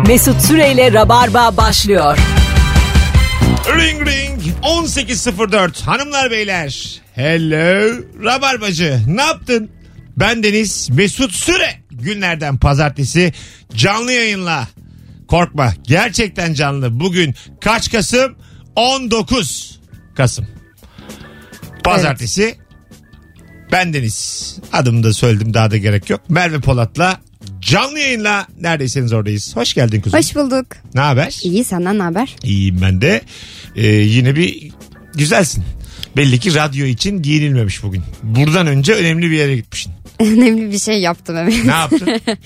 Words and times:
Mesut 0.00 0.40
Süreyle 0.42 0.92
Rabarba 0.92 1.56
başlıyor. 1.56 2.18
Ring 3.76 4.08
ring 4.08 4.40
18.04 4.62 5.84
hanımlar 5.84 6.30
beyler. 6.30 7.00
Hello 7.14 7.94
Rabarbacı 8.24 9.00
ne 9.06 9.22
yaptın? 9.22 9.70
Ben 10.16 10.42
Deniz 10.42 10.90
Mesut 10.90 11.32
Süre 11.34 11.74
günlerden 11.90 12.56
pazartesi 12.56 13.32
canlı 13.74 14.12
yayınla. 14.12 14.68
Korkma 15.28 15.72
gerçekten 15.82 16.54
canlı. 16.54 17.00
Bugün 17.00 17.34
kaç 17.60 17.92
Kasım? 17.92 18.36
19 18.76 19.80
Kasım. 20.14 20.46
Pazartesi. 21.84 22.56
Ben 23.72 23.94
Deniz. 23.94 24.56
Adımı 24.72 25.02
da 25.02 25.12
söyledim 25.12 25.54
daha 25.54 25.70
da 25.70 25.76
gerek 25.76 26.10
yok. 26.10 26.20
Merve 26.28 26.60
Polat'la 26.60 27.20
canlı 27.62 27.98
yayınla 27.98 28.46
neredeyseniz 28.60 29.12
oradayız. 29.12 29.56
Hoş 29.56 29.74
geldin 29.74 30.00
kuzum. 30.00 30.18
Hoş 30.18 30.34
bulduk. 30.36 30.66
Ne 30.94 31.00
haber? 31.00 31.40
İyi 31.42 31.64
senden 31.64 31.98
ne 31.98 32.02
haber? 32.02 32.36
İyiyim 32.42 32.78
ben 32.82 33.00
de. 33.00 33.20
Ee, 33.76 33.86
yine 33.86 34.36
bir 34.36 34.70
güzelsin. 35.14 35.64
Belli 36.16 36.38
ki 36.38 36.54
radyo 36.54 36.86
için 36.86 37.22
giyinilmemiş 37.22 37.82
bugün. 37.82 38.02
Buradan 38.22 38.66
önce 38.66 38.94
önemli 38.94 39.30
bir 39.30 39.36
yere 39.36 39.56
gitmişsin. 39.56 39.92
Önemli 40.20 40.72
bir 40.72 40.78
şey 40.78 41.00
yaptım 41.00 41.36
evet. 41.36 41.64
Ne 41.64 41.70
yaptın? 41.70 42.08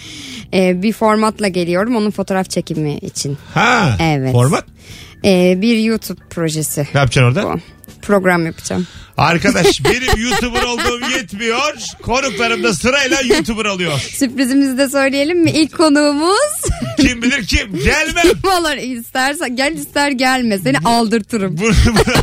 Ee, 0.54 0.82
bir 0.82 0.92
formatla 0.92 1.48
geliyorum 1.48 1.96
onun 1.96 2.10
fotoğraf 2.10 2.50
çekimi 2.50 2.96
için. 2.96 3.38
Ha. 3.54 3.96
Evet. 4.00 4.32
Format. 4.32 4.64
Ee, 5.24 5.58
bir 5.62 5.78
YouTube 5.78 6.20
projesi. 6.30 6.80
Ne 6.94 7.00
yapacaksın 7.00 7.22
orada? 7.22 7.54
Bu. 7.54 7.60
Program 8.02 8.46
yapacağım. 8.46 8.86
Arkadaş 9.16 9.84
benim 9.84 10.22
YouTuber 10.30 10.62
olduğum 10.62 11.10
yetmiyor. 11.16 11.72
Konuklarım 12.02 12.62
da 12.62 12.74
sırayla 12.74 13.20
YouTuber 13.20 13.64
oluyor. 13.64 13.98
Sürprizimizi 13.98 14.78
de 14.78 14.88
söyleyelim 14.88 15.42
mi? 15.42 15.50
İlk 15.50 15.76
konuğumuz 15.76 16.62
Kim 17.00 17.22
bilir 17.22 17.46
kim. 17.46 17.76
Gelmem. 17.84 18.22
kim 18.42 18.50
olur 18.50 18.76
istersen 18.76 19.56
gel 19.56 19.72
ister 19.76 20.10
gelme 20.10 20.58
seni 20.58 20.78
aldırtırım. 20.78 21.58
Bunu- 21.58 21.74
bunu- 21.86 22.14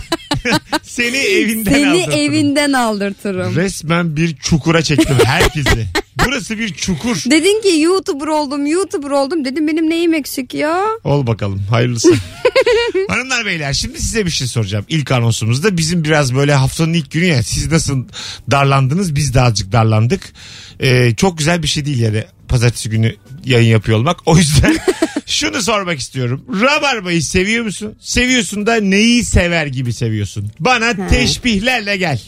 Seni 0.84 1.18
evinden 1.18 1.72
Seni 1.72 1.90
aldırtırım. 1.90 2.20
evinden 2.20 2.74
aldırtırım. 2.74 3.56
Resmen 3.56 4.16
bir 4.16 4.36
çukura 4.36 4.82
çektim 4.82 5.16
herkesi. 5.26 5.88
Burası 6.26 6.60
bir 6.60 6.74
çukur. 6.74 7.24
Dedin 7.26 7.62
ki 7.62 7.80
YouTuber 7.82 8.28
oldum 8.28 8.66
YouTuber 8.66 9.10
oldum 9.10 9.46
dedim 9.46 9.68
benim 9.68 9.90
neyim 9.90 10.14
eksik 10.14 10.54
ya? 10.54 10.84
Ol 11.04 11.28
bakalım 11.28 11.62
hayırlısı. 11.70 12.14
Hanımlar 13.08 13.46
beyler 13.46 13.74
şimdi 13.74 14.02
size 14.02 14.26
bir 14.26 14.32
şey 14.32 14.48
soracağım. 14.48 14.86
İlk 14.90 15.12
anonsumuzda 15.12 15.78
bizim 15.78 16.04
biraz 16.04 16.36
böyle 16.36 16.54
haftanın 16.54 16.94
ilk 16.94 17.12
günü 17.12 17.26
ya 17.26 17.44
siz 17.44 17.72
nasıl 17.72 18.06
darlandınız 18.52 19.16
biz 19.16 19.34
de 19.34 19.42
azıcık 19.42 19.72
darlandık. 19.72 20.34
Ee, 20.80 21.16
çok 21.18 21.38
güzel 21.38 21.64
bir 21.64 21.68
şey 21.68 21.86
değil 21.86 22.00
yani 22.00 22.24
pazartesi 22.48 22.90
günü 22.90 23.16
yayın 23.46 23.70
yapıyor 23.70 23.98
olmak. 23.98 24.18
O 24.26 24.38
yüzden 24.38 24.78
şunu 25.26 25.62
sormak 25.62 26.00
istiyorum. 26.00 26.46
Rabarba'yı 26.62 27.24
seviyor 27.24 27.66
musun? 27.66 27.96
Seviyorsun 28.00 28.66
da 28.66 28.76
neyi 28.76 29.26
sever 29.26 29.66
gibi 29.66 29.94
seviyorsun? 29.94 30.52
Bana 30.60 31.08
teşbihlerle 31.08 31.98
gel. 31.98 32.22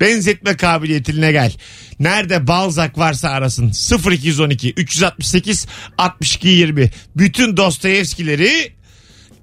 Benzetme 0.00 0.56
kabiliyetine 0.56 1.32
gel. 1.32 1.52
Nerede 2.00 2.46
Balzac 2.46 2.98
varsa 2.98 3.28
arasın. 3.28 3.72
0212 4.10 4.72
368 4.72 5.66
62 5.98 6.48
20. 6.48 6.90
Bütün 7.16 7.56
Dostoyevskileri 7.56 8.72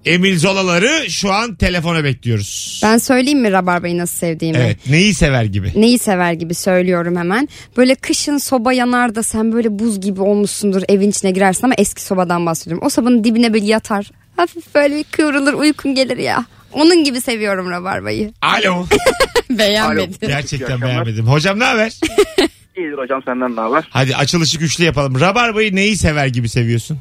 Emil 0.09 0.37
Zola'ları 0.39 1.09
şu 1.09 1.31
an 1.31 1.55
telefona 1.55 2.03
bekliyoruz. 2.03 2.79
Ben 2.83 2.97
söyleyeyim 2.97 3.41
mi 3.41 3.51
Rabarba'yı 3.51 3.97
nasıl 3.97 4.17
sevdiğimi? 4.17 4.57
Evet 4.57 4.77
neyi 4.89 5.13
sever 5.13 5.43
gibi. 5.43 5.71
Neyi 5.75 5.99
sever 5.99 6.33
gibi 6.33 6.53
söylüyorum 6.53 7.15
hemen. 7.15 7.49
Böyle 7.77 7.95
kışın 7.95 8.37
soba 8.37 8.73
yanar 8.73 9.15
da 9.15 9.23
sen 9.23 9.51
böyle 9.51 9.79
buz 9.79 10.01
gibi 10.01 10.21
olmuşsundur 10.21 10.81
evin 10.89 11.09
içine 11.09 11.31
girersin 11.31 11.65
ama 11.65 11.73
eski 11.77 12.01
sobadan 12.01 12.45
bahsediyorum. 12.45 12.85
O 12.85 12.89
sobanın 12.89 13.23
dibine 13.23 13.53
böyle 13.53 13.65
yatar. 13.65 14.11
Hafif 14.37 14.75
böyle 14.75 14.95
bir 14.95 15.03
kıvrılır 15.03 15.53
uykun 15.53 15.95
gelir 15.95 16.17
ya. 16.17 16.45
Onun 16.73 17.03
gibi 17.03 17.21
seviyorum 17.21 17.69
rabarbayı. 17.69 18.31
Alo. 18.41 18.85
Beğenmedim. 19.49 20.13
Gerçekten 20.21 20.81
beğenmedim. 20.81 21.27
Hocam 21.27 21.59
ne 21.59 21.63
haber? 21.63 21.99
İyidir 22.77 22.97
hocam 22.97 23.21
senden 23.25 23.55
ne 23.55 23.59
haber? 23.59 23.83
Hadi 23.89 24.15
açılışı 24.15 24.57
güçlü 24.59 24.83
yapalım. 24.83 25.19
Rabarba'yı 25.19 25.75
neyi 25.75 25.97
sever 25.97 26.27
gibi 26.27 26.49
seviyorsun? 26.49 26.97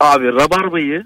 Abi 0.00 0.26
rabarbayı 0.26 1.04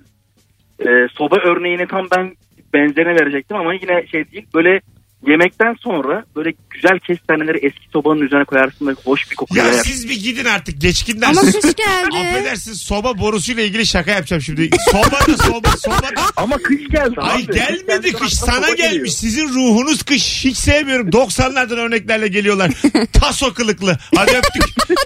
e, 0.81 1.09
soba 1.12 1.37
örneğini 1.37 1.87
tam 1.87 2.07
ben 2.17 2.37
benzerine 2.75 3.21
verecektim 3.21 3.57
ama 3.57 3.75
yine 3.75 4.07
şey 4.07 4.31
değil. 4.33 4.47
Böyle 4.55 4.81
yemekten 5.27 5.75
sonra 5.85 6.25
böyle 6.37 6.53
güzel 6.71 6.99
kestaneleri 6.99 7.57
eski 7.67 7.81
sobanın 7.93 8.21
üzerine 8.21 8.45
koyarsın 8.45 8.87
ve 8.87 8.93
hoş 9.05 9.31
bir 9.31 9.37
koku 9.37 9.59
Ya 9.59 9.65
yayar. 9.65 9.85
siz 9.85 10.09
bir 10.09 10.23
gidin 10.23 10.45
artık 10.45 10.81
geçkinden. 10.81 11.29
Ama 11.29 11.41
kış 11.41 11.53
geldi. 11.62 12.17
Affedersin 12.17 12.73
soba 12.73 13.19
borusuyla 13.19 13.62
ilgili 13.62 13.87
şaka 13.87 14.11
yapacağım 14.11 14.43
şimdi. 14.43 14.71
Soba 14.93 15.11
da 15.29 15.37
soba 15.43 15.69
soba 15.85 15.99
da. 16.03 16.09
Ama 16.37 16.57
kış 16.59 16.89
geldi 16.91 17.15
Ay 17.21 17.43
abi. 17.45 17.53
gelmedi 17.55 18.12
Kış 18.12 18.21
kış 18.23 18.35
sana 18.35 18.57
soba 18.57 18.71
geliyor. 18.71 18.91
gelmiş. 18.93 19.15
Sizin 19.15 19.49
ruhunuz 19.49 20.03
kış. 20.03 20.45
Hiç 20.45 20.57
sevmiyorum. 20.59 21.09
90'lardan 21.11 21.77
örneklerle 21.81 22.29
geliyorlar. 22.29 22.71
Taso 23.12 23.55
kılıklı. 23.55 23.99
Hadi 24.17 24.31
öptük. 24.37 24.62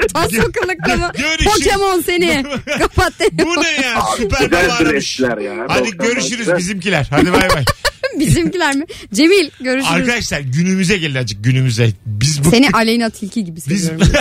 Taso 0.15 0.53
kılıklı 0.53 0.97
mı? 0.99 1.13
Görüşürüz. 1.19 1.53
Pokemon 1.65 2.01
seni. 2.01 2.45
Kapat 2.79 3.13
Bu 3.33 3.63
ne 3.63 3.71
ya? 3.71 4.03
Süper 4.17 4.39
güzeldir 4.45 4.69
baba 4.69 4.75
aramış. 4.75 4.95
eskiler 4.97 5.39
ya. 5.39 5.67
Hadi 5.69 5.89
90'lar 5.89 5.97
görüşürüz 6.07 6.37
güzel. 6.39 6.57
bizimkiler. 6.59 7.07
Hadi 7.11 7.33
bay 7.33 7.49
bay. 7.55 7.65
Bizimkiler 8.19 8.77
mi? 8.77 8.85
Cemil 9.15 9.51
görüşürüz. 9.61 9.93
Arkadaşlar 9.93 10.41
günümüze 10.41 10.97
gelin 10.97 11.15
azıcık 11.15 11.45
günümüze. 11.45 11.91
Biz 12.07 12.45
bu... 12.45 12.51
Seni 12.51 12.71
Aleyna 12.71 13.11
Tilki 13.11 13.45
gibi 13.45 13.57
Biz... 13.57 13.85
seviyorum. 13.85 14.09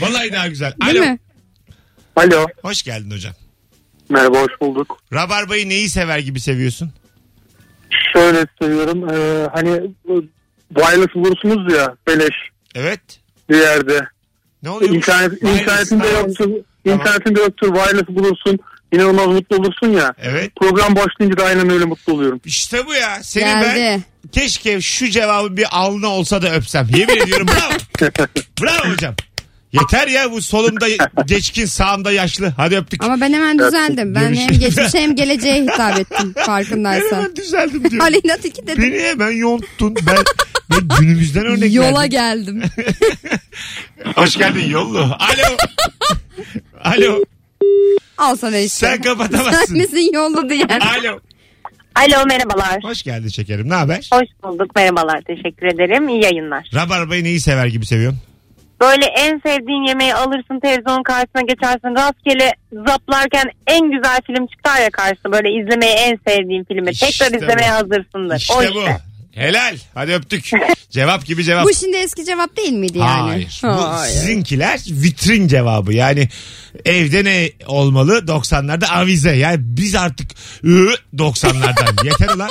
Vallahi 0.00 0.32
daha 0.32 0.48
güzel. 0.48 0.74
Değil 0.86 1.00
Alo. 1.00 1.10
mi? 1.10 1.18
Alo. 2.16 2.46
Hoş 2.62 2.82
geldin 2.82 3.10
hocam. 3.10 3.34
Merhaba 4.08 4.40
hoş 4.40 4.60
bulduk. 4.60 4.98
Rabarbayı 5.12 5.68
neyi 5.68 5.88
sever 5.88 6.18
gibi 6.18 6.40
seviyorsun? 6.40 6.90
Şöyle 8.12 8.46
seviyorum. 8.62 9.08
Ee, 9.10 9.48
hani 9.52 9.90
wireless 10.76 11.14
bulursunuz 11.14 11.72
ya 11.72 11.96
beleş 12.06 12.34
Evet. 12.74 13.00
bir 13.50 13.56
yerde. 13.56 14.00
Ne 14.62 14.70
oluyor? 14.70 14.94
İnternet, 14.94 15.42
internetinde 15.42 16.08
yoktur. 16.08 16.50
İnternetinde 16.84 17.40
yoktur. 17.40 17.74
Wireless 17.74 18.08
bulursun. 18.08 18.58
İnanılmaz 18.92 19.26
mutlu 19.26 19.56
olursun 19.56 19.90
ya. 19.92 20.14
Evet. 20.22 20.56
Program 20.56 20.96
başlayınca 20.96 21.36
da 21.38 21.44
aynen 21.44 21.70
öyle 21.70 21.84
mutlu 21.84 22.12
oluyorum. 22.12 22.40
İşte 22.44 22.86
bu 22.86 22.94
ya. 22.94 23.18
Seni 23.22 23.44
Geldi. 23.44 23.66
ben 23.76 24.02
keşke 24.32 24.80
şu 24.80 25.10
cevabı 25.10 25.56
bir 25.56 25.66
alnına 25.70 26.08
olsa 26.08 26.42
da 26.42 26.54
öpsem. 26.54 26.88
Yemin 26.96 27.16
ediyorum 27.16 27.46
bravo. 27.46 28.06
bravo 28.62 28.92
hocam. 28.92 29.14
Yeter 29.72 30.08
ya 30.08 30.30
bu 30.32 30.42
solumda 30.42 30.86
geçkin 31.26 31.66
sağımda 31.66 32.12
yaşlı. 32.12 32.52
Hadi 32.56 32.76
öptük. 32.76 33.04
Ama 33.04 33.20
ben 33.20 33.32
hemen 33.32 33.58
düzeldim. 33.58 34.14
Ben 34.14 34.34
hem 34.34 34.58
geçmişe 34.58 34.98
hem 35.00 35.16
geleceğe 35.16 35.62
hitap 35.62 35.98
ettim 35.98 36.32
Ben 36.36 36.44
farkındaysan. 36.44 37.16
hemen 37.16 37.36
düzeldim 37.36 37.90
diyor. 37.90 38.02
Aleyna 38.02 38.36
Tilki 38.36 38.66
dedim. 38.66 38.82
Beni 38.82 39.00
hemen 39.02 39.30
yonttun. 39.30 39.96
Ben, 40.06 40.16
ben 40.70 40.88
günümüzden 41.00 41.46
örnek 41.46 41.74
Yola 41.74 42.00
verdim. 42.00 42.10
geldim. 42.10 42.62
Hoş 44.14 44.36
geldin 44.36 44.70
yollu. 44.70 44.98
Alo. 44.98 45.56
Alo. 46.84 47.24
Al 48.22 48.36
sana 48.36 48.56
işte. 48.56 48.86
Sen 48.86 49.02
kapatamazsın. 49.02 49.64
Sen 49.66 49.76
misin 49.76 50.10
yollu 50.14 50.48
diyen? 50.48 50.68
Alo. 50.80 51.18
Alo 51.94 52.26
merhabalar. 52.26 52.84
Hoş 52.84 53.02
geldin 53.02 53.28
şekerim. 53.28 53.68
Ne 53.68 53.74
haber? 53.74 54.08
Hoş 54.12 54.28
bulduk 54.42 54.76
merhabalar 54.76 55.20
teşekkür 55.26 55.66
ederim 55.66 56.08
iyi 56.08 56.22
yayınlar. 56.24 56.68
Rabarbayı 56.74 57.24
neyi 57.24 57.40
sever 57.40 57.66
gibi 57.66 57.86
seviyorsun? 57.86 58.20
Böyle 58.80 59.04
en 59.06 59.38
sevdiğin 59.46 59.88
yemeği 59.88 60.14
alırsın 60.14 60.60
televizyonun 60.60 61.02
karşısına 61.02 61.42
geçersin 61.42 61.96
rastgele 61.96 62.52
zaplarken 62.86 63.44
en 63.66 63.90
güzel 63.90 64.20
film 64.26 64.46
çıkar 64.46 64.80
ya 64.82 64.90
karşısına 64.90 65.32
böyle 65.32 65.48
izlemeye 65.62 65.92
en 65.92 66.18
sevdiğin 66.28 66.64
filmi 66.64 66.90
İşte 66.90 67.06
tekrar 67.06 67.32
bu. 67.32 67.44
izlemeye 67.44 67.70
hazırsındır. 67.70 68.36
İşte 68.36 68.54
o 68.54 68.74
bu. 68.74 68.84
Helal. 69.34 69.76
Hadi 69.94 70.12
öptük. 70.12 70.50
Cevap 70.90 71.26
gibi 71.26 71.44
cevap. 71.44 71.64
Bu 71.66 71.74
şimdi 71.74 71.96
eski 71.96 72.24
cevap 72.24 72.56
değil 72.56 72.72
miydi 72.72 72.98
yani? 72.98 73.30
Hayır. 73.30 73.60
Bu 73.64 74.08
sizinkiler 74.08 74.80
vitrin 74.88 75.48
cevabı. 75.48 75.94
Yani 75.94 76.28
evde 76.84 77.24
ne 77.24 77.50
olmalı? 77.66 78.18
90'larda 78.18 78.86
avize. 78.86 79.36
Yani 79.36 79.56
biz 79.60 79.94
artık 79.94 80.30
ı, 80.64 80.94
90'lardan. 81.16 82.04
Yeter 82.06 82.28
ulan. 82.28 82.50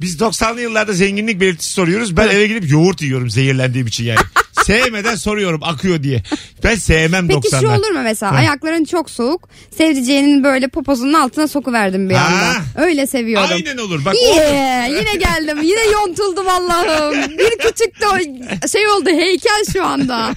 Biz 0.00 0.16
90'lı 0.20 0.60
yıllarda 0.60 0.92
zenginlik 0.92 1.40
belirtisi 1.40 1.72
soruyoruz. 1.72 2.16
Ben 2.16 2.28
eve 2.28 2.46
gidip 2.46 2.70
yoğurt 2.70 3.02
yiyorum 3.02 3.30
zehirlendiğim 3.30 3.86
için 3.86 4.04
yani. 4.04 4.18
Sevmeden 4.72 5.14
soruyorum 5.14 5.60
akıyor 5.62 6.02
diye. 6.02 6.22
Ben 6.64 6.74
sevmem 6.74 7.28
Peki 7.28 7.38
90'lar. 7.48 7.60
şu 7.60 7.68
olur 7.68 7.90
mu 7.90 8.00
mesela 8.04 8.32
Ha. 8.32 8.36
ayakların 8.36 8.84
çok 8.84 9.10
soğuk 9.10 9.48
sevdiceğinin 9.70 10.44
böyle 10.44 10.68
poposunun 10.68 11.12
altına 11.12 11.48
sokuverdim 11.48 12.10
bir 12.10 12.14
Ha. 12.14 12.26
anda. 12.26 12.86
Öyle 12.86 13.06
seviyorum. 13.06 13.48
Aynen 13.52 13.76
olur. 13.78 14.04
Bak 14.04 14.14
olur. 14.14 14.36
Yeah, 14.36 14.88
yine 14.88 15.14
geldim. 15.14 15.62
Yine 15.62 15.84
yontuldum 15.92 16.48
Allah'ım. 16.48 17.14
Bir 17.38 17.58
küçük 17.58 18.00
de 18.00 18.06
o- 18.08 18.68
şey 18.68 18.88
oldu 18.88 19.10
heykel 19.10 19.64
şu 19.72 19.84
anda. 19.84 20.16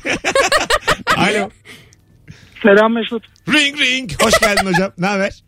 Alo. 1.18 1.50
Selam 2.64 2.94
Mesut. 2.94 3.24
Ring 3.54 3.80
ring. 3.80 4.12
Hoş 4.24 4.40
geldin 4.40 4.66
hocam. 4.66 4.92
Ne 4.98 5.06
haber? 5.08 5.44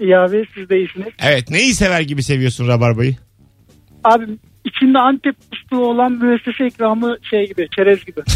İyi 0.00 0.16
abi 0.16 0.44
siz 0.54 0.68
de 0.68 0.76
iyisiniz. 0.78 1.08
Evet. 1.22 1.50
Neyi 1.50 1.74
sever 1.74 2.00
gibi 2.00 2.22
seviyorsun 2.22 2.68
Rabarba'yı? 2.68 3.16
Abi 4.04 4.24
içinde 4.64 4.98
Antep 4.98 5.36
fıstığı 5.50 5.78
olan 5.80 6.12
müessese 6.12 6.66
ikramı 6.66 7.16
şey 7.30 7.48
gibi 7.48 7.68
çerez 7.76 8.04
gibi. 8.04 8.20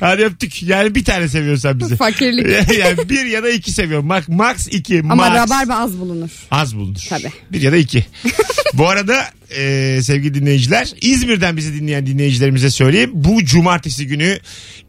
Hadi 0.00 0.24
öptük. 0.24 0.62
Yani 0.62 0.94
bir 0.94 1.04
tane 1.04 1.28
seviyorsan 1.28 1.80
bizi. 1.80 1.96
Fakirlik. 1.96 2.46
yani 2.78 3.08
bir 3.08 3.26
ya 3.26 3.42
da 3.42 3.50
iki 3.50 3.70
seviyorum. 3.70 4.06
Max, 4.06 4.28
max 4.28 4.68
iki. 4.68 5.00
Ama 5.00 5.14
max. 5.14 5.34
rabarba 5.34 5.74
az 5.74 6.00
bulunur. 6.00 6.30
Az 6.50 6.76
bulunur. 6.76 7.06
Tabii. 7.08 7.32
Bir 7.52 7.62
ya 7.62 7.72
da 7.72 7.76
iki. 7.76 8.06
Bu 8.74 8.88
arada 8.88 9.24
e, 9.56 9.98
sevgili 10.02 10.34
dinleyiciler 10.34 10.88
İzmir'den 11.00 11.56
bizi 11.56 11.80
dinleyen 11.80 12.06
dinleyicilerimize 12.06 12.70
söyleyeyim. 12.70 13.10
Bu 13.14 13.44
cumartesi 13.44 14.06
günü 14.06 14.38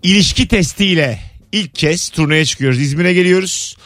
ilişki 0.04 0.48
testiyle 0.48 1.20
ilk 1.52 1.76
kez 1.76 2.10
turneye 2.10 2.46
çıkıyoruz. 2.46 2.82
İzmir'e 2.82 3.14
geliyoruz. 3.14 3.78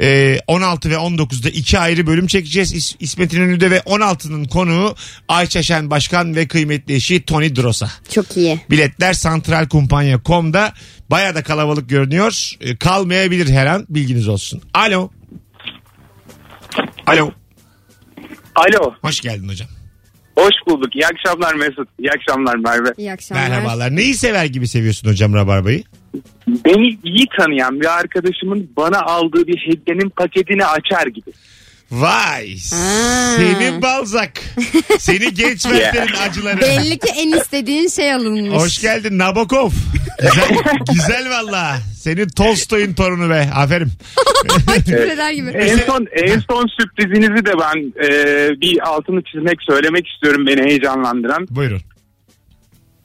E, 0.00 0.38
16 0.46 0.90
ve 0.90 0.94
19'da 0.94 1.48
iki 1.48 1.78
ayrı 1.78 2.06
bölüm 2.06 2.26
çekeceğiz. 2.26 2.74
İs- 2.74 2.96
İsmet 3.00 3.32
İnönü'de 3.34 3.70
ve 3.70 3.78
16'nın 3.78 4.44
konuğu 4.44 4.94
Ayça 5.28 5.62
Şen 5.62 5.90
Başkan 5.90 6.36
ve 6.36 6.48
kıymetli 6.48 6.94
eşi 6.94 7.22
Tony 7.24 7.56
Drosa. 7.56 7.90
Çok 8.14 8.36
iyi. 8.36 8.60
Biletler 8.70 9.12
santralkumpanya.com'da 9.12 10.72
baya 11.10 11.34
da 11.34 11.42
kalabalık 11.42 11.88
görünüyor. 11.88 12.50
E, 12.60 12.76
kalmayabilir 12.76 13.48
her 13.50 13.66
an 13.66 13.86
bilginiz 13.88 14.28
olsun. 14.28 14.62
Alo. 14.74 15.10
Alo. 17.06 17.30
Alo. 18.54 18.94
Hoş 19.02 19.20
geldin 19.20 19.48
hocam. 19.48 19.68
Hoş 20.38 20.54
bulduk. 20.68 20.96
İyi 20.96 21.06
akşamlar 21.06 21.54
Mesut. 21.54 21.88
İyi 21.98 22.10
akşamlar 22.10 22.56
Merve. 22.56 22.88
İyi 22.98 23.12
akşamlar. 23.12 23.48
Merhabalar. 23.48 23.96
Neyi 23.96 24.14
sever 24.14 24.44
gibi 24.44 24.68
seviyorsun 24.68 25.08
hocam 25.08 25.34
Rabarba'yı? 25.34 25.82
Beni 26.48 26.98
iyi 27.04 27.26
tanıyan 27.38 27.80
bir 27.80 27.98
arkadaşımın 27.98 28.70
bana 28.76 29.00
aldığı 29.00 29.46
bir 29.46 29.56
hediyenin 29.56 30.08
paketini 30.08 30.66
açar 30.66 31.06
gibi. 31.06 31.30
Vay. 31.92 32.48
Ha. 32.70 33.36
Seni 33.36 33.82
balzak. 33.82 34.32
Seni 34.98 35.34
genç 35.34 35.66
vertlerin 35.70 36.14
acıları. 36.28 36.60
Belli 36.60 36.98
ki 36.98 37.08
en 37.16 37.32
istediğin 37.32 37.88
şey 37.88 38.14
alınmış. 38.14 38.62
Hoş 38.62 38.80
geldin 38.80 39.18
Nabokov. 39.18 39.70
Güzel, 40.20 40.48
güzel 40.92 41.30
valla. 41.30 41.76
Senin 42.00 42.28
Tolstoy'un 42.28 42.94
torunu 42.94 43.30
be. 43.30 43.50
Aferin. 43.54 43.88
Gibi. 44.86 45.50
En 45.50 45.78
son 45.78 46.06
en 46.12 46.42
son 46.50 46.66
sürprizinizi 46.80 47.46
de 47.46 47.52
ben 47.60 48.04
e, 48.04 48.10
bir 48.60 48.88
altını 48.88 49.22
çizmek 49.22 49.56
söylemek 49.70 50.08
istiyorum 50.08 50.46
beni 50.46 50.62
heyecanlandıran. 50.62 51.46
Buyurun. 51.50 51.80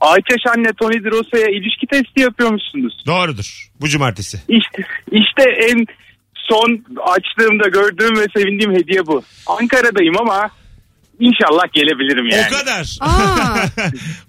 Ayça 0.00 0.34
Şen'le 0.46 0.72
Tony 0.80 1.04
Drosa'ya 1.04 1.46
ilişki 1.46 1.86
testi 1.86 2.20
yapıyormuşsunuz. 2.20 3.02
Doğrudur. 3.06 3.68
Bu 3.80 3.88
cumartesi. 3.88 4.42
İşte, 4.48 4.82
işte 5.12 5.42
en 5.70 5.86
son 6.34 6.84
açtığımda 7.06 7.68
gördüğüm 7.68 8.16
ve 8.16 8.26
sevindiğim 8.36 8.74
hediye 8.74 9.06
bu. 9.06 9.22
Ankara'dayım 9.46 10.14
ama 10.20 10.50
inşallah 11.20 11.72
gelebilirim 11.72 12.26
yani. 12.26 12.46
O 12.48 12.58
kadar. 12.58 12.96
Aa. 13.00 13.66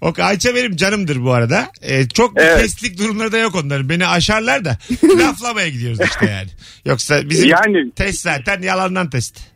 o 0.00 0.12
Ayça 0.22 0.54
benim 0.54 0.76
canımdır 0.76 1.24
bu 1.24 1.32
arada. 1.32 1.68
Ee, 1.82 2.08
çok 2.08 2.32
Evet. 2.36 2.60
testlik 2.60 2.98
durumları 2.98 3.32
da 3.32 3.38
yok 3.38 3.54
onların. 3.54 3.88
Beni 3.88 4.06
aşarlar 4.06 4.64
da 4.64 4.78
laflamaya 5.18 5.68
gidiyoruz 5.68 6.00
işte 6.00 6.30
yani. 6.30 6.48
Yoksa 6.84 7.30
bizim 7.30 7.48
Yani 7.48 7.90
test 7.96 8.20
zaten 8.20 8.62
yalandan 8.62 9.10
test. 9.10 9.49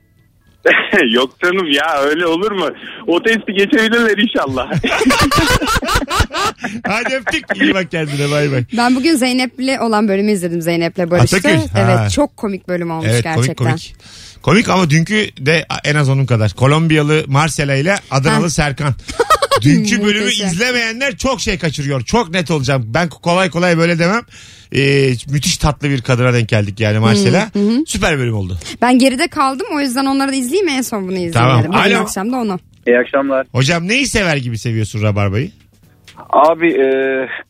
yok 1.14 1.30
canım 1.44 1.66
ya 1.72 2.00
öyle 2.02 2.26
olur 2.26 2.52
mu? 2.52 2.68
O 3.06 3.22
testi 3.22 3.52
geçebilirler 3.52 4.18
inşallah. 4.18 4.72
Hadi 6.86 7.14
öptük. 7.14 7.44
İyi 7.60 7.74
bak 7.74 7.90
kendine 7.90 8.30
bay 8.30 8.52
bay. 8.52 8.64
Ben 8.76 8.96
bugün 8.96 9.16
Zeynep'le 9.16 9.80
olan 9.82 10.08
bölümü 10.08 10.32
izledim 10.32 10.62
Zeynep'le 10.62 11.10
Barış'ta. 11.10 11.36
Atakül, 11.36 11.58
ha. 11.58 11.98
Evet 12.00 12.12
çok 12.12 12.36
komik 12.36 12.68
bölüm 12.68 12.90
olmuş 12.90 13.06
Evet 13.10 13.22
gerçekten. 13.24 13.54
komik 13.54 13.68
komik. 13.70 13.94
Komik 14.42 14.68
ama 14.68 14.90
dünkü 14.90 15.28
de 15.38 15.66
en 15.84 15.94
az 15.94 16.08
onun 16.08 16.26
kadar. 16.26 16.52
Kolombiyalı 16.52 17.24
Marcela 17.26 17.74
ile 17.74 17.96
Adanalı 18.10 18.42
Ha. 18.42 18.50
Serkan. 18.50 18.94
Dünkü 19.62 20.02
bölümü 20.04 20.20
Muhteşem. 20.24 20.46
izlemeyenler 20.46 21.16
çok 21.16 21.40
şey 21.40 21.58
kaçırıyor. 21.58 22.00
Çok 22.04 22.30
net 22.30 22.50
olacağım. 22.50 22.84
Ben 22.86 23.08
kolay 23.08 23.50
kolay 23.50 23.78
böyle 23.78 23.98
demem. 23.98 24.22
Ee, 24.76 25.10
müthiş 25.28 25.56
tatlı 25.58 25.90
bir 25.90 26.02
kadına 26.02 26.32
denk 26.34 26.48
geldik 26.48 26.80
yani 26.80 26.98
Marcela. 26.98 27.50
Süper 27.86 28.18
bölüm 28.18 28.34
oldu. 28.36 28.58
Ben 28.82 28.98
geride 28.98 29.28
kaldım 29.28 29.66
o 29.74 29.80
yüzden 29.80 30.04
onları 30.06 30.32
da 30.32 30.36
izleyeyim 30.36 30.68
en 30.68 30.82
son 30.82 31.02
bunu 31.02 31.12
izleyeyim 31.12 31.32
Tamam. 31.32 31.58
dedim. 31.60 31.72
Bugün 31.72 31.94
Alo. 31.94 32.02
akşam 32.02 32.32
da 32.32 32.36
onu. 32.36 32.58
İyi 32.86 32.98
akşamlar. 32.98 33.46
Hocam 33.52 33.88
neyi 33.88 34.06
sever 34.06 34.36
gibi 34.36 34.58
seviyorsun 34.58 35.02
Rabarba'yı? 35.02 35.50
Abi 36.30 36.68
e, 36.68 36.86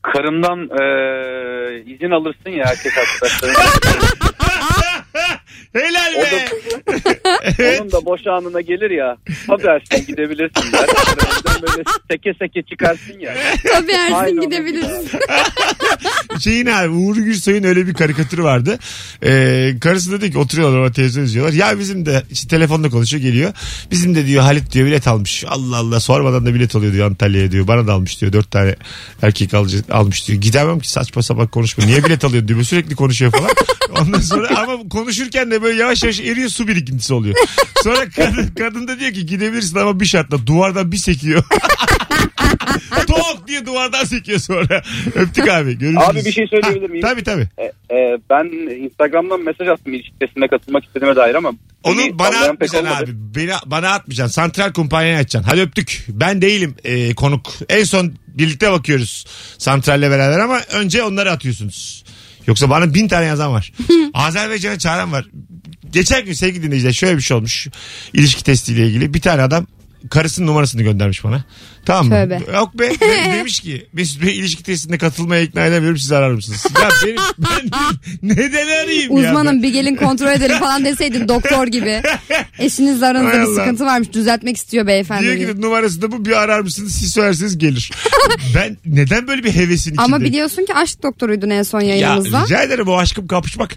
karından 0.03 0.59
e, 0.59 0.85
izin 1.95 2.11
alırsın 2.11 2.51
ya 2.51 2.65
erkek 2.69 2.93
arkadaşların. 2.99 3.55
Helal 5.73 6.15
O 6.19 6.23
be. 6.23 6.49
Onun 7.81 7.84
da 7.95 8.05
boş 8.05 8.27
anına 8.27 8.61
gelir 8.61 8.91
ya. 8.91 9.17
Habersin 9.47 10.07
gidebilirsin 10.07 10.73
der. 10.73 10.87
Böyle 11.63 11.83
seke 12.11 12.35
seke 12.39 12.63
çıkarsın 12.63 13.19
ya. 13.21 13.35
Tabii 13.73 13.93
Ersin 13.93 14.15
Aynen. 14.15 14.41
gidebiliriz. 14.41 15.07
Şeyin 16.41 16.67
abi 16.67 16.89
Uğur 16.89 17.17
Gülsoy'un 17.17 17.65
öyle 17.65 17.87
bir 17.87 17.95
karikatürü 17.95 18.43
vardı. 18.43 18.79
Ee, 19.25 19.75
karısı 19.81 20.13
dedi 20.13 20.33
ki 20.33 20.39
oturuyorlar 20.39 20.79
orada 20.79 20.93
televizyon 20.93 21.25
izliyorlar. 21.25 21.53
Ya 21.53 21.79
bizim 21.79 22.07
de 22.07 22.23
işte 22.31 22.49
telefonda 22.49 22.91
konuşuyor 22.91 23.23
geliyor. 23.23 23.53
Bizim 23.91 24.15
de 24.15 24.27
diyor 24.27 24.43
Halit 24.43 24.73
diyor 24.73 24.87
bilet 24.87 25.09
almış. 25.09 25.45
Allah 25.49 25.77
Allah 25.77 26.01
sormadan 26.01 26.47
da 26.47 26.55
bilet 26.55 26.77
alıyor 26.77 26.93
diyor 26.93 27.07
Antalya'ya 27.11 27.53
diyor. 27.53 27.69
Bana 27.69 27.87
da 27.87 27.93
almış 27.93 28.21
diyor. 28.21 28.33
Dört 28.33 28.51
tane 28.51 28.75
erkek 29.23 29.55
alıcı, 29.55 29.83
almış 29.91 30.29
diyor. 30.29 30.41
Gidemem 30.41 30.81
ki 30.81 30.91
saçma 30.91 31.23
sapan 31.23 31.47
konuşma. 31.47 31.85
Niye 31.85 32.05
bilet 32.05 32.25
alıyor 32.25 32.49
diyor. 32.49 32.57
Böyle 32.59 32.65
Sürekli 32.65 32.95
konuşuyor 32.95 33.33
falan. 33.33 33.51
Ondan 34.01 34.21
sonra 34.21 34.59
ama 34.59 34.89
konuşurken 34.89 35.51
de 35.51 35.63
böyle 35.63 35.83
yavaş 35.83 36.03
yavaş 36.03 36.21
eriyor 36.21 36.49
su 36.49 36.69
birikintisi 36.69 37.15
oluyor. 37.15 37.37
Sonra 37.85 38.09
kadın, 38.17 38.47
kadın 38.59 38.89
da 38.89 38.99
diyor 38.99 39.13
ki 39.13 39.27
gidebilirsin 39.27 39.79
ama 39.79 40.01
bir 40.01 40.05
şartla 40.05 40.47
duvardan 40.47 40.93
bir 40.93 40.97
sekiyor. 40.97 41.45
Tok 43.07 43.49
diye 43.49 43.67
duvardan 43.67 44.05
sekiyor 44.05 44.39
sonra. 44.39 44.83
Öptük 45.15 45.49
abi. 45.49 45.79
Görüşürüz. 45.79 46.09
Abi 46.09 46.25
bir 46.25 46.33
şey 46.33 46.47
söyleyebilir 46.47 46.91
miyim? 46.91 47.03
Tabii 47.03 47.25
tabii. 47.25 47.49
E, 47.59 47.65
e, 47.65 48.19
ben 48.31 48.45
Instagram'dan 48.85 49.41
mesaj 49.41 49.69
attım 49.69 49.95
ilişki 49.95 50.19
testine 50.21 50.49
katılmak 50.49 50.85
istediğime 50.85 51.17
dair 51.17 51.35
ama. 51.35 51.53
Onu 51.83 52.19
bana 52.19 52.39
atmayacaksın 52.39 52.85
abi. 52.85 53.11
Beni, 53.15 53.53
bana 53.67 53.91
atmayacaksın. 53.91 54.35
Santral 54.35 54.73
kumpanyaya 54.73 55.19
atacaksın. 55.21 55.51
Hadi 55.51 55.61
öptük. 55.61 56.07
Ben 56.09 56.43
değilim 56.43 56.75
e, 56.85 57.15
konuk. 57.15 57.53
En 57.69 57.85
son 57.85 58.13
birlikte 58.29 58.73
bakıyoruz 58.73 59.25
santralle 59.59 60.11
beraber 60.11 60.39
ama 60.39 60.61
önce 60.73 61.03
onları 61.03 61.31
atıyorsunuz. 61.31 62.05
Yoksa 62.47 62.71
bana 62.71 62.95
bin 62.95 63.09
tane 63.09 63.25
yazan 63.25 63.53
var. 63.53 63.73
Azerbaycan'a 64.15 64.79
çağıran 64.79 65.13
var. 65.13 65.25
Geçen 65.95 66.25
gün 66.25 66.33
sevgili 66.33 66.63
dinleyiciler 66.63 66.93
şöyle 66.93 67.17
bir 67.17 67.23
şey 67.23 67.37
olmuş. 67.37 67.69
İlişki 68.13 68.45
testiyle 68.45 68.87
ilgili. 68.87 69.15
Bir 69.15 69.21
tane 69.21 69.43
adam 69.43 69.67
karısının 70.11 70.47
numarasını 70.47 70.83
göndermiş 70.83 71.25
bana. 71.25 71.45
Tamam 71.85 72.07
mı? 72.07 72.11
Tövbe. 72.11 72.41
Yok 72.55 72.79
be. 72.79 72.91
De- 72.91 73.35
demiş 73.39 73.61
ki 73.61 73.87
Mesut 73.93 74.23
Bey 74.23 74.39
ilişki 74.39 74.63
testine 74.63 74.99
katılmaya 74.99 75.43
ikna 75.43 75.67
edemiyorum 75.67 75.99
siz 75.99 76.13
arar 76.13 76.31
mısınız? 76.31 76.67
Ya 76.83 76.89
benim, 77.07 77.17
ben 77.39 77.71
neden 78.23 78.67
arayayım 78.67 79.17
ya? 79.17 79.29
Uzmanım 79.29 79.63
bir 79.63 79.69
gelin 79.73 79.97
kontrol 79.97 80.29
edelim 80.33 80.59
falan 80.59 80.85
deseydin 80.85 81.29
doktor 81.29 81.67
gibi. 81.67 82.03
Eşinizle 82.59 83.07
aranızda 83.07 83.31
Hay 83.31 83.41
bir 83.41 83.47
Allah. 83.47 83.55
sıkıntı 83.55 83.85
varmış 83.87 84.13
düzeltmek 84.13 84.57
istiyor 84.57 84.87
beyefendi. 84.87 85.23
Diyor 85.23 85.37
diye. 85.37 85.53
ki 85.53 85.61
numarası 85.61 86.03
da 86.03 86.13
bu 86.13 86.25
bir 86.25 86.43
arar 86.43 86.61
mısınız 86.61 86.93
siz 86.93 87.13
söylerseniz 87.13 87.59
gelir. 87.59 87.91
ben 88.55 88.77
neden 88.87 89.27
böyle 89.27 89.45
bir 89.45 89.53
hevesin 89.55 89.91
içindeyim? 89.91 90.15
Ama 90.15 90.21
biliyorsun 90.25 90.65
ki 90.65 90.75
aşk 90.75 91.03
doktoruydun 91.03 91.51
en 91.51 91.63
son 91.63 91.81
ya 91.81 91.97
yayınımızda. 91.97 92.45
rica 92.45 92.63
ederim 92.63 92.89
o 92.89 92.97
aşkım 92.97 93.27
kapışmak. 93.27 93.71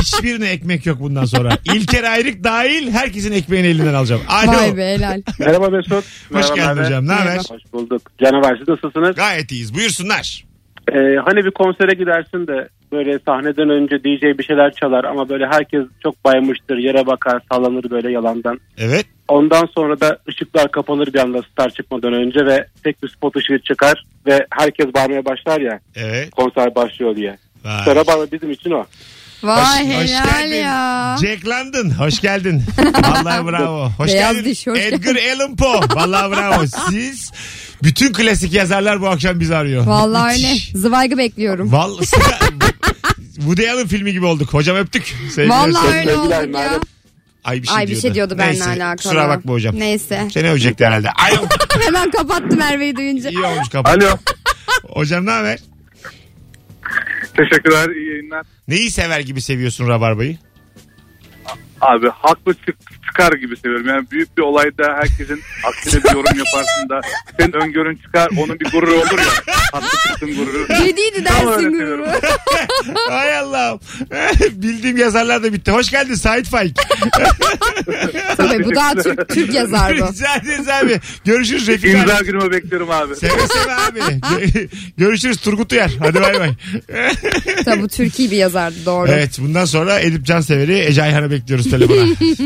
Hiçbirine 0.00 0.48
ekmek 0.48 0.86
yok 0.86 1.00
bundan 1.00 1.24
sonra. 1.24 1.58
İlker 1.74 2.04
Ayrık 2.04 2.44
dahil 2.44 2.90
herkesin 2.92 3.32
ekmeğini 3.32 3.66
elinden 3.66 3.94
alacağım. 3.94 4.20
Alo. 4.28 4.52
Vay 4.52 4.76
be 4.76 4.94
helal. 4.94 5.22
Merhaba 5.38 5.68
Mesut. 5.70 6.04
Hoş 6.32 6.54
geldin 6.54 6.84
hocam. 6.84 7.08
Ne 7.08 7.12
haber? 7.30 7.44
Hoş 7.50 7.72
bulduk. 7.72 8.02
Canavar 8.18 8.56
siz 8.56 8.68
nasılsınız? 8.68 9.16
Gayet 9.16 9.52
iyiyiz. 9.52 9.74
Buyursunlar. 9.74 10.44
Ee, 10.92 10.98
hani 11.24 11.44
bir 11.44 11.50
konsere 11.50 11.94
gidersin 11.94 12.46
de 12.46 12.68
böyle 12.92 13.18
sahneden 13.26 13.70
önce 13.70 13.98
DJ 14.04 14.38
bir 14.38 14.44
şeyler 14.44 14.72
çalar 14.72 15.04
ama 15.04 15.28
böyle 15.28 15.46
herkes 15.46 15.82
çok 16.02 16.24
baymıştır. 16.24 16.76
Yere 16.76 17.06
bakar 17.06 17.40
sallanır 17.52 17.90
böyle 17.90 18.12
yalandan. 18.12 18.60
Evet. 18.78 19.06
Ondan 19.28 19.66
sonra 19.74 20.00
da 20.00 20.18
ışıklar 20.28 20.70
kapanır 20.70 21.06
bir 21.14 21.18
anda 21.18 21.42
star 21.42 21.70
çıkmadan 21.70 22.12
önce 22.12 22.46
ve 22.46 22.66
tek 22.84 23.02
bir 23.02 23.08
spot 23.08 23.36
ışığı 23.36 23.58
çıkar 23.58 24.04
ve 24.26 24.46
herkes 24.50 24.86
bağırmaya 24.94 25.24
başlar 25.24 25.60
ya 25.60 25.80
Evet. 25.96 26.30
konser 26.30 26.74
başlıyor 26.74 27.16
diye. 27.16 27.36
Vay. 27.64 27.84
Sarabana 27.84 28.32
bizim 28.32 28.50
için 28.50 28.70
o. 28.70 28.84
Vay 29.44 29.86
Hoş- 29.88 29.94
hoş 30.02 30.10
helal 30.10 30.40
geldin. 30.48 30.54
ya. 30.62 31.16
Jack 31.22 31.46
London 31.46 31.90
hoş 31.90 32.20
geldin. 32.20 32.62
Vallahi 33.02 33.46
bravo. 33.46 33.90
Hoş 33.98 34.08
Beyaz 34.08 34.34
geldin. 34.34 34.50
diş, 34.50 34.66
hoş 34.66 34.78
Edgar 34.78 35.16
Allan 35.34 35.56
Poe. 35.56 35.80
Vallahi 35.94 36.30
bravo. 36.32 36.64
Siz 36.90 37.32
bütün 37.82 38.12
klasik 38.12 38.52
yazarlar 38.52 39.00
bu 39.00 39.08
akşam 39.08 39.40
bizi 39.40 39.56
arıyor. 39.56 39.86
Vallahi 39.86 40.32
öyle. 40.32 40.48
Müthiş. 40.48 40.72
Zıvaygı 40.74 41.18
bekliyorum. 41.18 41.72
Vallahi 41.72 42.06
Woody 43.34 43.70
Allen 43.70 43.86
filmi 43.86 44.12
gibi 44.12 44.26
olduk. 44.26 44.54
Hocam 44.54 44.76
öptük. 44.76 45.14
Sevgiler, 45.34 45.48
Vallahi 45.56 45.82
sevgiler. 45.92 46.00
öyle 46.00 46.16
olduk 46.16 46.58
ya. 46.58 46.70
Ay 47.44 47.62
bir 47.62 47.66
şey 47.66 47.76
Ay 47.76 47.82
bir 47.82 47.88
diyordu. 47.88 48.02
şey 48.02 48.14
diyordu 48.14 48.38
benimle 48.38 48.52
Neyse, 48.66 48.70
alakalı. 48.70 48.96
Kusura 48.96 49.28
bakma 49.28 49.52
hocam. 49.52 49.78
Neyse. 49.78 50.28
Seni 50.34 50.50
övecekti 50.50 50.86
herhalde. 50.86 51.10
Alo. 51.10 51.46
Hemen 51.84 52.10
kapattım 52.10 52.58
Merve'yi 52.58 52.96
duyunca. 52.96 53.30
İyi 53.30 53.38
olmuş 53.44 53.68
kapat. 53.68 53.96
Alo. 54.02 54.16
Hocam 54.88 55.26
ne 55.26 55.30
haber? 55.30 55.58
Teşekkürler. 57.36 57.88
iyi 57.90 58.08
yayınlar. 58.10 58.46
Neyi 58.68 58.90
sever 58.90 59.20
gibi 59.20 59.42
seviyorsun 59.42 59.88
Rabarba'yı? 59.88 60.38
Abi 61.80 62.08
haklı 62.08 62.54
çık, 62.54 62.76
çıkar 63.06 63.32
gibi 63.32 63.56
seviyorum. 63.56 63.86
Yani 63.88 64.06
büyük 64.10 64.36
bir 64.38 64.42
olayda 64.42 64.94
herkesin 64.96 65.42
aksine 65.64 66.04
bir 66.04 66.08
yorum 66.10 66.38
yaparsın 66.38 66.88
da 66.88 67.00
senin 67.40 67.52
öngörün 67.52 67.96
çıkar. 67.96 68.28
Onun 68.38 68.60
bir 68.60 68.70
gururu 68.70 68.94
olur 68.94 69.18
ya. 69.18 69.54
Haklı 69.72 69.98
çıktın 70.08 70.36
gururu. 70.36 70.68
Dediydi 70.68 71.24
Tam 71.24 71.36
öyle 71.46 71.50
dersin 71.50 71.70
seviyorum. 71.70 72.04
gururu. 72.04 72.20
Hay 73.10 73.38
Allah'ım. 73.38 73.80
Bildiğim 74.62 74.96
yazarlar 74.96 75.42
da 75.42 75.52
bitti. 75.52 75.70
Hoş 75.70 75.90
geldin 75.90 76.14
Sait 76.14 76.46
Faik. 76.48 76.76
Tabii 78.36 78.64
bu 78.64 78.74
daha 78.74 78.94
Türk, 78.94 79.28
Türk 79.28 79.54
yazardı. 79.54 79.94
Rica 80.12 80.34
ederiz 80.36 80.68
abi. 80.68 81.00
Görüşürüz 81.24 81.66
Refik 81.66 81.94
abi. 81.94 81.98
İmza 82.00 82.20
günümü 82.20 82.50
bekliyorum 82.50 82.90
abi. 82.90 83.16
Seve 83.16 83.30
seve 83.30 83.74
abi. 83.74 83.98
Gö- 83.98 84.68
Görüşürüz 84.98 85.36
Turgut 85.36 85.72
Uyar. 85.72 85.90
Hadi 85.98 86.20
bay 86.20 86.40
bay. 86.40 86.50
Tabii 87.64 87.82
bu 87.82 87.88
Türkiye 87.88 88.30
bir 88.30 88.36
yazardı 88.36 88.76
doğru. 88.86 89.08
Evet 89.10 89.38
bundan 89.40 89.64
sonra 89.64 90.00
Edip 90.00 90.26
Cansever'i 90.26 90.78
Ece 90.78 91.02
Ayhan'ı 91.02 91.30
bekliyoruz 91.30 91.70
telefona. 91.70 92.04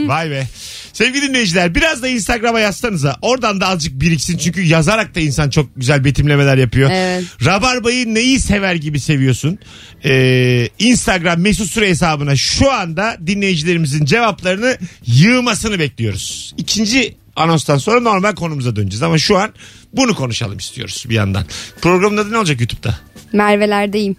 Vay 0.09 0.31
be. 0.31 0.47
Sevgili 0.93 1.29
dinleyiciler 1.29 1.75
biraz 1.75 2.03
da 2.03 2.09
Instagram'a 2.09 2.61
yazsanıza. 2.61 3.17
Oradan 3.23 3.61
da 3.61 3.69
azıcık 3.69 4.01
biriksin. 4.01 4.39
Çünkü 4.39 4.63
yazarak 4.63 5.15
da 5.15 5.21
insan 5.21 5.51
çok 5.51 5.77
güzel 5.77 6.05
betimlemeler 6.05 6.59
yapıyor. 6.59 6.91
Evet. 6.93 7.25
Rabarbayı 7.45 8.15
neyi 8.15 8.41
sever 8.41 8.75
gibi 8.75 9.01
seviyorsun? 9.01 9.59
Ee, 10.05 10.69
Instagram 10.79 11.41
mesut 11.41 11.71
süre 11.71 11.89
hesabına 11.89 12.37
şu 12.37 12.73
anda 12.73 13.17
dinleyicilerimizin 13.27 14.05
cevaplarını 14.05 14.79
yığmasını 15.07 15.79
bekliyoruz. 15.79 16.55
İkinci 16.59 17.17
anonstan 17.37 17.79
sonra 17.79 18.01
normal 18.01 18.35
konumuza 18.35 18.77
döneceğiz. 18.77 19.03
Ama 19.03 19.19
şu 19.19 19.39
an 19.39 19.53
bunu 19.93 20.15
konuşalım 20.15 20.59
istiyoruz 20.59 21.05
bir 21.09 21.15
yandan. 21.15 21.45
Programın 21.81 22.17
adı 22.17 22.33
ne 22.33 22.39
olacak 22.39 22.61
YouTube'da? 22.61 22.99
Merve'lerdeyim. 23.33 24.17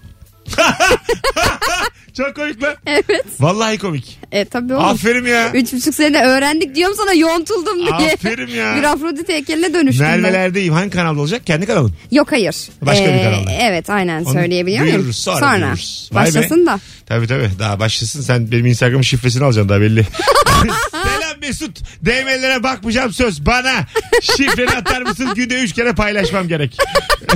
Çok 2.20 2.36
komik 2.36 2.64
lan. 2.64 2.76
Evet. 2.86 3.26
Vallahi 3.40 3.78
komik. 3.78 4.20
E 4.32 4.46
tabii 4.46 4.74
oğlum. 4.74 4.86
Aferin 4.86 5.26
ya. 5.26 5.52
Üç 5.54 5.74
buçuk 5.74 5.96
senede 5.96 6.24
öğrendik 6.24 6.76
diyorum 6.76 6.96
sana 6.98 7.14
yontuldum 7.14 7.78
diye. 7.78 8.14
Aferin 8.14 8.48
ya. 8.48 8.76
Bir 8.76 8.84
Afrodit 8.84 9.30
heykeline 9.30 9.74
dönüştüm 9.74 10.06
ben. 10.06 10.20
Merve'lerdeyim. 10.20 10.74
Hangi 10.74 10.90
kanalda 10.90 11.20
olacak? 11.20 11.42
Kendi 11.46 11.66
kanalın. 11.66 11.94
Yok 12.12 12.32
hayır. 12.32 12.56
Başka 12.82 13.06
bir 13.06 13.24
kanalda. 13.24 13.52
Evet 13.52 13.90
aynen 13.90 14.24
Onu 14.24 14.34
söyleyebiliyor 14.34 14.82
muyum? 14.82 14.96
duyururuz, 14.96 15.18
sonra 15.18 15.56
duyururuz. 15.58 16.10
Vay 16.14 16.26
be. 16.26 16.28
Başlasın 16.28 16.66
da. 16.66 16.80
Tabii 17.06 17.28
tabii. 17.28 17.50
Daha 17.60 17.80
başlasın. 17.80 18.22
Sen 18.22 18.52
benim 18.52 18.66
Instagram 18.66 19.04
şifresini 19.04 19.44
alacaksın 19.44 19.70
daha 19.70 19.82
belli. 19.82 20.04
Selam 20.92 21.40
Mesut. 21.42 21.80
DM'lere 22.06 22.64
bakmayacağım 22.64 23.14
söz. 23.14 23.46
Bana 23.46 23.74
şifreni 24.22 24.70
atar 24.70 25.02
mısın? 25.02 25.30
Günde 25.36 25.62
üç 25.62 25.74
kere 25.74 25.94
paylaşmam 25.94 26.48
gerek. 26.48 26.78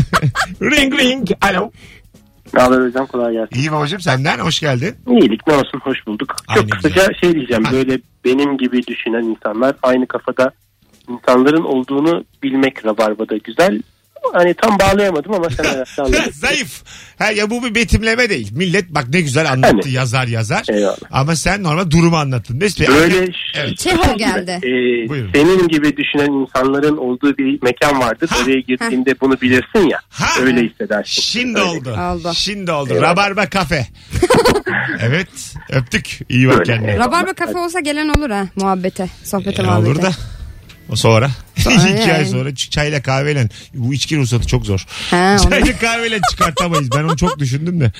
ring 0.62 1.00
ring. 1.00 1.28
Alo. 1.42 1.72
Ne 2.53 2.62
haber 2.62 2.88
hocam 2.88 3.05
kolay 3.07 3.33
gelsin. 3.33 3.55
İyi 3.55 3.72
babacığım 3.72 4.00
senden 4.00 4.39
hoş 4.39 4.60
geldin. 4.60 4.95
İyilik 5.07 5.48
ne 5.48 5.53
olsun 5.53 5.79
hoş 5.79 6.07
bulduk. 6.07 6.36
Aynı 6.48 6.62
Çok 6.62 6.72
kısaca 6.72 7.13
şey 7.22 7.33
diyeceğim 7.33 7.63
Ha. 7.63 7.72
böyle 7.72 8.00
benim 8.25 8.57
gibi 8.57 8.88
düşünen 8.88 9.24
insanlar 9.24 9.75
aynı 9.83 10.07
kafada 10.07 10.51
insanların 11.10 11.63
olduğunu 11.63 12.24
bilmek 12.43 12.86
rabarbada 12.86 13.38
güzel. 13.38 13.81
Hani 14.34 14.53
tam 14.53 14.80
bağlayamadım 14.80 15.34
ama 15.34 15.50
sen 15.50 15.63
herhalde 15.63 15.84
anladın. 16.00 16.32
Zayıf. 16.34 16.82
Ha, 17.20 17.32
ya 17.32 17.50
bu 17.50 17.63
bir 17.63 17.75
betimleme 17.75 18.30
değil. 18.30 18.51
Millet 18.56 18.89
bak 18.89 19.06
ne 19.10 19.22
güzel 19.22 19.51
anlattı 19.51 19.77
Hani. 19.84 19.92
yazar 19.94 20.27
yazar. 20.27 20.63
Eyvallah. 20.70 20.98
Ama 21.12 21.36
sen 21.36 21.63
normal 21.63 21.92
durumu 21.92 22.18
anlattın. 22.18 22.62
Bey, 22.62 22.70
Böyle 22.88 23.27
Evet. 23.56 23.77
Çehov 23.77 24.18
geldi. 24.18 24.51
e, 24.63 25.10
Buyurun. 25.10 25.32
senin 25.36 25.68
gibi 25.68 25.98
düşünen 25.98 26.32
insanların 26.32 26.98
olduğu 26.98 27.38
bir 27.38 27.62
mekan 27.62 28.00
vardır. 28.00 28.30
Ha. 28.30 28.38
Oraya 28.44 28.60
girdiğinde 28.60 29.15
bunu 29.22 29.42
bilirsin 29.42 29.89
ya. 29.89 30.00
Ha. 30.10 30.42
Öyle 30.42 30.62
hissedersin. 30.62 31.22
Şimdi 31.22 31.60
Öyle. 31.60 31.70
oldu. 31.70 31.89
Oldu. 32.12 32.32
Şimdi 32.36 32.72
oldu. 32.72 32.94
Eyvallah. 32.94 33.12
Rabarba 33.12 33.50
kafe. 33.50 33.88
evet. 35.01 35.27
Öptük. 35.70 36.20
İyi 36.30 36.48
bak 36.48 36.53
Öyle. 36.60 36.63
kendine. 36.74 36.98
Rabarba 36.98 37.34
kafe 37.34 37.58
olsa 37.58 37.80
gelen 37.80 38.10
olur 38.10 38.30
ha 38.30 38.48
muhabbete. 38.56 39.08
Sohbete 39.24 39.62
E, 39.62 39.65
muhabbete. 39.65 39.89
olur 39.92 40.01
da. 40.01 40.12
O 40.90 40.96
sonra. 40.96 41.32
Sonra 41.58 41.90
İki 42.02 42.13
ay 42.13 42.25
sonra 42.25 42.50
ç- 42.50 42.70
çayla 42.70 43.02
kahveyle. 43.02 43.50
Bu 43.74 43.94
içki 43.94 44.18
ruhsatı 44.18 44.48
çok 44.48 44.66
zor. 44.66 44.86
Ha, 45.12 45.38
onu- 45.44 45.50
Çayla 45.50 45.78
kahveyle 45.80 46.20
çıkartamayız. 46.32 46.92
Ben 46.92 47.04
onu 47.04 47.18
çok 47.18 47.40
düşündüm 47.40 47.82
de. 47.82 47.92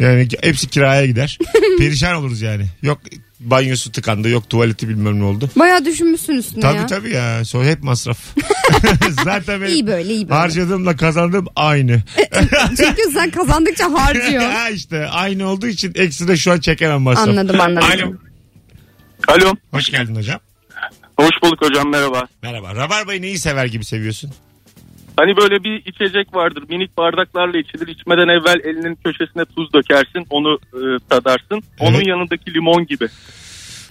Yani 0.00 0.28
hepsi 0.42 0.68
kiraya 0.68 1.06
gider. 1.06 1.38
Perişan 1.78 2.14
oluruz 2.16 2.40
yani. 2.42 2.64
Yok 2.82 3.00
banyosu 3.40 3.92
tıkandı. 3.92 4.28
Yok 4.28 4.50
tuvaleti 4.50 4.88
bilmem 4.88 5.20
ne 5.20 5.24
oldu. 5.24 5.50
Bayağı 5.56 5.84
düşünmüşsün 5.84 6.32
üstüne 6.32 6.60
Tabii 6.60 6.76
ya. 6.78 6.86
tabii 6.86 7.10
ya. 7.10 7.44
Sonra 7.44 7.64
hep 7.66 7.82
masraf. 7.82 8.18
Zaten 9.24 9.60
benim 9.60 9.72
İyi 9.72 9.86
böyle 9.86 10.14
iyi 10.14 10.28
böyle. 10.28 10.38
harcadığımla 10.40 10.96
kazandığım 10.96 11.46
aynı. 11.56 12.02
Çünkü 12.76 13.02
sen 13.14 13.30
kazandıkça 13.30 13.92
harcıyor. 13.92 14.42
ha 14.42 14.70
işte 14.70 15.06
aynı 15.06 15.48
olduğu 15.48 15.66
için 15.66 15.92
eksi 15.94 16.28
de 16.28 16.36
şu 16.36 16.52
an 16.52 16.60
çekemem 16.60 17.00
masraf. 17.00 17.28
anladım 17.28 17.60
anladım. 17.60 17.88
Alo. 17.88 18.14
Alo. 19.28 19.54
Hoş 19.70 19.90
geldin 19.90 20.14
hocam. 20.16 20.40
Hoş 21.22 21.42
bulduk 21.42 21.62
hocam 21.62 21.90
merhaba. 21.90 22.28
Merhaba. 22.42 22.74
Rabarbayı 22.74 23.22
neyi 23.22 23.38
sever 23.38 23.66
gibi 23.66 23.84
seviyorsun? 23.84 24.30
Hani 25.16 25.36
böyle 25.36 25.64
bir 25.64 25.82
içecek 25.86 26.34
vardır. 26.34 26.64
Minik 26.68 26.96
bardaklarla 26.96 27.58
içilir. 27.58 27.88
İçmeden 27.88 28.28
evvel 28.28 28.60
elinin 28.64 28.98
köşesine 29.04 29.44
tuz 29.44 29.72
dökersin. 29.72 30.26
Onu 30.30 30.58
e, 30.74 30.80
tadarsın. 31.10 31.62
Onun 31.80 31.94
Evet. 31.94 32.06
yanındaki 32.06 32.54
limon 32.54 32.86
gibi. 32.86 33.08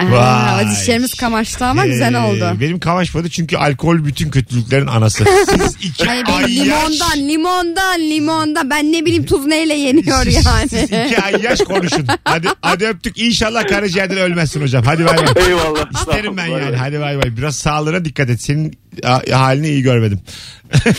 Aa, 0.07 0.57
Vay. 0.57 0.71
dişlerimiz 0.71 1.13
kamaştı 1.13 1.65
ama 1.65 1.85
güzel 1.85 2.23
oldu. 2.23 2.57
Benim 2.61 2.79
kamaşmadı 2.79 3.29
çünkü 3.29 3.57
alkol 3.57 4.05
bütün 4.05 4.29
kötülüklerin 4.29 4.87
anası. 4.87 5.25
Siz 5.49 5.75
iki 5.83 6.05
Hayır 6.05 6.25
ay 6.27 6.41
yaş, 6.41 6.49
limondan 6.51 7.29
limondan 7.29 7.99
limondan 8.01 8.69
ben 8.69 8.91
ne 8.93 9.05
bileyim 9.05 9.25
tuz 9.25 9.45
neyle 9.45 9.73
yeniyor 9.73 10.23
siz, 10.23 10.45
yani. 10.45 10.69
siz 10.69 10.83
iki 10.83 11.21
ay 11.21 11.41
yaş 11.41 11.59
konuşun. 11.59 12.07
Hadi, 12.23 12.47
hadi 12.61 12.85
öptük. 12.87 13.17
İnşallah 13.17 13.67
karaciğerden 13.67 14.17
ölmezsin 14.17 14.61
hocam. 14.61 14.83
Hadi 14.83 15.05
bay 15.05 15.17
bay. 15.17 15.25
Eyvallah. 15.47 15.91
İsterim 15.99 16.37
ben 16.37 16.45
yani. 16.47 16.75
Hadi 16.75 16.99
bay 16.99 17.17
bay. 17.17 17.37
Biraz 17.37 17.55
sağlığına 17.55 18.05
dikkat 18.05 18.29
et. 18.29 18.41
Senin 18.41 18.77
halini 19.31 19.67
iyi 19.69 19.81
görmedim. 19.81 20.19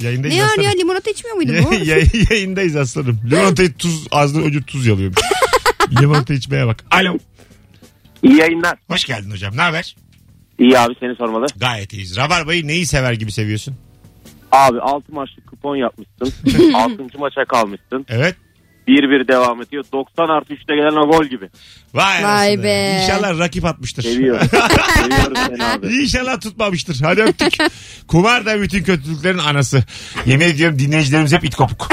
Yayındayız 0.00 0.34
ne 0.34 0.34
yani 0.34 0.50
aslanım. 0.50 0.62
ya 0.64 0.70
limonata 0.70 1.10
içmiyor 1.10 1.36
muydu 1.36 1.52
bu? 1.70 1.74
Yay- 1.74 2.10
yayındayız 2.30 2.76
aslanım. 2.76 3.20
Limonatayı 3.30 3.72
tuz 3.74 4.06
ağzına 4.10 4.42
ucu 4.42 4.66
tuz 4.66 4.86
yalıyormuş. 4.86 5.18
Limonata 6.00 6.34
içmeye 6.34 6.66
bak. 6.66 6.84
Alo. 6.90 7.18
İyi 8.22 8.36
yayınlar. 8.36 8.78
Hoş 8.90 9.04
geldin 9.04 9.30
hocam. 9.30 9.56
Ne 9.56 9.60
haber? 9.62 9.96
İyi 10.58 10.78
abi 10.78 10.94
seni 11.00 11.14
sormalı. 11.14 11.46
Gayet 11.56 11.92
iyiyiz. 11.92 12.16
Rabarbayı 12.16 12.66
neyi 12.66 12.86
sever 12.86 13.12
gibi 13.12 13.32
seviyorsun? 13.32 13.76
Abi 14.52 14.80
6 14.80 15.12
maçlık 15.12 15.46
kupon 15.46 15.76
yapmışsın. 15.76 16.32
6. 16.74 17.18
maça 17.18 17.44
kalmışsın. 17.44 18.06
Evet. 18.08 18.36
1-1 18.88 19.28
devam 19.28 19.62
ediyor. 19.62 19.84
90 19.92 20.28
artı 20.28 20.54
3'te 20.54 20.74
gelen 20.76 20.96
o 20.96 21.10
gol 21.10 21.24
gibi. 21.24 21.48
Vay, 21.94 22.24
Vay 22.24 22.62
be. 22.62 23.00
İnşallah 23.02 23.38
rakip 23.38 23.64
atmıştır. 23.64 24.02
Seviyorum. 24.02 24.46
Seviyorum 24.94 25.36
seni 25.46 25.64
abi. 25.64 25.86
İnşallah 25.86 26.40
tutmamıştır. 26.40 27.00
Hadi 27.02 27.22
öptük. 27.22 27.54
Kumar 28.08 28.46
da 28.46 28.62
bütün 28.62 28.82
kötülüklerin 28.84 29.38
anası. 29.38 29.84
Yemin 30.26 30.44
ediyorum 30.44 30.78
dinleyicilerimiz 30.78 31.32
hep 31.32 31.44
it 31.44 31.54
kopuk. 31.56 31.88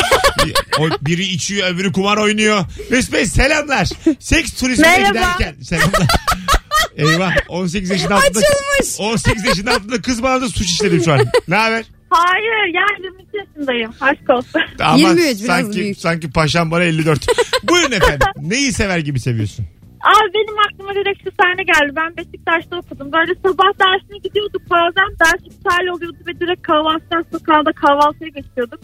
O 0.79 0.89
biri 1.01 1.23
içiyor 1.23 1.67
öbürü 1.73 1.91
kumar 1.91 2.17
oynuyor. 2.17 2.65
Mesut 2.91 3.13
Bey 3.13 3.25
selamlar. 3.25 3.89
Seks 4.19 4.53
turizmine 4.53 4.87
Merhaba. 4.97 5.09
giderken. 5.09 5.55
Selamlar. 5.61 6.07
Eyvah 6.97 7.35
18 7.47 7.89
yaşın 7.89 8.11
altında. 8.11 8.39
Açılmış. 8.39 8.99
18 8.99 9.45
yaşın 9.45 9.65
altında 9.65 10.01
kız 10.01 10.23
bana 10.23 10.41
da 10.41 10.49
suç 10.49 10.67
işledim 10.67 11.01
şu 11.03 11.13
an. 11.13 11.19
Ne 11.47 11.55
haber? 11.55 11.85
Hayır 12.09 12.73
yani 12.73 13.03
22 13.05 13.37
yaşındayım. 13.37 13.93
Aşk 14.01 14.29
olsun. 14.29 14.61
Ama 14.79 14.97
23 14.97 15.23
biraz 15.25 15.37
sanki, 15.37 15.79
büyük. 15.79 15.97
sanki 15.97 16.31
paşam 16.31 16.71
bana 16.71 16.83
54. 16.83 17.25
Buyurun 17.63 17.91
efendim. 17.91 18.27
Neyi 18.41 18.73
sever 18.73 18.99
gibi 18.99 19.19
seviyorsun? 19.19 19.65
Abi 20.01 20.33
benim 20.33 20.59
aklıma 20.59 20.93
direkt 20.95 21.23
şu 21.23 21.29
sahne 21.41 21.63
geldi. 21.63 21.93
Ben 21.95 22.17
Beşiktaş'ta 22.17 22.77
okudum. 22.77 23.11
Böyle 23.11 23.33
sabah 23.45 23.79
dersine 23.79 24.17
gidiyorduk 24.17 24.61
bazen. 24.69 25.09
Ders 25.19 25.41
iptal 25.53 25.87
oluyordu 25.95 26.17
ve 26.27 26.39
direkt 26.39 26.61
kahvaltıdan 26.61 27.25
sokağda 27.31 27.71
kahvaltıya 27.71 28.29
geçiyorduk. 28.29 28.79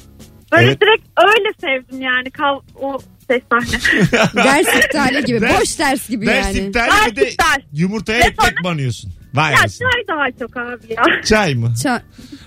Böyle 0.52 0.66
Evet. 0.68 0.82
direkt 0.82 1.04
öyle 1.18 1.50
sevdim 1.62 2.02
yani 2.02 2.32
kav 2.32 2.60
o 2.82 3.00
ses 3.28 3.42
sahne. 3.52 4.02
Ders 4.44 4.86
iptali 4.86 5.26
gibi. 5.26 5.38
Ders- 5.38 5.62
boş 5.62 5.80
ders 5.80 6.10
gibi 6.10 6.26
Ders 6.26 6.46
yani. 6.46 6.58
iptali 6.68 7.12
bir 7.12 7.16
de 7.16 7.22
Ders 7.22 7.32
iptal. 7.34 7.62
yumurtaya 7.74 8.20
Ve 8.20 8.24
ekmek 8.24 8.64
banıyorsun. 8.64 9.12
Vay 9.34 9.52
ya 9.52 9.58
çay 9.58 10.04
daha 10.08 10.26
çok 10.40 10.58
abi 10.58 10.94
ya. 10.94 11.04
Çay 11.26 11.56
mı? 11.56 11.74
Ça- 11.78 12.02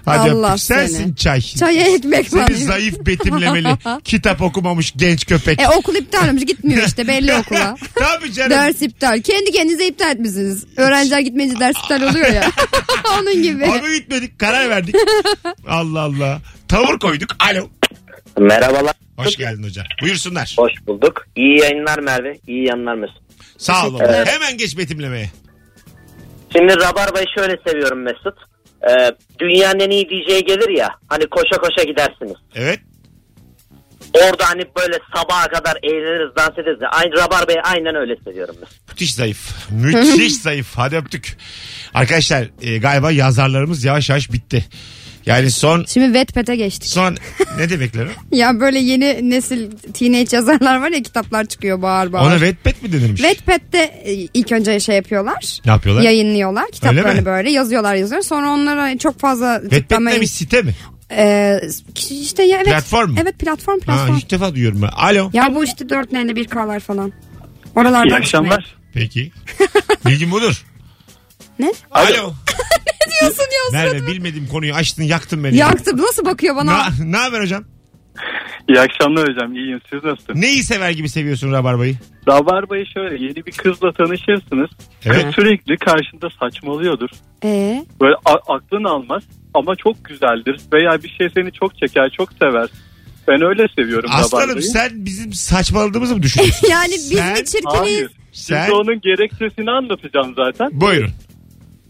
Hadi 0.04 0.30
Allah 0.30 0.48
öptük. 0.52 0.64
Sensin 0.64 0.96
seni. 1.04 1.16
çay. 1.16 1.40
Çaya 1.40 1.82
ekmek 1.94 2.28
Seni 2.28 2.42
banıyor. 2.42 2.58
zayıf 2.58 3.06
betimlemeli. 3.06 3.68
kitap 4.04 4.42
okumamış 4.42 4.92
genç 4.96 5.26
köpek. 5.26 5.60
E 5.60 5.68
okul 5.68 5.94
iptal 5.94 6.28
olmuş 6.28 6.44
gitmiyor 6.46 6.82
işte 6.86 7.08
belli 7.08 7.34
okula. 7.34 7.76
Tabii 7.94 8.32
canım. 8.32 8.50
Ders 8.50 8.82
iptal. 8.82 9.20
Kendi 9.20 9.52
kendinize 9.52 9.86
iptal 9.86 10.10
etmişsiniz. 10.10 10.64
Öğrenciler 10.76 11.20
gitmeyince 11.20 11.60
ders 11.60 11.76
iptal 11.78 12.02
oluyor 12.02 12.32
ya. 12.32 12.44
Onun 13.20 13.42
gibi. 13.42 13.64
Onu 13.64 13.92
gitmedik. 13.94 14.38
Karar 14.38 14.70
verdik. 14.70 14.94
Allah 15.68 16.00
Allah. 16.00 16.40
Tavır 16.68 16.98
koyduk. 16.98 17.36
Alo. 17.38 17.68
Merhabalar. 18.38 18.94
Hoş 19.16 19.36
geldin 19.36 19.62
hocam. 19.62 19.86
Buyursunlar. 20.02 20.54
Hoş 20.58 20.72
bulduk. 20.86 21.26
İyi 21.36 21.60
yayınlar 21.60 21.98
Merve. 21.98 22.38
İyi 22.46 22.66
yayınlar 22.66 22.94
Mesut. 22.94 23.22
Sağ 23.58 23.86
ol. 23.86 23.98
Teşekkürler. 23.98 24.26
Hemen 24.26 24.58
geç 24.58 24.78
betimlemeye. 24.78 25.30
Şimdi 26.56 26.72
Rabarba'yı 26.76 27.26
şöyle 27.38 27.56
seviyorum 27.66 28.02
Mesut. 28.02 28.38
Ee, 28.90 29.10
dünyanın 29.38 29.80
en 29.80 29.90
iyi 29.90 30.04
DJ'i 30.08 30.44
gelir 30.44 30.78
ya. 30.78 30.88
Hani 31.08 31.26
koşa 31.26 31.56
koşa 31.60 31.82
gidersiniz. 31.82 32.36
Evet. 32.54 32.80
Orada 34.14 34.48
hani 34.48 34.62
böyle 34.78 34.98
sabaha 35.16 35.48
kadar 35.48 35.76
eğleniriz, 35.82 36.36
dans 36.36 36.58
ederiz. 36.58 36.78
Aynı 36.92 37.16
Rabarba'yı 37.16 37.60
aynen 37.64 37.94
öyle 37.94 38.16
seviyorum 38.24 38.56
ben. 38.62 38.68
Müthiş 38.88 39.14
zayıf. 39.14 39.70
Müthiş 39.70 40.36
zayıf. 40.42 40.72
Hadi 40.76 40.96
öptük. 40.96 41.36
Arkadaşlar 41.94 42.46
e, 42.62 42.78
galiba 42.78 43.10
yazarlarımız 43.10 43.84
yavaş 43.84 44.10
yavaş 44.10 44.32
bitti. 44.32 44.64
Yani 45.26 45.50
son 45.50 45.84
Şimdi 45.88 46.06
Wattpad'e 46.06 46.56
geçtik. 46.56 46.90
son 46.90 47.16
ne 47.58 47.70
demekler 47.70 48.06
o? 48.06 48.08
Ya 48.36 48.60
böyle 48.60 48.78
yeni 48.78 49.30
nesil 49.30 49.70
teenage 49.94 50.36
yazarlar 50.36 50.80
var 50.80 50.90
ya 50.90 51.02
kitaplar 51.02 51.44
çıkıyor 51.44 51.82
bağır 51.82 52.12
bağır. 52.12 52.26
Ona 52.26 52.38
Wattpad 52.38 52.82
mi 52.82 52.92
denilmiş? 52.92 53.20
Wattpad'de 53.22 53.82
e, 54.04 54.12
ilk 54.12 54.52
önce 54.52 54.80
şey 54.80 54.96
yapıyorlar. 54.96 55.58
Ne 55.64 55.70
yapıyorlar? 55.72 56.02
Yayınlıyorlar 56.02 56.70
kitaplarını 56.72 57.24
böyle 57.24 57.50
yazıyorlar 57.50 57.94
yazıyor. 57.94 58.22
Sonra 58.22 58.50
onlara 58.50 58.98
çok 58.98 59.20
fazla 59.20 59.60
Wattpad 59.62 60.20
bir 60.20 60.26
site 60.26 60.62
mi? 60.62 60.74
Ee, 61.10 61.60
işte 62.10 62.42
ya 62.42 62.56
evet. 62.56 62.66
Platform 62.66 63.10
mu? 63.10 63.16
Evet 63.22 63.38
platform 63.38 63.78
Ha, 63.80 63.84
platform. 63.84 64.16
ilk 64.16 64.30
defa 64.30 64.54
duyuyorum 64.54 64.82
ben. 64.82 64.88
Alo. 64.88 65.30
Ya 65.32 65.54
bu 65.54 65.64
işte 65.64 65.88
dört 65.88 66.12
neyde 66.12 66.36
bir 66.36 66.44
K'lar 66.48 66.80
falan. 66.80 67.12
Oralardan 67.76 68.08
İyi 68.08 68.14
akşamlar. 68.14 68.76
Peki. 68.94 69.32
Bilgin 70.06 70.30
budur. 70.30 70.64
Ne? 71.58 71.72
Alo. 71.90 72.32
Ne 73.06 73.20
diyorsun 73.20 73.42
ya? 73.42 73.82
Merve 73.82 74.06
bilmediğim 74.06 74.48
konuyu 74.48 74.74
açtın 74.74 75.02
yaktın 75.02 75.44
beni. 75.44 75.56
Yaktı 75.56 75.96
nasıl 75.96 76.24
bakıyor 76.24 76.56
bana? 76.56 76.72
Na, 76.78 76.84
ne 77.04 77.16
haber 77.16 77.40
hocam? 77.40 77.64
İyi 78.68 78.80
akşamlar 78.80 79.28
hocam. 79.28 79.54
İyiyim. 79.54 79.80
Siz 79.90 80.04
nasılsınız? 80.04 80.38
Neyi 80.40 80.62
sever 80.62 80.90
gibi 80.90 81.08
seviyorsun 81.08 81.52
Rabarba'yı? 81.52 81.96
Rabarba'yı 82.28 82.84
şöyle 82.94 83.24
yeni 83.24 83.36
bir 83.46 83.52
kızla 83.52 83.92
tanışırsınız. 83.92 84.70
Evet. 85.04 85.24
Kız 85.24 85.34
sürekli 85.34 85.76
karşında 85.76 86.28
saçmalıyordur. 86.40 87.08
Ee, 87.44 87.84
Böyle 88.00 88.14
a- 88.24 88.54
aklın 88.54 88.84
almaz 88.84 89.22
ama 89.54 89.76
çok 89.76 90.04
güzeldir. 90.04 90.60
Veya 90.72 91.02
bir 91.02 91.08
şey 91.18 91.28
seni 91.36 91.52
çok 91.52 91.78
çeker, 91.78 92.10
çok 92.10 92.28
sever. 92.32 92.68
Ben 93.28 93.42
öyle 93.42 93.66
seviyorum 93.78 94.10
Aslanım 94.12 94.44
Rabarba'yı. 94.44 94.66
sen 94.70 94.90
bizim 95.04 95.32
saçmaladığımızı 95.32 96.16
mı 96.16 96.22
düşünüyorsun? 96.22 96.68
yani 96.70 96.92
biz 96.92 97.08
Sen- 97.18 97.32
mi 97.32 97.44
çirkiniz? 97.44 97.74
Hayır. 97.80 98.10
Sen 98.32 98.66
Şimdi 98.66 98.78
onun 98.78 99.00
gerekçesini 99.00 99.70
anlatacağım 99.70 100.34
zaten. 100.36 100.68
buyurun. 100.72 101.10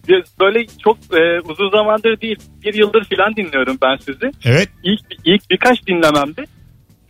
Bir- 0.09 0.25
Böyle 0.41 0.67
çok 0.85 0.97
e, 1.13 1.41
uzun 1.41 1.71
zamandır 1.71 2.21
değil, 2.21 2.37
bir 2.65 2.75
yıldır 2.75 3.05
falan 3.17 3.37
dinliyorum 3.37 3.79
ben 3.83 3.97
sizi. 3.97 4.31
Evet. 4.45 4.69
İlk, 4.83 5.01
ilk 5.25 5.51
birkaç 5.51 5.87
dinlememde 5.87 6.45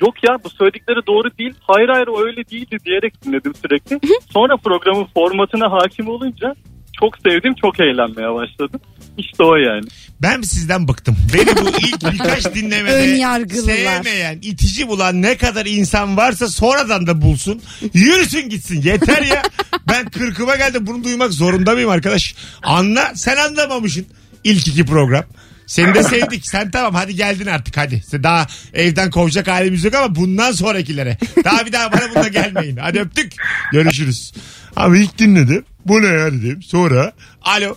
yok 0.01 0.15
ya 0.29 0.39
bu 0.45 0.51
söyledikleri 0.51 1.07
doğru 1.07 1.39
değil, 1.39 1.55
hayır 1.61 1.89
hayır 1.89 2.07
o 2.07 2.25
öyle 2.25 2.49
değildi 2.51 2.77
diyerek 2.85 3.25
dinledim 3.25 3.55
sürekli. 3.55 4.01
Sonra 4.33 4.57
programın 4.57 5.05
formatına 5.15 5.73
hakim 5.73 6.09
olunca 6.09 6.55
çok 7.01 7.19
sevdim, 7.19 7.55
çok 7.55 7.81
eğlenmeye 7.81 8.35
başladım. 8.35 8.81
İşte 9.19 9.45
o 9.45 9.57
yani. 9.57 9.85
Ben 10.23 10.43
sizden 10.43 10.89
bıktım. 10.89 11.17
Beni 11.35 11.47
bu 11.57 11.69
ilk 11.69 12.13
birkaç 12.13 12.47
Ön 12.47 12.55
dinlemede 12.55 13.03
yargılılar. 13.03 13.75
sevmeyen, 13.77 14.39
itici 14.43 14.89
bulan 14.89 15.23
ne 15.23 15.37
kadar 15.37 15.67
insan 15.67 16.17
varsa 16.17 16.49
sonradan 16.49 17.07
da 17.07 17.23
bulsun. 17.23 17.63
Yürüsün 17.95 18.49
gitsin. 18.49 18.83
Yeter 18.83 19.23
ya. 19.23 19.43
Ben 19.89 20.05
kırkıma 20.11 20.57
geldim. 20.57 20.87
Bunu 20.87 21.05
duymak 21.05 21.33
zorunda 21.33 21.73
mıyım 21.73 21.91
arkadaş? 21.91 22.35
Anla. 22.63 23.13
Sen 23.15 23.37
anlamamışsın. 23.37 24.07
İlk 24.45 24.69
iki 24.69 24.87
program. 24.87 25.25
Seni 25.67 25.95
de 25.95 26.03
sevdik. 26.03 26.47
Sen 26.47 26.71
tamam 26.71 26.95
hadi 26.95 27.15
geldin 27.15 27.47
artık 27.47 27.77
hadi. 27.77 28.03
Sen 28.11 28.23
daha 28.23 28.47
evden 28.75 29.11
kovacak 29.11 29.49
halimiz 29.49 29.85
yok 29.85 29.95
ama 29.95 30.15
bundan 30.15 30.53
sonrakilere. 30.53 31.19
Daha 31.45 31.67
bir 31.67 31.73
daha 31.73 31.93
bana 31.93 32.11
bununla 32.15 32.29
gelmeyin. 32.29 32.77
Hadi 32.77 33.01
öptük. 33.01 33.33
Görüşürüz. 33.73 34.33
Ama 34.77 34.97
ilk 34.97 35.19
dinledim. 35.19 35.65
Bu 35.87 36.03
ne 36.03 36.07
ya 36.07 36.33
dedim. 36.33 36.63
Sonra 36.63 37.13
alo. 37.43 37.77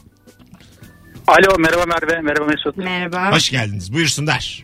Alo 1.28 1.58
merhaba 1.60 1.86
Merve, 1.86 2.22
merhaba 2.22 2.46
Mesut. 2.46 2.78
Merhaba. 2.78 3.32
Hoş 3.32 3.50
geldiniz. 3.50 3.94
Buyursunlar. 3.94 4.64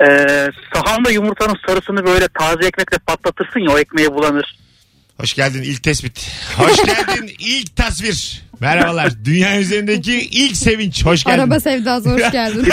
Ee, 0.00 0.48
sahanda 0.74 1.10
yumurtanın 1.10 1.56
sarısını 1.66 2.06
böyle 2.06 2.28
taze 2.28 2.66
ekmekle 2.66 2.98
patlatırsın 2.98 3.60
ya 3.60 3.70
o 3.70 3.78
ekmeğe 3.78 4.12
bulanır. 4.14 4.58
Hoş 5.20 5.34
geldin 5.34 5.62
ilk 5.62 5.82
tespit. 5.82 6.30
Hoş 6.56 6.76
geldin 6.76 7.34
ilk 7.38 7.76
tasvir. 7.76 8.43
Merhabalar. 8.60 9.12
Dünya 9.24 9.60
üzerindeki 9.60 10.20
ilk 10.20 10.56
sevinç. 10.56 11.04
Hoş 11.04 11.24
geldin. 11.24 11.38
Araba 11.38 11.60
sevdası 11.60 12.10
hoş 12.10 12.30
geldin. 12.32 12.68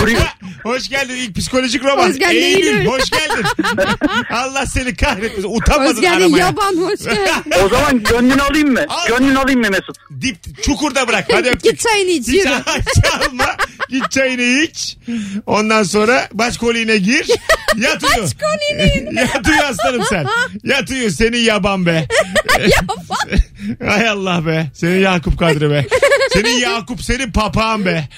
Hoş 0.62 0.88
geldin 0.88 1.14
ilk 1.16 1.36
psikolojik 1.36 1.84
roman. 1.84 2.08
Hoş 2.08 2.18
geldin, 2.18 2.36
Eylül. 2.36 2.66
Eylül. 2.66 2.86
Hoş 2.86 3.10
geldin. 3.10 3.44
Allah 4.32 4.66
seni 4.66 4.96
kahretmesin. 4.96 5.56
Utanmadın 5.56 5.94
hoş 5.94 6.00
geldin 6.00 6.22
aramaya. 6.22 6.46
yaban 6.46 6.76
hoş 6.76 7.04
geldin. 7.04 7.52
o 7.64 7.68
zaman 7.68 8.02
gönlünü 8.02 8.42
alayım 8.42 8.72
mı? 8.72 8.84
Al. 8.88 9.08
Gönlünü 9.08 9.38
alayım 9.38 9.60
mı 9.60 9.68
Mesut? 9.70 9.96
Dip, 10.20 10.62
çukurda 10.62 11.08
bırak. 11.08 11.24
Hadi 11.32 11.48
öptük. 11.48 11.72
Git 11.72 11.80
çayını 11.80 12.10
iç 12.10 12.28
Hiç 12.28 12.44
çalma. 13.04 13.44
Git 13.90 14.10
çayını 14.10 14.42
iç. 14.64 14.96
Ondan 15.46 15.82
sonra 15.82 16.28
baş 16.32 16.56
koliğine 16.56 16.96
gir. 16.96 17.26
Yat 17.76 18.02
uyu. 18.04 18.22
Baş 18.24 18.32
Yat 19.12 19.48
uyu 19.48 19.62
aslanım 19.62 20.02
sen. 20.10 20.26
Yat 20.64 20.90
uyu. 20.90 21.10
Senin 21.10 21.38
yaban 21.38 21.86
be. 21.86 22.06
yaban. 22.60 23.38
Hay 23.90 24.08
Allah 24.08 24.46
be. 24.46 24.70
Senin 24.74 25.00
Yakup 25.00 25.38
Kadri 25.38 25.70
be. 25.70 25.86
Senin 26.32 26.58
Yakup 26.58 27.02
senin 27.02 27.32
papağan 27.32 27.84
be. 27.84 28.08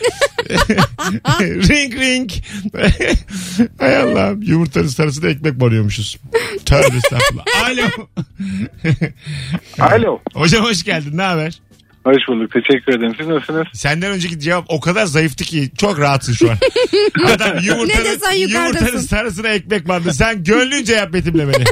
ring 1.41 1.95
ring. 1.95 2.31
Hay 3.79 3.97
Allah. 3.97 4.33
Yumurtanın 4.43 4.87
sarısına 4.87 5.29
ekmek 5.29 5.61
banıyormuşuz. 5.61 6.19
Tövbe 6.65 6.97
estağfurullah. 6.97 7.45
Alo. 7.65 8.09
Alo. 9.79 10.21
Hocam 10.35 10.65
hoş 10.65 10.85
geldin. 10.85 11.17
Ne 11.19 11.23
haber? 11.23 11.61
Hoş 12.05 12.29
bulduk. 12.29 12.51
Teşekkür 12.53 12.93
ederim. 12.99 13.15
Siz 13.19 13.27
nasılsınız? 13.29 13.67
Senden 13.73 14.11
önceki 14.13 14.41
cevap 14.41 14.65
o 14.69 14.81
kadar 14.81 15.07
zayıftı 15.07 15.45
ki 15.45 15.71
çok 15.79 15.99
rahatsın 16.01 16.33
şu 16.33 16.51
an. 16.51 16.57
Adam 17.35 17.57
Ne 17.57 17.67
yumurtanın, 17.67 18.05
desen 18.05 18.33
yumurtanın 18.33 18.69
yukarıdasın. 18.75 19.07
sarısına 19.07 19.49
ekmek 19.49 19.89
bandı. 19.89 20.13
Sen 20.15 20.45
gönlünce 20.45 20.95
yap 20.95 21.13
betimlemeni. 21.13 21.65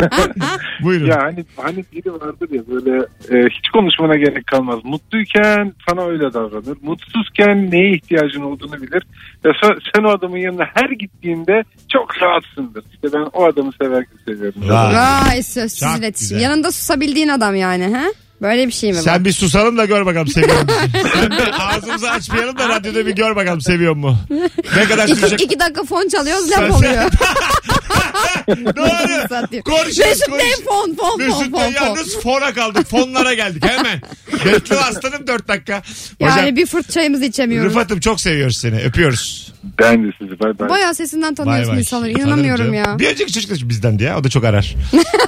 Buyurun. 0.82 1.06
Ya 1.06 1.18
hani 1.22 1.44
hani 1.56 1.84
biri 1.92 2.12
vardır 2.12 2.48
ya 2.50 2.62
böyle 2.70 2.96
e, 3.30 3.48
hiç 3.48 3.68
konuşmana 3.72 4.16
gerek 4.16 4.46
kalmaz. 4.46 4.78
Mutluyken 4.84 5.72
sana 5.88 6.06
öyle 6.06 6.32
davranır. 6.32 6.76
Mutsuzken 6.82 7.70
neye 7.70 7.92
ihtiyacın 7.94 8.40
olduğunu 8.40 8.82
bilir. 8.82 9.02
Ve 9.44 9.50
sen, 9.62 9.70
sen 9.94 10.02
o 10.04 10.08
adamın 10.10 10.36
yanına 10.38 10.64
her 10.74 10.90
gittiğinde 10.90 11.62
çok 11.92 12.22
rahatsındır. 12.22 12.84
İşte 12.94 13.08
ben 13.12 13.26
o 13.32 13.44
adamı 13.46 13.70
severken 13.82 14.18
seviyorum. 14.24 14.62
Vay. 14.68 15.42
Sözsüz 15.42 15.80
Çok 15.80 15.98
iletişim. 15.98 16.28
güzel. 16.36 16.40
Yanında 16.40 16.72
susabildiğin 16.72 17.28
adam 17.28 17.54
yani 17.56 17.86
ha? 17.96 18.04
Böyle 18.42 18.66
bir 18.66 18.72
şey 18.72 18.92
mi 18.92 18.98
Sen 18.98 19.24
bir 19.24 19.32
susalım 19.32 19.78
da 19.78 19.84
gör 19.84 20.06
bakalım 20.06 20.28
seviyor 20.28 20.62
musun? 20.62 20.76
Sen 21.14 21.30
bir 21.30 21.50
ağzımızı 21.58 22.10
açmayalım 22.10 22.58
da 22.58 22.68
radyoda 22.68 23.06
bir 23.06 23.12
gör 23.16 23.36
bakalım 23.36 23.60
seviyor 23.60 23.94
mu? 23.96 24.16
Ne 24.76 24.84
kadar 24.84 25.08
İki, 25.08 25.16
sürecek? 25.16 25.40
iki 25.42 25.60
dakika 25.60 25.84
fon 25.84 26.08
çalıyoruz 26.08 26.50
laf 26.50 26.70
oluyor. 26.70 27.02
Doğru. 28.76 29.62
Konuşuyoruz 29.64 29.98
Mesut 29.98 30.32
Bey 30.38 30.52
konuş. 30.52 30.64
fon 30.66 30.94
fon 30.94 30.96
fon 31.08 31.18
Mesut 31.18 31.50
fon 31.50 31.52
Bey 31.52 31.72
fon. 31.74 31.84
yalnız 31.86 32.20
fona 32.20 32.52
kaldık. 32.54 32.86
Fonlara 32.90 33.34
geldik 33.34 33.64
hemen. 33.66 34.00
Bekle 34.44 34.76
aslanım 34.76 35.26
dört 35.26 35.48
dakika. 35.48 35.82
Yani 36.20 36.32
Hocam 36.40 36.56
bir 36.56 36.66
fırt 36.66 36.90
çayımızı 36.90 37.24
içemiyoruz. 37.24 37.70
Rıfat'ım 37.70 38.00
çok 38.00 38.20
seviyoruz 38.20 38.56
seni. 38.56 38.76
Öpüyoruz. 38.80 39.52
Ben 39.78 40.04
de 40.04 40.12
sizi. 40.18 40.40
Bay 40.40 40.58
bay. 40.58 40.68
Bayağı 40.68 40.94
sesinden 40.94 41.28
Bay 41.30 41.34
tanıyorsun 41.44 41.72
bay. 41.72 41.80
insanları. 41.80 42.12
Tanırım 42.12 42.28
İnanamıyorum 42.28 42.72
canım. 42.72 42.74
ya. 42.74 42.98
Bir 42.98 43.06
önceki 43.06 43.32
çocuk 43.32 43.50
da 43.50 43.68
bizdendi 43.68 44.02
ya. 44.02 44.18
O 44.18 44.24
da 44.24 44.28
çok 44.28 44.44
arar. 44.44 44.74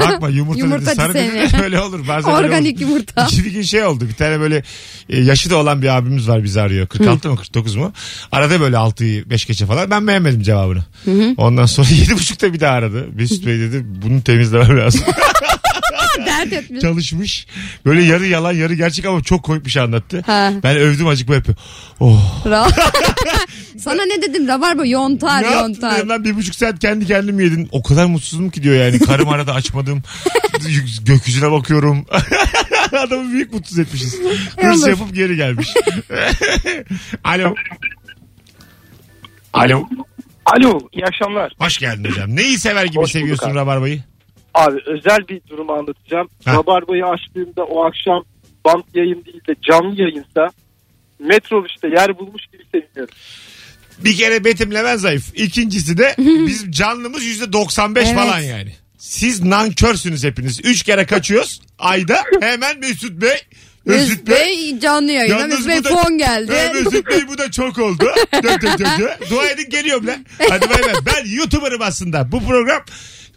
Bakma 0.00 0.28
yumurta, 0.28 0.58
Yumurta 0.64 0.86
dedi. 0.86 0.94
Sarı 0.94 1.12
seni. 1.12 1.32
dedi. 1.32 1.48
Öyle 1.62 1.80
olur. 1.80 2.08
Bazen 2.08 2.32
öyle 2.34 2.46
Organik 2.46 2.76
olur. 2.76 2.88
yumurta. 2.88 3.26
İki 3.26 3.44
bir 3.44 3.50
gün 3.52 3.62
şey 3.62 3.84
oldu. 3.84 4.08
Bir 4.08 4.14
tane 4.14 4.40
böyle 4.40 4.62
e, 5.08 5.20
yaşı 5.20 5.50
da 5.50 5.56
olan 5.56 5.82
bir 5.82 5.88
abimiz 5.96 6.28
var 6.28 6.44
bizi 6.44 6.60
arıyor. 6.60 6.86
46 6.86 7.30
mı 7.30 7.36
49 7.36 7.74
mu? 7.76 7.92
Arada 8.32 8.60
böyle 8.60 8.76
6'yı 8.76 9.30
5 9.30 9.46
geçe 9.46 9.66
falan. 9.66 9.90
Ben 9.90 10.06
beğenmedim 10.06 10.42
cevabını. 10.42 10.84
Ondan 11.36 11.66
sonra 11.66 11.88
7.30'da 11.90 12.52
bir 12.52 12.60
daha 12.60 12.72
aradı. 12.72 13.06
Mesut 13.14 13.46
Bey 13.46 13.58
dedi 13.58 13.82
bunu 13.86 14.22
temizlemem 14.22 14.78
lazım. 14.78 15.00
Dert 16.50 16.52
etmiş. 16.64 16.80
Çalışmış. 16.80 17.46
Böyle 17.84 18.02
yarı 18.02 18.26
yalan 18.26 18.52
yarı 18.52 18.74
gerçek 18.74 19.04
ama 19.06 19.22
çok 19.22 19.42
komik 19.44 19.64
bir 19.66 19.70
şey 19.70 19.82
anlattı. 19.82 20.22
Ha. 20.26 20.52
Ben 20.62 20.76
övdüm 20.76 21.06
acık 21.08 21.28
böyle 21.28 21.36
yapıyor. 21.38 21.56
Oh. 22.00 22.44
Sana 23.78 24.02
ne 24.04 24.22
dedim 24.22 24.48
rabarba 24.48 24.86
yontar 24.86 25.42
Ne 25.42 25.50
yontar. 25.52 26.04
lan 26.04 26.24
bir 26.24 26.36
buçuk 26.36 26.54
saat 26.54 26.78
kendi 26.78 27.06
kendim 27.06 27.40
yedin. 27.40 27.68
O 27.72 27.82
kadar 27.82 28.06
mutsuzum 28.06 28.50
ki 28.50 28.62
diyor 28.62 28.74
yani. 28.76 28.98
Karım 28.98 29.28
arada 29.28 29.54
açmadım. 29.54 30.02
Gökyüzüne 31.04 31.50
bakıyorum. 31.52 32.06
Adamı 32.98 33.32
büyük 33.32 33.52
mutsuz 33.52 33.78
etmişiz. 33.78 34.16
Hırs 34.60 34.86
yapıp 34.86 35.14
geri 35.14 35.36
gelmiş. 35.36 35.68
Alo. 37.24 37.54
Alo. 39.52 39.84
Alo 40.46 40.78
iyi 40.92 41.04
akşamlar. 41.06 41.52
Hoş 41.58 41.78
geldin 41.78 42.10
hocam. 42.10 42.36
Neyi 42.36 42.58
sever 42.58 42.84
gibi 42.84 42.96
Hoş 42.96 43.10
seviyorsun 43.12 43.50
abi. 43.50 43.54
Rabarbayı? 43.54 44.02
Abi 44.54 44.80
özel 44.86 45.28
bir 45.28 45.40
durumu 45.48 45.72
anlatacağım. 45.72 46.28
Ha. 46.44 46.52
Rabarbayı 46.54 47.06
açtığımda 47.06 47.64
o 47.64 47.84
akşam 47.84 48.24
bant 48.64 48.84
yayın 48.94 49.24
değil 49.24 49.40
de 49.48 49.54
canlı 49.62 50.00
yayınsa 50.00 50.50
metrobüste 51.18 51.88
yer 51.88 52.18
bulmuş 52.18 52.42
gibi 52.52 52.62
seviniyorum. 52.72 53.14
Bir 53.98 54.16
kere 54.16 54.44
betimlemen 54.44 54.96
zayıf. 54.96 55.24
İkincisi 55.34 55.98
de 55.98 56.14
bizim 56.46 56.70
canlımız 56.70 57.24
yüzde 57.24 57.52
95 57.52 58.04
Evet. 58.06 58.14
falan 58.16 58.38
yani. 58.40 58.72
Siz 58.98 59.42
nankörsünüz 59.42 60.24
hepiniz. 60.24 60.60
Üç 60.64 60.82
kere 60.82 61.06
kaçıyoruz 61.06 61.60
ayda 61.78 62.22
hemen 62.40 62.78
Mesut 62.78 63.12
Bey 63.22 63.36
Mesut 63.84 64.26
Bey 64.26 64.78
canlı 64.80 65.12
yayına. 65.12 65.38
Yalnız 65.38 65.66
Mesut 65.66 65.84
Bey 65.84 65.92
fon 65.92 66.18
geldi. 66.18 66.52
Ha, 66.56 66.72
Mesut 66.72 67.06
Bey 67.06 67.28
bu 67.28 67.38
da 67.38 67.50
çok 67.50 67.78
oldu. 67.78 68.04
Dö, 68.42 68.48
dö, 68.48 68.78
dö, 68.78 68.84
dö. 68.98 69.08
Dua 69.30 69.46
edin 69.48 69.70
geliyorum 69.70 70.06
lan. 70.06 70.26
Hadi 70.48 70.70
bay 70.70 70.82
bay. 70.82 70.94
Ben 71.06 71.30
YouTuber'ım 71.36 71.82
aslında. 71.82 72.32
Bu 72.32 72.46
program 72.46 72.82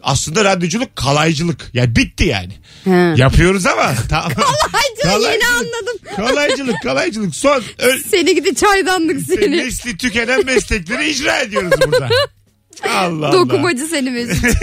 aslında 0.06 0.44
radyoculuk 0.44 0.96
kalaycılık. 0.96 1.70
Yani 1.74 1.96
bitti 1.96 2.24
yani. 2.24 2.52
Ha. 2.84 3.14
Yapıyoruz 3.16 3.66
ama. 3.66 3.94
Tamam. 4.10 4.32
Kalaycılık 5.02 5.32
yeni 5.32 5.46
anladım. 5.46 5.98
Kalaycılık 6.16 6.82
kalaycılık. 6.82 7.36
Son 7.36 7.62
öl, 7.78 8.02
Seni 8.10 8.34
gidi 8.34 8.54
çaydanlık 8.54 9.20
seni. 9.26 9.50
nesli 9.56 9.96
tükenen 9.96 10.44
meslekleri 10.46 11.10
icra 11.10 11.38
ediyoruz 11.38 11.70
burada. 11.86 12.08
Allah 12.88 12.98
Allah. 12.98 13.32
Dokumacı 13.32 13.86
seni 13.86 14.10
Mesut. 14.10 14.44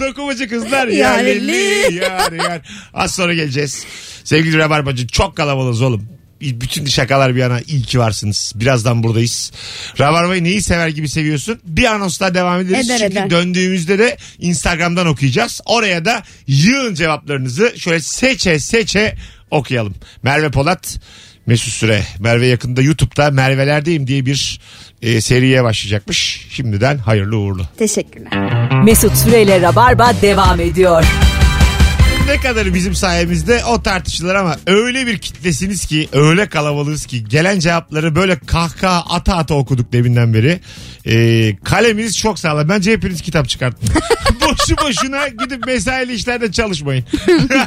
Dokumacı 0.00 0.48
kızlar 0.48 0.88
yareli 0.88 1.94
yar 1.94 2.32
yar. 2.32 2.60
Az 2.94 3.14
sonra 3.14 3.34
geleceğiz. 3.34 3.84
Sevgili 4.24 4.58
Rabarbacı 4.58 5.06
çok 5.06 5.36
kalabalığız 5.36 5.82
oğlum. 5.82 6.08
Bütün 6.60 6.84
şakalar 6.86 7.34
bir 7.34 7.40
yana 7.40 7.60
iyi 7.60 7.82
ki 7.82 7.98
varsınız. 7.98 8.52
Birazdan 8.54 9.02
buradayız. 9.02 9.52
Rabarba'yı 10.00 10.44
neyi 10.44 10.62
sever 10.62 10.88
gibi 10.88 11.08
seviyorsun? 11.08 11.60
Bir 11.64 11.84
anons 11.84 12.20
daha 12.20 12.34
devam 12.34 12.60
ederiz. 12.60 12.86
Eder, 12.86 12.98
Çünkü 12.98 13.12
eder. 13.12 13.30
döndüğümüzde 13.30 13.98
de 13.98 14.16
Instagram'dan 14.38 15.06
okuyacağız. 15.06 15.60
Oraya 15.66 16.04
da 16.04 16.22
yığın 16.46 16.94
cevaplarınızı 16.94 17.72
şöyle 17.76 18.00
seçe 18.00 18.58
seçe 18.58 19.14
okuyalım. 19.50 19.94
Merve 20.22 20.50
Polat, 20.50 20.98
Mesut 21.46 21.72
Süre. 21.72 22.02
Merve 22.18 22.46
yakında 22.46 22.82
YouTube'da 22.82 23.30
Merve'lerdeyim 23.30 24.06
diye 24.06 24.26
bir 24.26 24.60
e, 25.02 25.20
seriye 25.20 25.64
başlayacakmış. 25.64 26.46
Şimdiden 26.50 26.98
hayırlı 26.98 27.36
uğurlu. 27.38 27.62
Teşekkürler. 27.78 28.30
Mesut 28.84 29.16
Süreyle 29.16 29.60
Rabarba 29.60 30.12
devam 30.22 30.60
ediyor. 30.60 31.04
Ne 32.26 32.40
kadar 32.40 32.74
bizim 32.74 32.94
sayemizde 32.94 33.64
o 33.64 33.82
tartışılır 33.82 34.34
ama 34.34 34.56
öyle 34.66 35.06
bir 35.06 35.18
kitlesiniz 35.18 35.86
ki 35.86 36.08
öyle 36.12 36.48
kalabalığız 36.48 37.06
ki 37.06 37.24
gelen 37.24 37.58
cevapları 37.58 38.16
böyle 38.16 38.38
kahkaha 38.38 39.14
ata 39.14 39.36
ata 39.36 39.54
okuduk 39.54 39.92
deminden 39.92 40.34
beri. 40.34 40.60
Ee, 41.06 41.56
kaleminiz 41.64 42.18
çok 42.18 42.38
sağlam. 42.38 42.68
Bence 42.68 42.92
hepiniz 42.92 43.22
kitap 43.22 43.48
çıkartın. 43.48 43.88
Boşu 44.40 44.76
boşuna 44.76 45.28
gidip 45.28 45.66
mesaili 45.66 46.14
işlerde 46.14 46.52
çalışmayın. 46.52 47.04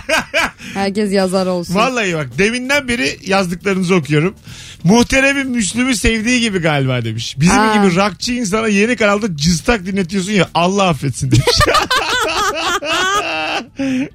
Herkes 0.73 1.11
yazar 1.11 1.45
olsun. 1.45 1.75
Vallahi 1.75 2.13
bak 2.15 2.27
deminden 2.37 2.87
beri 2.87 3.19
yazdıklarınızı 3.25 3.95
okuyorum. 3.95 4.35
Muhteremin 4.83 5.49
Müslüm'ü 5.49 5.95
sevdiği 5.95 6.41
gibi 6.41 6.59
galiba 6.59 7.05
demiş. 7.05 7.35
Bizim 7.39 7.59
Aa. 7.59 7.75
gibi 7.75 7.95
rockçı 7.95 8.33
insana 8.33 8.67
yeni 8.67 8.95
kanalda 8.95 9.37
cıstak 9.37 9.85
dinletiyorsun 9.85 10.31
ya 10.31 10.49
Allah 10.53 10.87
affetsin 10.89 11.31
demiş. 11.31 11.45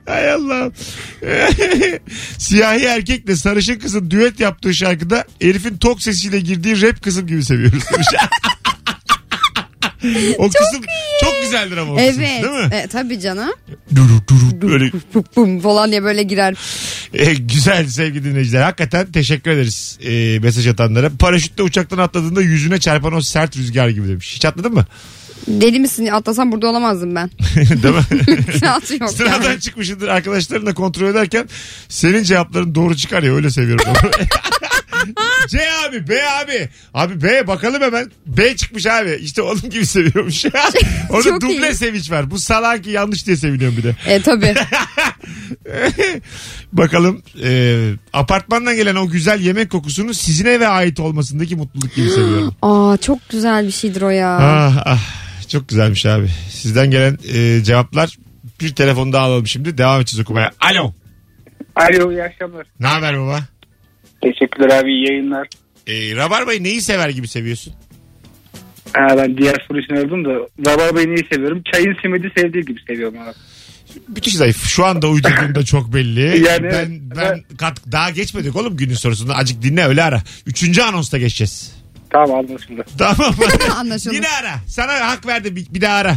Hay 0.06 0.30
Allah. 0.32 0.70
Siyahi 2.38 2.84
erkekle 2.84 3.36
sarışın 3.36 3.78
kızın 3.78 4.10
düet 4.10 4.40
yaptığı 4.40 4.74
şarkıda 4.74 5.24
herifin 5.42 5.76
tok 5.76 6.02
sesiyle 6.02 6.40
girdiği 6.40 6.82
rap 6.82 7.02
kısım 7.02 7.26
gibi 7.26 7.44
seviyoruz 7.44 7.82
demiş. 7.92 8.08
o 10.38 10.48
kısım 10.48 10.82
çok 11.20 11.42
güzeldir 11.42 11.76
ama 11.76 11.92
o 11.92 11.96
kısım 11.96 12.22
Evet. 12.22 12.42
değil 12.42 12.54
mi? 12.54 12.74
E, 12.74 12.86
tabii 12.86 13.20
canım. 13.20 13.50
Duru 13.94 14.20
duru 14.28 14.68
böyle 14.70 14.92
Bum 15.14 15.24
bum 15.36 15.60
falan 15.60 15.90
diye 15.90 16.02
böyle 16.02 16.22
girer. 16.22 16.54
E, 17.14 17.34
güzel 17.34 17.88
sevgili 17.88 18.24
dinleyiciler. 18.24 18.62
Hakikaten 18.62 19.12
teşekkür 19.12 19.50
ederiz 19.50 19.98
e, 20.04 20.38
mesaj 20.38 20.66
atanlara. 20.66 21.10
Paraşütle 21.18 21.62
uçaktan 21.62 21.98
atladığında 21.98 22.42
yüzüne 22.42 22.80
çarpan 22.80 23.12
o 23.12 23.20
sert 23.20 23.56
rüzgar 23.56 23.88
gibi 23.88 24.08
demiş. 24.08 24.32
Hiç 24.34 24.44
atladın 24.44 24.72
mı? 24.74 24.86
Deli 25.46 25.80
misin? 25.80 26.06
Atlasam 26.06 26.52
burada 26.52 26.66
olamazdım 26.68 27.14
ben. 27.14 27.30
Değil 27.56 27.94
mi? 27.94 28.02
Yok 29.00 29.10
Sıradan 29.10 29.42
yani. 29.50 29.60
çıkmışındır 29.60 30.08
arkadaşlarınla 30.08 30.74
kontrol 30.74 31.06
ederken 31.08 31.48
senin 31.88 32.22
cevapların 32.22 32.74
doğru 32.74 32.96
çıkar 32.96 33.22
ya 33.22 33.34
öyle 33.34 33.50
seviyorum. 33.50 33.84
C 35.48 35.58
abi 35.88 36.08
B 36.08 36.22
abi. 36.28 36.68
Abi 36.94 37.22
B 37.22 37.46
bakalım 37.46 37.82
hemen. 37.82 38.10
B 38.26 38.56
çıkmış 38.56 38.86
abi. 38.86 39.18
İşte 39.22 39.42
onun 39.42 39.70
gibi 39.70 39.86
seviyormuş. 39.86 40.44
Orada 41.10 41.28
Çok 41.28 41.40
duble 41.40 41.70
iyi. 41.70 41.74
sevinç 41.74 42.10
var. 42.10 42.30
Bu 42.30 42.38
salak 42.38 42.84
ki 42.84 42.90
yanlış 42.90 43.26
diye 43.26 43.36
seviniyorum 43.36 43.76
bir 43.76 43.82
de. 43.82 43.96
E 44.06 44.22
tabii. 44.22 44.54
Bakalım 46.72 47.22
e, 47.44 47.90
apartmandan 48.12 48.76
gelen 48.76 48.94
o 48.94 49.08
güzel 49.08 49.40
yemek 49.40 49.70
kokusunu 49.70 50.14
sizin 50.14 50.46
eve 50.46 50.68
ait 50.68 51.00
olmasındaki 51.00 51.56
mutluluk 51.56 51.94
gibi 51.94 52.10
seviyorum. 52.10 52.54
Aa 52.62 52.96
çok 52.96 53.28
güzel 53.28 53.66
bir 53.66 53.72
şeydir 53.72 54.02
o 54.02 54.10
ya. 54.10 54.38
Ah, 54.40 54.82
ah, 54.86 55.21
çok 55.52 55.68
güzelmiş 55.68 56.06
abi. 56.06 56.28
Sizden 56.50 56.90
gelen 56.90 57.18
e, 57.34 57.64
cevaplar 57.64 58.16
bir 58.60 58.74
telefonu 58.74 59.12
daha 59.12 59.26
alalım 59.26 59.46
şimdi. 59.46 59.78
Devam 59.78 60.00
edeceğiz 60.00 60.20
okumaya. 60.20 60.50
Alo. 60.60 60.92
Alo 61.76 62.12
iyi 62.12 62.22
akşamlar. 62.22 62.66
Ne 62.80 62.86
haber 62.86 63.20
baba? 63.20 63.40
Teşekkürler 64.22 64.80
abi 64.80 64.90
iyi 64.90 65.10
yayınlar. 65.10 65.48
E, 65.86 66.16
Rabarba'yı 66.16 66.64
neyi 66.64 66.82
sever 66.82 67.08
gibi 67.08 67.28
seviyorsun? 67.28 67.74
Ha, 68.92 69.06
ben 69.16 69.38
diğer 69.38 69.64
soru 69.68 69.80
için 69.80 69.96
aradım 69.96 70.24
da 70.24 70.30
Rabarba'yı 70.70 71.08
neyi 71.08 71.26
seviyorum? 71.32 71.62
Çayın 71.72 71.96
simidi 72.02 72.32
sevdiği 72.36 72.64
gibi 72.64 72.80
seviyorum 72.88 73.18
abi. 73.18 73.32
Müthiş 74.08 74.34
zayıf. 74.34 74.64
Şu 74.66 74.84
anda 74.84 75.08
uydurduğunda 75.08 75.64
çok 75.64 75.94
belli. 75.94 76.44
Yani 76.46 76.62
ben, 76.72 77.00
ben 77.16 77.56
kat, 77.56 77.80
daha 77.92 78.10
geçmedik 78.10 78.56
oğlum 78.56 78.76
günün 78.76 78.94
sorusunu. 78.94 79.32
Acık 79.32 79.62
dinle 79.62 79.84
öyle 79.86 80.02
ara. 80.02 80.22
Üçüncü 80.46 80.82
anonsta 80.82 81.18
geçeceğiz. 81.18 81.81
Tamam 82.12 82.38
anlaşıldı. 82.38 82.84
Tamam. 82.98 83.34
Anlaşıldı. 83.76 84.14
Yine 84.14 84.28
ara. 84.28 84.54
Sana 84.68 85.08
hak 85.08 85.26
verdim 85.26 85.56
bir, 85.56 85.66
bir 85.74 85.80
daha 85.80 85.94
ara. 85.96 86.16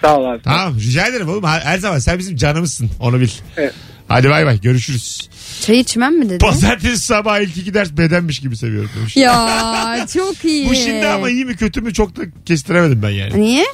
Sağ 0.00 0.16
ol 0.16 0.24
abi. 0.24 0.42
Tamam 0.42 0.78
rica 0.78 1.06
ederim 1.06 1.28
oğlum. 1.28 1.44
Her, 1.44 1.60
her 1.60 1.78
zaman 1.78 1.98
sen 1.98 2.18
bizim 2.18 2.36
canımızsın. 2.36 2.90
Onu 3.00 3.20
bil. 3.20 3.30
Evet. 3.56 3.74
Hadi 4.08 4.28
bay 4.30 4.46
bay 4.46 4.60
görüşürüz. 4.60 5.28
Çay 5.66 5.80
içmem 5.80 6.18
mi 6.18 6.30
dedi? 6.30 6.38
Pazartesi 6.38 6.98
sabah 6.98 7.40
ilk 7.40 7.56
iki 7.56 7.74
ders 7.74 7.90
bedenmiş 7.92 8.38
gibi 8.38 8.56
seviyorum 8.56 8.90
demiş. 8.98 9.16
Ya 9.16 10.06
çok 10.14 10.44
iyi. 10.44 10.68
Bu 10.70 10.74
şimdi 10.74 11.06
ama 11.06 11.30
iyi 11.30 11.44
mi 11.44 11.56
kötü 11.56 11.80
mü 11.80 11.92
çok 11.92 12.16
da 12.16 12.22
kestiremedim 12.46 13.02
ben 13.02 13.10
yani. 13.10 13.40
Niye? 13.40 13.64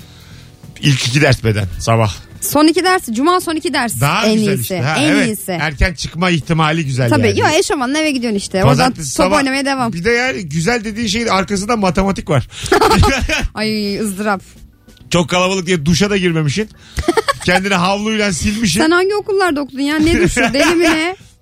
İlk 0.81 1.07
iki 1.07 1.21
ders 1.21 1.45
beden 1.45 1.67
sabah. 1.81 2.15
Son 2.45 2.67
iki 2.67 2.85
ders. 2.85 3.03
Cuma 3.13 3.41
son 3.41 3.55
iki 3.57 3.75
ders. 3.75 4.01
Daha 4.01 4.27
en 4.27 4.35
güzel 4.35 4.49
iyisi. 4.53 4.63
işte. 4.63 4.81
Ha, 4.81 4.97
en 4.99 5.13
evet. 5.13 5.27
iyisi. 5.27 5.53
Erken 5.53 5.95
çıkma 5.95 6.31
ihtimali 6.31 6.85
güzel 6.87 7.11
Tabii. 7.11 7.27
yani. 7.27 7.41
Yo 7.41 7.47
eşofmanla 7.49 7.99
eve 7.99 8.11
gidiyorsun 8.11 8.39
işte. 8.39 8.59
Oradan 8.59 8.69
Pazartesi 8.71 9.17
top 9.17 9.27
sabah- 9.27 9.37
oynamaya 9.37 9.65
devam. 9.65 9.93
Bir 9.93 10.05
de 10.05 10.11
yani 10.11 10.49
güzel 10.49 10.85
dediğin 10.85 11.07
şeyin 11.09 11.27
arkasında 11.27 11.77
matematik 11.77 12.31
var. 12.31 12.49
Ay 13.55 13.99
ızdırap. 14.01 14.43
Çok 15.11 15.31
kalabalık 15.31 15.67
diye 15.67 15.87
duşa 15.87 16.11
da 16.11 16.17
girmemişsin. 16.17 16.69
Kendini 17.45 17.75
havluyla 17.75 18.33
silmişsin. 18.33 18.81
Sen 18.81 18.91
hangi 18.91 19.15
okullarda 19.15 19.61
okudun 19.61 19.81
ya? 19.81 19.97
Ne 19.99 20.21
düşün? 20.21 20.45
Deli 20.53 20.75
mi 20.75 20.85
ne? 20.85 21.17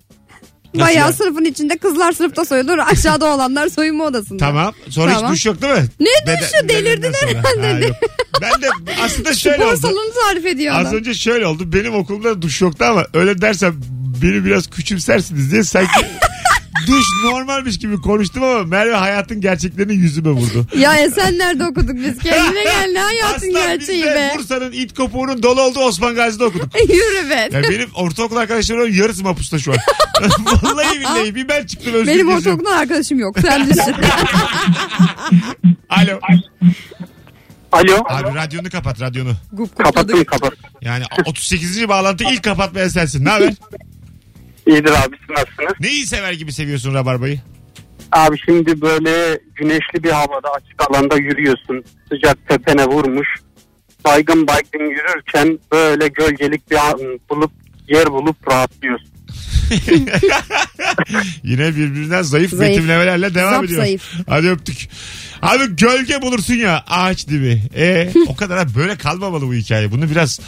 Bayağı 0.75 1.07
ya? 1.07 1.13
sınıfın 1.13 1.45
içinde 1.45 1.79
kızlar 1.79 2.13
sınıfta 2.13 2.45
soyulur. 2.45 2.79
Aşağıda 2.79 3.35
olanlar 3.35 3.69
soyunma 3.69 4.05
odasında. 4.05 4.39
Tamam. 4.45 4.75
Sonra 4.89 5.15
Tamam. 5.15 5.31
hiç 5.33 5.37
duş 5.39 5.47
yok 5.47 5.63
değil 5.63 5.73
mi? 5.75 5.87
Ne 6.01 6.37
duşu? 6.41 6.51
Sonra. 7.21 7.43
herhalde. 7.67 7.89
Ha. 7.89 7.95
Ben 8.43 8.63
de 8.63 8.67
aslında 9.05 9.35
şöyle 9.35 9.57
Spor 9.57 9.67
oldu. 9.73 9.77
salonu 9.81 10.11
tarif 10.29 10.47
ediyor 10.47 10.75
Az 10.75 10.87
adam. 10.87 10.95
önce 10.99 11.15
şöyle 11.15 11.47
oldu. 11.47 11.73
Benim 11.73 11.95
okulumda 11.95 12.43
duş 12.43 12.61
yoktu 12.61 12.85
ama 12.89 13.07
öyle 13.15 13.41
dersem 13.41 13.81
beni 14.23 14.45
biraz 14.45 14.71
küçümsersiniz 14.71 15.53
diye 15.53 15.65
sanki 15.65 15.91
duş 16.87 17.05
normalmiş 17.25 17.79
gibi 17.79 18.01
konuştum 18.01 18.43
ama 18.45 18.65
Merve 18.65 18.95
hayatın 18.95 19.41
gerçeklerini 19.41 19.95
yüzüme 19.95 20.31
vurdu. 20.31 20.67
Ya 20.77 20.97
Esenler'de 20.97 21.65
okuduk 21.65 21.97
biz. 21.97 22.19
Kendine 22.19 22.65
gel 22.65 22.91
ne 22.93 22.99
hayatın 23.01 23.37
Aslan 23.49 23.53
gerçeği 23.53 24.03
biz 24.03 24.11
de 24.11 24.15
be. 24.15 24.33
Bursa'nın 24.39 24.73
it 24.73 24.95
kopuğunun 24.95 25.43
dolu 25.43 25.61
olduğu 25.61 25.81
Osman 25.81 26.15
Gazi'de 26.15 26.45
okuduk. 26.45 26.69
Yürü 26.89 27.31
be. 27.31 27.49
Ya 27.53 27.63
benim 27.63 27.89
ortaokul 27.95 28.37
arkadaşlarımın 28.37 28.93
yarısı 28.93 29.23
mapusta 29.23 29.59
şu 29.59 29.73
an. 29.73 29.79
Vallahi 30.63 31.01
billahi 31.01 31.35
bir 31.35 31.49
ben 31.49 31.67
çıktım 31.67 31.95
özgür 31.95 32.07
Benim 32.07 32.27
geziyorum. 32.27 32.39
ortaokuldan 32.39 32.79
arkadaşım 32.79 33.19
yok. 33.19 33.37
Sen 33.43 33.67
düşün. 33.71 33.95
Alo. 35.89 36.21
Alo. 37.73 38.03
Abi 38.09 38.35
radyonu 38.35 38.71
kapat 38.71 39.01
radyonu. 39.01 39.33
Gup 39.53 39.79
Kapattım 39.79 40.25
kapat. 40.25 40.53
Yani 40.83 41.05
38. 41.27 41.89
bağlantı 41.89 42.25
ilk 42.25 42.43
kapatmayan 42.43 42.89
sensin. 42.89 43.25
Ne 43.25 43.29
haber? 43.31 43.55
İyidir 44.67 44.91
abi 44.91 45.17
siz 45.21 45.31
nasılsınız? 45.31 45.73
Neyi 45.81 46.07
sever 46.07 46.33
gibi 46.33 46.53
seviyorsun 46.53 46.95
Rabarba'yı? 46.95 47.41
Abi 48.13 48.37
şimdi 48.47 48.81
böyle 48.81 49.41
güneşli 49.55 50.03
bir 50.05 50.11
havada 50.11 50.49
açık 50.53 50.91
alanda 50.91 51.17
yürüyorsun. 51.17 51.85
Sıcak 52.13 52.49
tepene 52.49 52.85
vurmuş. 52.87 53.29
Baygın 54.05 54.47
baygın 54.47 54.91
yürürken 54.91 55.59
böyle 55.73 56.09
gölgelik 56.09 56.71
bir 56.71 56.77
an 56.77 56.99
bulup 57.31 57.53
yer 57.89 58.07
bulup 58.13 58.49
rahatlıyorsun. 58.49 59.09
Yine 61.43 61.69
birbirinden 61.77 62.23
zayıf, 62.23 62.51
Zayıf. 62.51 62.73
betimlemelerle 62.77 63.35
devam 63.35 63.55
Zap 63.55 63.65
ediyoruz. 63.65 63.85
zayıf. 63.87 64.13
Hadi 64.29 64.49
öptük. 64.51 64.89
Abi 65.43 65.77
gölge 65.77 66.23
bulursun 66.23 66.55
ya 66.55 66.85
ağaç 66.89 67.29
dibi. 67.29 67.63
E 67.77 68.13
o 68.29 68.37
kadar 68.37 68.57
abi 68.57 68.75
böyle 68.75 68.97
kalmamalı 68.97 69.47
bu 69.47 69.55
hikaye. 69.55 69.93
Bunu 69.93 70.11
biraz 70.11 70.41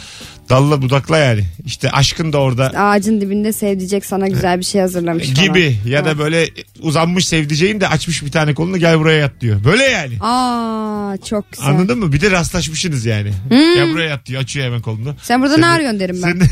dalla 0.49 0.81
budakla 0.81 1.17
yani. 1.17 1.43
İşte 1.65 1.91
aşkın 1.91 2.33
da 2.33 2.37
orada 2.37 2.65
Ağacın 2.67 3.21
dibinde 3.21 3.53
sevdicek 3.53 4.05
sana 4.05 4.27
güzel 4.27 4.59
bir 4.59 4.63
şey 4.65 4.81
hazırlamış 4.81 5.33
falan. 5.33 5.43
gibi 5.47 5.77
ya 5.87 6.05
da 6.05 6.17
böyle 6.19 6.47
uzanmış 6.81 7.27
sevdiceğin 7.27 7.81
de 7.81 7.87
açmış 7.87 8.23
bir 8.25 8.31
tane 8.31 8.53
kolunu 8.53 8.77
gel 8.77 8.99
buraya 8.99 9.17
yat 9.19 9.31
diyor. 9.41 9.63
Böyle 9.63 9.83
yani. 9.83 10.17
Aa 10.21 11.17
çok 11.29 11.51
güzel. 11.51 11.67
Anladın 11.67 11.99
mı? 11.99 12.13
Bir 12.13 12.21
de 12.21 12.31
rastlaşmışsınız 12.31 13.05
yani. 13.05 13.29
Hmm. 13.49 13.75
Gel 13.75 13.93
buraya 13.93 14.09
yat 14.09 14.25
diyor. 14.25 14.41
Açıyor 14.41 14.65
hemen 14.65 14.81
kolunu. 14.81 15.15
Sen 15.21 15.41
burada 15.41 15.53
Sen 15.53 15.61
ne 15.61 15.67
arıyorsun 15.67 15.99
derim 15.99 16.15
ben. 16.15 16.21
Sen 16.21 16.41
de- 16.41 16.45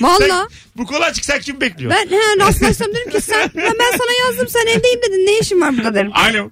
Valla. 0.00 0.48
Bu 0.76 0.86
konu 0.86 1.04
açık 1.04 1.24
sen 1.24 1.40
kim 1.40 1.60
bekliyor? 1.60 1.90
Ben 1.92 2.16
he, 2.16 2.46
rastlaşsam 2.46 2.88
derim 2.94 3.10
ki 3.10 3.20
sen 3.20 3.50
ben, 3.56 3.64
ben 3.64 3.90
sana 3.98 4.26
yazdım 4.26 4.48
sen 4.48 4.66
evdeyim 4.78 5.00
dedin 5.08 5.26
ne 5.26 5.38
işin 5.38 5.60
var 5.60 5.76
burada 5.76 5.94
derim. 5.94 6.12
Alo. 6.14 6.50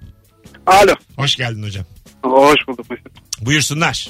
Alo. 0.67 0.95
Hoş 1.17 1.37
geldin 1.37 1.63
hocam. 1.63 1.85
Hoş 2.23 2.57
bulduk 2.69 2.91
Mesut. 2.91 3.07
Buyursunlar. 3.41 4.09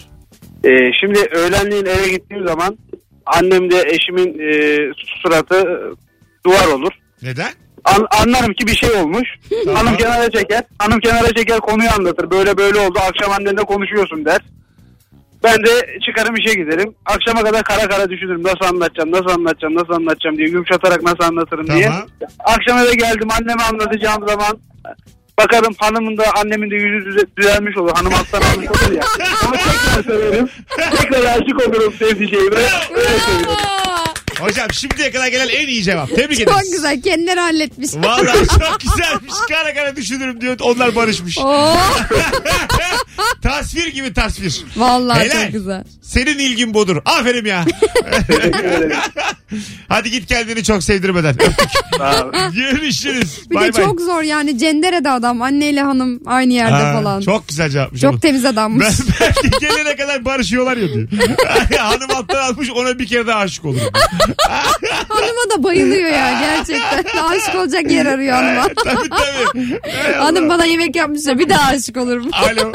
Ee, 0.65 0.93
şimdi 1.01 1.19
öğlenleyin 1.31 1.87
eve 1.87 2.09
gittiğim 2.09 2.47
zaman 2.47 2.79
annem 3.27 3.71
de 3.71 3.83
eşimin 3.87 4.39
e, 4.39 4.79
suratı 5.23 5.55
e, 5.55 5.77
duvar 6.45 6.67
olur. 6.67 6.93
Neden? 7.23 7.51
An- 7.85 8.07
anlarım 8.23 8.53
ki 8.53 8.67
bir 8.67 8.77
şey 8.77 8.91
olmuş. 8.91 9.29
Hanım 9.75 9.97
kenara 9.97 10.31
çeker. 10.31 10.63
Hanım 10.79 11.01
kenara 11.01 11.27
çeker 11.35 11.59
konuyu 11.61 11.89
anlatır. 11.99 12.31
Böyle 12.31 12.57
böyle 12.57 12.79
oldu. 12.79 12.99
Akşam 13.09 13.33
annenle 13.33 13.63
konuşuyorsun 13.63 14.25
der. 14.25 14.41
Ben 15.45 15.57
de 15.57 15.99
çıkarım 16.07 16.35
işe 16.37 16.55
giderim. 16.55 16.95
Akşama 17.07 17.43
kadar 17.43 17.63
kara 17.63 17.89
kara 17.89 18.11
düşünürüm. 18.11 18.43
Nasıl 18.43 18.75
anlatacağım, 18.75 19.13
nasıl 19.13 19.29
anlatacağım, 19.29 19.75
nasıl 19.75 19.93
anlatacağım 19.93 20.39
diye. 20.39 20.49
Yumuşatarak 20.49 21.03
nasıl 21.03 21.25
anlatırım 21.25 21.67
diye. 21.67 21.87
Tamam. 21.87 22.07
Akşam 22.39 22.79
eve 22.79 22.95
geldim 22.95 23.29
anneme 23.31 23.63
anlatacağım 23.63 24.29
zaman 24.29 24.59
bakarım 25.39 25.75
hanımın 25.79 26.17
da 26.19 26.25
annemin 26.41 26.71
de 26.71 26.75
yüzü 26.75 27.11
düze- 27.11 27.27
düzelmiş 27.37 27.77
olur. 27.77 27.91
Hanım 27.95 28.15
alttan 28.15 28.43
almış 28.43 28.69
olur 28.69 28.93
ya. 28.93 29.03
Onu 29.49 29.53
tekrar 29.57 30.03
severim. 30.15 30.49
Tekrar 30.97 31.25
aşık 31.25 31.69
olurum 31.69 31.95
sevdiceğime. 31.99 32.57
Öyle 32.57 33.09
seviyorum. 33.27 33.57
Hocam 34.41 34.73
şimdiye 34.73 35.11
kadar 35.11 35.27
gelen 35.29 35.49
en 35.49 35.67
iyi 35.69 35.83
cevap. 35.83 36.09
Tebrik 36.09 36.39
Çok 36.39 36.55
ederiz. 36.55 36.71
güzel 36.73 37.03
kendileri 37.03 37.41
halletmiş. 37.41 37.91
Vallahi 37.95 38.47
çok 38.49 38.81
güzelmiş. 38.81 39.33
Kara 39.49 39.75
kara 39.75 39.97
düşünürüm 39.97 40.41
diyor. 40.41 40.57
Onlar 40.61 40.95
barışmış. 40.97 41.39
Oo, 41.39 41.77
tasvir 43.43 43.87
gibi 43.87 44.13
tasvir. 44.15 44.65
vallahi 44.77 45.21
Helal. 45.21 45.43
çok 45.45 45.53
güzel. 45.53 45.85
Senin 46.03 46.39
ilgin 46.39 46.75
budur. 46.75 46.97
Aferin 47.05 47.45
ya. 47.45 47.65
Hadi 49.89 50.11
git 50.11 50.27
kendini 50.27 50.65
çok 50.65 50.85
sevdirmeden. 50.85 51.35
Öptük. 51.35 51.69
Görüşürüz. 52.55 53.51
Bir 53.51 53.55
Bay 53.55 53.69
de 53.73 53.77
bay. 53.77 53.85
çok 53.85 54.01
zor 54.01 54.23
yani 54.23 54.59
Cendere'de 54.59 55.11
adam 55.11 55.43
anneyle 55.43 55.83
hanım 55.83 56.21
aynı 56.27 56.53
yerde 56.53 56.73
Ha, 56.73 56.93
falan. 56.93 57.21
Çok, 57.21 57.35
Çok 57.35 57.49
güzel 57.49 57.71
cevapmış. 57.71 58.05
ama. 58.05 58.21
temiz 58.21 58.45
adammış. 58.45 58.87
Ben 58.87 58.93
belki 59.45 59.51
gelene 59.61 59.97
kadar 59.97 60.25
barışıyorlar 60.25 60.77
ya 60.77 60.89
diyor. 60.95 61.09
Hanım 61.79 62.11
alttan 62.17 62.43
almış 62.53 62.71
ona 62.71 62.99
bir 62.99 63.07
kere 63.07 63.27
daha 63.27 63.39
aşık 63.39 63.65
olur. 63.65 63.81
Hanıma 65.09 65.51
da 65.59 65.63
bayılıyor 65.65 66.11
ya 66.11 66.41
gerçekten. 66.41 67.05
Aşık 67.29 67.55
olacak 67.55 67.91
yer 67.91 68.07
arıyor 68.07 68.35
hanıma. 68.37 68.69
tabii 68.85 69.09
tabii. 69.09 69.81
Hay 70.03 70.17
Allah. 70.17 70.25
Hanım 70.25 70.49
bana 70.49 70.65
yemek 70.65 70.97
yapmış 70.97 71.27
ya 71.27 71.39
bir 71.39 71.49
daha 71.49 71.71
aşık 71.71 71.97
olurum. 71.97 72.29
Alo. 72.33 72.73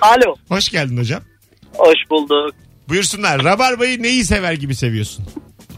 Alo. 0.00 0.34
Hoş 0.48 0.68
geldin 0.68 0.96
hocam. 0.98 1.22
Hoş 1.76 1.96
bulduk. 2.10 2.54
Buyursunlar. 2.88 3.44
Rabarbayı 3.44 4.02
neyi 4.02 4.24
sever 4.24 4.52
gibi 4.52 4.74
seviyorsun? 4.74 5.24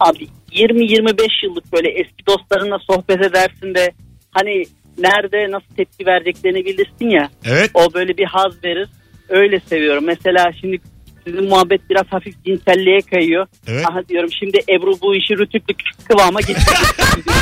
Abi 0.08 0.26
20-25 0.52 1.46
yıllık 1.46 1.72
böyle 1.72 1.90
eski 1.90 2.26
dostlarınla 2.26 2.78
sohbet 2.78 3.20
edersin 3.20 3.74
de 3.74 3.92
hani 4.30 4.64
nerede 4.98 5.50
nasıl 5.50 5.74
tepki 5.76 6.06
vereceklerini 6.06 6.64
bilirsin 6.64 7.10
ya. 7.10 7.30
Evet. 7.44 7.70
O 7.74 7.94
böyle 7.94 8.16
bir 8.16 8.24
haz 8.24 8.64
verir. 8.64 8.88
Öyle 9.28 9.60
seviyorum. 9.60 10.04
Mesela 10.06 10.52
şimdi 10.60 10.78
sizin 11.26 11.48
muhabbet 11.48 11.90
biraz 11.90 12.06
hafif 12.10 12.44
cinselliğe 12.44 13.00
kayıyor. 13.10 13.46
Evet. 13.68 13.86
Aha 13.90 14.08
diyorum 14.08 14.30
şimdi 14.38 14.58
Ebru 14.68 15.00
bu 15.02 15.14
işi 15.16 15.38
rütüklü 15.38 15.74
kıvama 16.08 16.40
getirecek. 16.40 16.76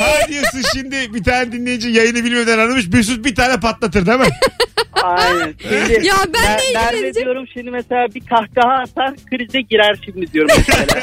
Ha 0.00 0.28
diyorsun 0.28 0.62
şimdi 0.74 1.14
bir 1.14 1.24
tane 1.24 1.52
dinleyici 1.52 1.88
yayını 1.88 2.24
bilmeden 2.24 2.58
aramış 2.58 2.88
Mesut 2.88 3.24
bir 3.24 3.34
tane 3.34 3.60
patlatır 3.60 4.06
değil 4.06 4.18
mi? 4.18 4.26
Aynen. 5.02 5.54
Şimdi, 5.62 6.06
Ya 6.06 6.14
ben 6.34 6.58
de 6.58 6.62
ilgileneceğim. 6.70 7.14
diyorum 7.14 7.44
şimdi 7.54 7.70
mesela 7.70 8.06
bir 8.14 8.20
kahkaha 8.20 8.72
atar 8.82 9.14
krize 9.30 9.60
girer 9.60 9.98
şimdi 10.04 10.32
diyorum 10.32 10.50
mesela. 10.58 10.80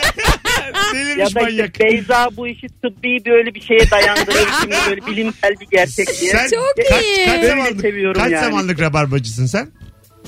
ya 0.76 0.94
Delirmiş 0.94 1.36
da 1.36 1.41
manyak. 1.41 1.70
işte 1.74 1.84
Beyza 1.86 2.30
bu 2.38 2.48
işi 2.48 2.68
tıbbi 2.68 3.18
böyle 3.26 3.56
bir 3.56 3.62
şeye 3.62 3.91
dayandırır 3.91 4.48
şimdi 4.62 4.76
böyle 4.89 5.06
bilimsel 5.06 5.56
bir 5.62 5.68
gerçek 5.72 6.08
diye. 6.22 6.32
Sen 6.32 6.48
Çok 6.50 6.76
kaç, 6.89 7.04
iyi. 7.04 7.26
kaç 7.26 7.36
Böyle 7.41 7.48
zamanlık, 7.48 7.82
seviyorum 7.82 8.22
kaç 8.22 8.32
yani. 8.32 8.46
zamanlık 8.46 8.82
rabarbacısın 8.82 9.46
sen? 9.46 9.68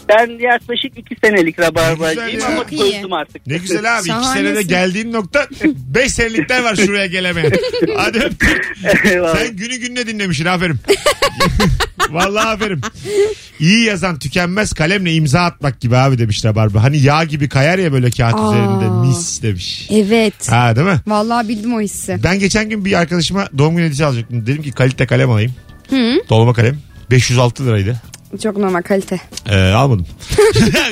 Ben 0.10 0.40
yaklaşık 0.40 0.98
iki 0.98 1.16
senelik 1.24 1.60
rabarbacıyım 1.60 2.40
ya. 2.40 2.48
ama 2.48 2.56
Çok 2.58 2.72
iyi. 2.72 2.92
çözdüm 2.92 3.14
artık. 3.14 3.48
Ne 3.48 3.58
güzel 3.58 3.94
abi. 3.96 4.00
iki 4.00 4.08
Şahanesin. 4.08 4.34
senede 4.34 4.62
geldiğin 4.62 5.14
nokta 5.14 5.48
beş 5.76 6.12
senelikler 6.14 6.64
var 6.64 6.76
şuraya 6.76 7.06
gelemeyen. 7.06 7.52
Hadi 7.98 8.18
öptük. 8.18 8.76
Eyvallah. 9.06 9.36
Sen 9.38 9.56
günü 9.56 9.76
gününe 9.78 10.08
dinlemişsin 10.08 10.46
aferin. 10.46 10.76
Vallahi 12.10 12.48
aferin. 12.48 12.82
İyi 13.60 13.84
yazan 13.84 14.20
tükenmez 14.20 14.74
kalemle 14.74 15.14
imza 15.14 15.42
atmak 15.42 15.80
gibi 15.82 15.98
abi 15.98 16.18
demiş 16.18 16.46
Rabarba. 16.46 16.84
Hani 16.84 16.98
yağ 16.98 17.24
gibi 17.24 17.50
kayar 17.50 17.80
ya 17.80 17.94
böyle 17.94 18.10
kağıt 18.12 18.36
Aa. 18.36 18.48
üzerinde 18.48 19.08
mis 19.08 19.42
demiş. 19.44 19.88
Evet. 19.92 20.52
Ha 20.52 20.76
değil 20.76 20.88
mi? 20.88 21.00
Vallahi 21.08 21.48
bildim 21.50 21.74
o 21.76 21.82
hissi. 21.82 22.20
Ben 22.24 22.40
geçen 22.40 22.70
gün 22.70 22.86
bir 22.86 22.94
arkadaşıma 23.00 23.48
doğum 23.58 23.76
günü 23.76 23.86
hediyesi 23.86 24.06
alacaktım. 24.06 24.46
Dedim 24.48 24.64
ki 24.64 24.72
kalite 24.72 25.06
kalem 25.06 25.32
alayım. 25.32 25.54
Hı, 25.90 26.14
Dolma 26.30 26.54
kalem. 26.54 26.78
506 27.12 27.66
liraydı. 27.66 28.02
Çok 28.38 28.58
normal 28.58 28.82
kalite. 28.82 29.20
Ee, 29.50 29.56
almadım. 29.72 30.08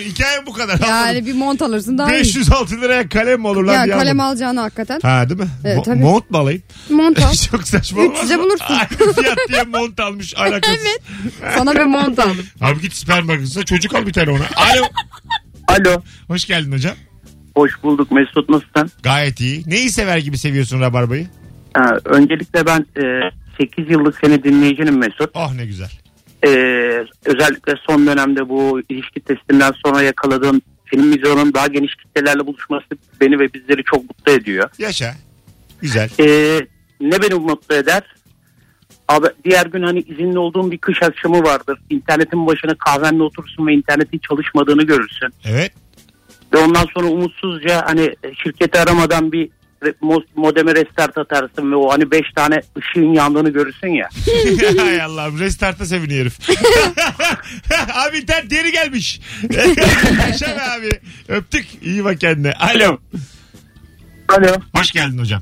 Hikayem 0.06 0.46
bu 0.46 0.54
kadar. 0.54 0.74
almadım. 0.74 0.90
Yani 0.94 1.26
bir 1.26 1.34
mont 1.34 1.62
alırsın 1.62 1.98
daha 1.98 2.16
iyi. 2.16 2.20
506 2.20 2.82
liraya 2.82 3.10
kalem 3.10 3.40
mi 3.40 3.48
olur 3.48 3.64
lan 3.64 3.74
Ya 3.74 3.84
diye 3.86 3.94
kalem 3.96 4.20
almadım. 4.20 4.20
alacağını 4.20 4.60
hakikaten. 4.60 5.00
Ha 5.02 5.30
değil 5.30 5.40
mi? 5.40 5.48
Evet, 5.66 5.78
Mo- 5.78 5.84
tabii. 5.84 6.00
mont 6.00 6.32
mu 6.32 6.38
alayım? 6.38 6.62
Mont 6.90 7.20
al. 7.24 7.34
Çok 7.52 7.64
saçma 7.68 8.02
olmaz 8.02 8.30
300'e 8.32 8.36
mı? 8.36 8.44
bulursun. 8.44 8.66
Aynı 8.70 9.14
fiyat 9.14 9.38
diye 9.50 9.64
mont 9.64 10.00
almış 10.00 10.38
alakasız. 10.38 10.86
Evet. 10.86 11.02
Sana 11.58 11.76
bir 11.76 11.84
mont 11.84 12.20
aldım. 12.20 12.46
Abi 12.62 12.82
git 12.82 13.08
bakıyorsa 13.10 13.64
çocuk 13.64 13.96
al 13.96 14.08
bir 14.08 14.14
tane 14.14 14.32
ona. 14.32 14.44
Alo. 14.56 14.86
Alo. 15.68 16.02
Hoş 16.28 16.46
geldin 16.46 16.72
hocam. 16.72 16.96
Hoş 17.56 17.72
bulduk 17.84 18.12
Mesut 18.12 18.50
nasılsın? 18.50 18.92
Gayet 19.04 19.40
iyi. 19.40 19.64
Neyi 19.68 19.90
sever 19.90 20.18
gibi 20.18 20.38
seviyorsun 20.38 20.82
Rabarba'yı? 20.82 21.28
Ha, 21.74 21.98
öncelikle 22.06 22.66
ben 22.66 22.86
e, 22.98 23.04
8 23.58 23.90
yıllık 23.92 24.18
seni 24.24 24.44
dinleyicinim 24.44 24.98
Mesut. 24.98 25.30
Oh 25.34 25.54
ne 25.54 25.66
güzel. 25.66 25.92
E, 26.44 26.50
özellikle 27.26 27.74
son 27.88 28.08
dönemde 28.08 28.50
bu 28.50 28.82
ilişki 28.90 29.20
testinden 29.20 29.74
sonra 29.86 30.02
yakaladığım 30.02 30.62
film 30.86 31.14
vizyonun 31.14 31.54
daha 31.54 31.68
geniş 31.68 31.96
kitlelerle 31.96 32.48
buluşması 32.48 32.86
beni 33.22 33.40
ve 33.40 33.54
bizleri 33.54 33.84
çok 33.84 34.04
mutlu 34.04 34.32
ediyor. 34.32 34.70
Yaşa. 34.80 35.16
Güzel. 35.82 36.10
E, 36.20 36.60
ne 37.02 37.22
beni 37.22 37.34
mutlu 37.34 37.76
eder? 37.76 38.04
Abi 39.08 39.28
diğer 39.46 39.66
gün 39.66 39.84
hani 39.84 40.00
izinli 40.00 40.40
olduğum 40.40 40.72
bir 40.72 40.78
kış 40.78 41.04
akşamı 41.04 41.44
vardır. 41.44 41.80
İnternetin 41.90 42.48
başına 42.48 42.76
kahvenle 42.76 43.24
oturursun 43.24 43.68
ve 43.68 43.74
internetin 43.74 44.18
çalışmadığını 44.18 44.84
görürsün. 44.84 45.30
Evet. 45.46 45.72
Ve 46.54 46.58
ondan 46.58 46.86
sonra 46.94 47.08
umutsuzca 47.08 47.84
hani 47.86 48.16
şirketi 48.44 48.80
aramadan 48.80 49.32
bir 49.32 49.50
modeme 50.36 50.76
restart 50.76 51.18
atarsın 51.18 51.72
ve 51.72 51.76
o 51.76 51.92
hani 51.92 52.12
5 52.12 52.22
tane 52.36 52.62
ışığın 52.78 53.14
yandığını 53.14 53.50
görürsün 53.50 53.88
ya. 53.88 54.10
Hay 54.84 55.02
Allah'ım 55.02 55.40
restarta 55.40 55.86
seviniyor 55.86 56.22
herif. 56.22 56.40
abi 57.94 58.18
internet 58.18 58.50
geri 58.50 58.72
gelmiş. 58.72 59.22
Yaşa 60.28 60.48
be 60.48 60.62
abi. 60.62 61.00
Öptük. 61.28 61.66
İyi 61.82 62.04
bak 62.04 62.20
kendine. 62.20 62.54
Alo. 62.54 62.98
Alo. 64.28 64.56
Hoş 64.76 64.92
geldin 64.92 65.18
hocam. 65.18 65.42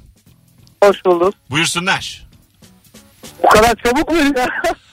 Hoş 0.84 1.06
bulduk. 1.06 1.34
Buyursunlar. 1.50 2.28
Bu 3.44 3.48
kadar 3.48 3.76
çabuk 3.86 4.12
mu 4.12 4.18
ya? 4.18 4.48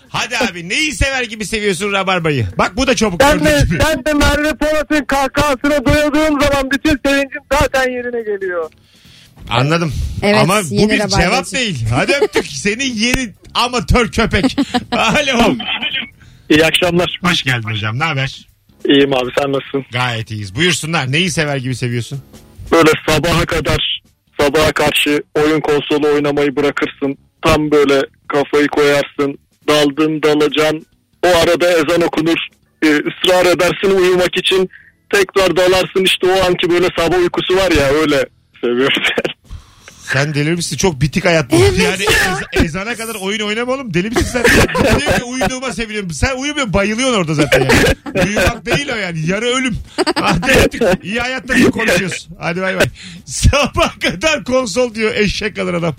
Hadi 0.08 0.38
abi 0.38 0.68
neyi 0.68 0.92
sever 0.92 1.22
gibi 1.22 1.44
seviyorsun 1.44 1.92
Rabarba'yı? 1.92 2.46
Bak 2.58 2.76
bu 2.76 2.86
da 2.86 2.96
çabuk 2.96 3.20
Ben 3.20 3.44
de, 3.44 3.62
gibi. 3.64 3.78
ben 3.78 4.04
de 4.04 4.12
Merve 4.12 4.54
Polat'ın 4.56 5.04
kahkahasına 5.04 5.84
doyadığım 5.84 6.40
zaman 6.40 6.70
bütün 6.70 7.00
sevincim 7.06 7.42
zaten 7.52 7.90
yerine 7.90 8.22
geliyor. 8.22 8.70
Anladım. 9.48 9.92
Evet, 10.22 10.36
ama 10.42 10.60
bu 10.70 10.70
bir 10.90 10.98
Rabarbacı. 10.98 11.16
cevap 11.22 11.52
değil. 11.52 11.84
Hadi 11.94 12.12
öptük. 12.12 12.46
Seni 12.50 12.84
yeni 12.98 13.32
amatör 13.54 14.10
köpek. 14.12 14.56
Alo. 14.92 15.54
İyi 16.50 16.64
akşamlar. 16.66 17.18
Hoş 17.24 17.42
geldin 17.42 17.68
hocam. 17.70 17.98
Ne 17.98 18.04
haber? 18.04 18.46
İyiyim 18.88 19.14
abi 19.14 19.30
sen 19.38 19.52
nasılsın? 19.52 19.84
Gayet 19.92 20.30
iyiyiz. 20.30 20.54
Buyursunlar. 20.54 21.12
Neyi 21.12 21.30
sever 21.30 21.56
gibi 21.56 21.74
seviyorsun? 21.74 22.20
Böyle 22.72 22.90
sabaha 23.08 23.46
kadar 23.46 24.02
sabaha 24.40 24.72
karşı 24.72 25.22
oyun 25.34 25.60
konsolu 25.60 26.08
oynamayı 26.14 26.56
bırakırsın. 26.56 27.18
Tam 27.42 27.70
böyle 27.70 28.02
kafayı 28.28 28.66
koyarsın. 28.68 29.38
Daldın 29.68 30.22
dalacan. 30.22 30.86
O 31.24 31.28
arada 31.28 31.72
ezan 31.72 32.02
okunur. 32.02 32.36
Ee, 32.82 32.86
ısrar 32.86 33.46
edersin 33.46 33.96
uyumak 33.96 34.36
için. 34.36 34.70
Tekrar 35.12 35.56
dalarsın 35.56 36.04
işte 36.04 36.26
o 36.26 36.44
anki 36.46 36.70
böyle 36.70 36.86
sabah 36.98 37.18
uykusu 37.18 37.56
var 37.56 37.70
ya 37.70 37.86
öyle 37.86 38.26
seviyorum. 38.60 39.02
Sen 40.12 40.34
deli 40.34 40.50
misin? 40.52 40.76
Çok 40.76 41.00
bitik 41.00 41.24
hayat 41.24 41.50
bu. 41.50 41.56
yani 41.56 42.02
ez- 42.54 42.64
ezana 42.64 42.94
kadar 42.94 43.14
oyun 43.14 43.40
oynama 43.40 43.72
oğlum. 43.72 43.94
Deli 43.94 44.08
misin 44.10 44.26
sen? 44.32 44.44
Diyor 45.00 45.16
ki 45.18 45.24
uyuduğuma 45.24 45.72
seviniyorum. 45.72 46.10
Sen 46.10 46.36
uyumuyorsun 46.36 46.72
bayılıyorsun 46.74 47.16
orada 47.18 47.34
zaten 47.34 47.60
yani. 47.60 48.26
Uyumak 48.28 48.66
değil 48.66 48.88
o 48.92 48.96
yani. 48.96 49.26
Yarı 49.26 49.46
ölüm. 49.46 49.76
Hadi 50.14 50.50
öptük. 50.52 50.82
İyi 51.02 51.20
hayatta 51.20 51.58
çok 51.58 51.72
konuşuyoruz. 51.72 52.28
Hadi 52.40 52.60
bay 52.62 52.76
bay. 52.76 52.86
Sabah 53.26 54.00
kadar 54.00 54.44
konsol 54.44 54.94
diyor 54.94 55.14
eşek 55.14 55.56
kadar 55.56 55.74
adam. 55.74 55.94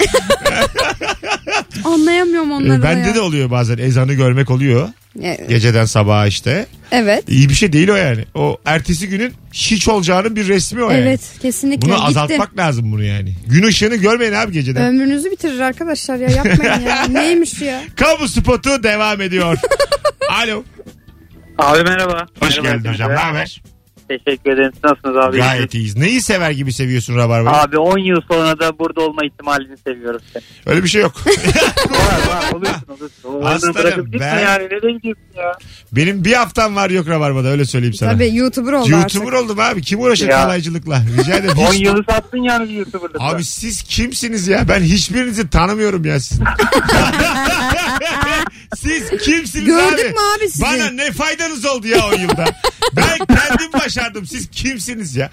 Anlayamıyorum 1.85 2.51
onları 2.51 2.79
Ee, 2.79 2.83
bende 2.83 3.15
de 3.15 3.21
oluyor 3.21 3.51
bazen 3.51 3.77
ezanı 3.77 4.13
görmek 4.13 4.51
oluyor. 4.51 4.89
E, 5.19 5.45
Geceden 5.49 5.85
sabaha 5.85 6.27
işte. 6.27 6.65
Evet. 6.91 7.23
İyi 7.27 7.49
bir 7.49 7.53
şey 7.53 7.73
değil 7.73 7.89
o 7.89 7.95
yani. 7.95 8.25
O 8.35 8.57
ertesi 8.65 9.09
günün 9.09 9.33
hiç 9.53 9.87
olacağının 9.87 10.35
bir 10.35 10.47
resmi 10.47 10.83
o 10.83 10.89
yani. 10.91 11.01
Evet 11.01 11.21
kesinlikle. 11.41 11.87
Bunu 11.87 12.05
azaltmak 12.05 12.57
lazım 12.57 12.91
bunu 12.91 13.03
yani. 13.03 13.33
Gün 13.47 13.63
ışığını 13.63 13.95
görmeyin 13.95 14.33
abi 14.33 14.51
geceden. 14.51 14.83
Ömrünüzü 14.85 15.31
bitirir 15.31 15.59
arkadaşlar 15.59 16.15
ya 16.17 16.29
yapmayın 16.29 16.81
ya. 16.81 17.03
Neymiş 17.09 17.61
ya? 17.61 17.81
Kamu 17.95 18.27
spotu 18.27 18.83
devam 18.83 19.21
ediyor. 19.21 19.57
Alo. 20.43 20.63
Abi 21.57 21.83
merhaba. 21.83 22.27
Hoş 22.39 22.57
Merhaba 22.57 22.77
geldin 22.77 22.89
hocam. 22.93 23.11
Ne 23.11 23.15
haber? 23.15 23.61
Teşekkür 24.17 24.51
ederim. 24.51 24.71
Siz 24.73 24.83
Nasılsınız 24.83 25.17
abi? 25.17 25.37
Gayet 25.37 25.73
iyiyiz. 25.73 25.97
Neyi 25.97 26.21
sever 26.21 26.51
gibi 26.51 26.73
seviyorsun 26.73 27.15
Rabarba'yı? 27.17 27.55
Abi 27.55 27.77
10 27.77 27.97
yıl 27.97 28.21
sonra 28.31 28.59
da 28.59 28.79
burada 28.79 29.01
olma 29.01 29.21
ihtimalini 29.25 29.77
seviyoruz. 29.77 30.21
seni. 30.33 30.43
Öyle 30.65 30.83
bir 30.83 30.87
şey 30.89 31.01
yok. 31.01 31.13
var 31.89 32.35
var 32.35 32.51
oluyorsun 32.53 32.83
oluyorsun. 32.87 33.41
Aslanım, 33.43 33.75
bırakıp 33.75 34.05
gitme 34.05 34.19
ben- 34.19 34.39
yani. 34.39 34.63
Nereye 34.63 34.91
gidiyorsun 34.93 35.23
ya? 35.37 35.51
Benim 35.91 36.25
bir 36.25 36.33
haftam 36.33 36.75
var 36.75 36.89
yok 36.89 37.07
Rabarba'da 37.09 37.47
öyle 37.47 37.65
söyleyeyim 37.65 37.93
sana. 37.93 38.11
Tabii 38.11 38.35
YouTuber 38.35 38.73
oldu 38.73 38.89
YouTuber 38.89 39.33
artık. 39.33 39.43
oldum 39.45 39.59
abi. 39.59 39.81
Kim 39.81 39.99
uğraşır 40.01 40.27
Ya. 40.29 40.43
kolaycılıkla? 40.43 41.01
Rica 41.17 41.35
ederim. 41.35 41.57
10 41.57 41.65
Hiç- 41.73 41.81
yılı 41.81 42.03
sattın 42.09 42.37
yani 42.37 42.69
bir. 42.69 42.85
Abi 43.19 43.43
siz 43.43 43.81
kimsiniz 43.83 44.47
ya? 44.47 44.65
Ben 44.69 44.79
hiçbirinizi 44.79 45.49
tanımıyorum 45.49 46.05
ya 46.05 46.19
sizin. 46.19 46.45
siz 48.77 49.09
kimsiniz 49.09 49.65
Gördük 49.65 49.99
abi? 49.99 50.09
mü 50.09 50.15
abi 50.37 50.49
sizi? 50.49 50.63
Bana 50.63 50.89
ne 50.91 51.11
faydanız 51.11 51.65
oldu 51.65 51.87
ya 51.87 52.07
o 52.07 52.11
yılda? 52.11 52.45
Ben 52.95 53.17
kendim 53.17 53.73
başardım. 53.73 54.25
Siz 54.25 54.49
kimsiniz 54.49 55.15
ya? 55.15 55.25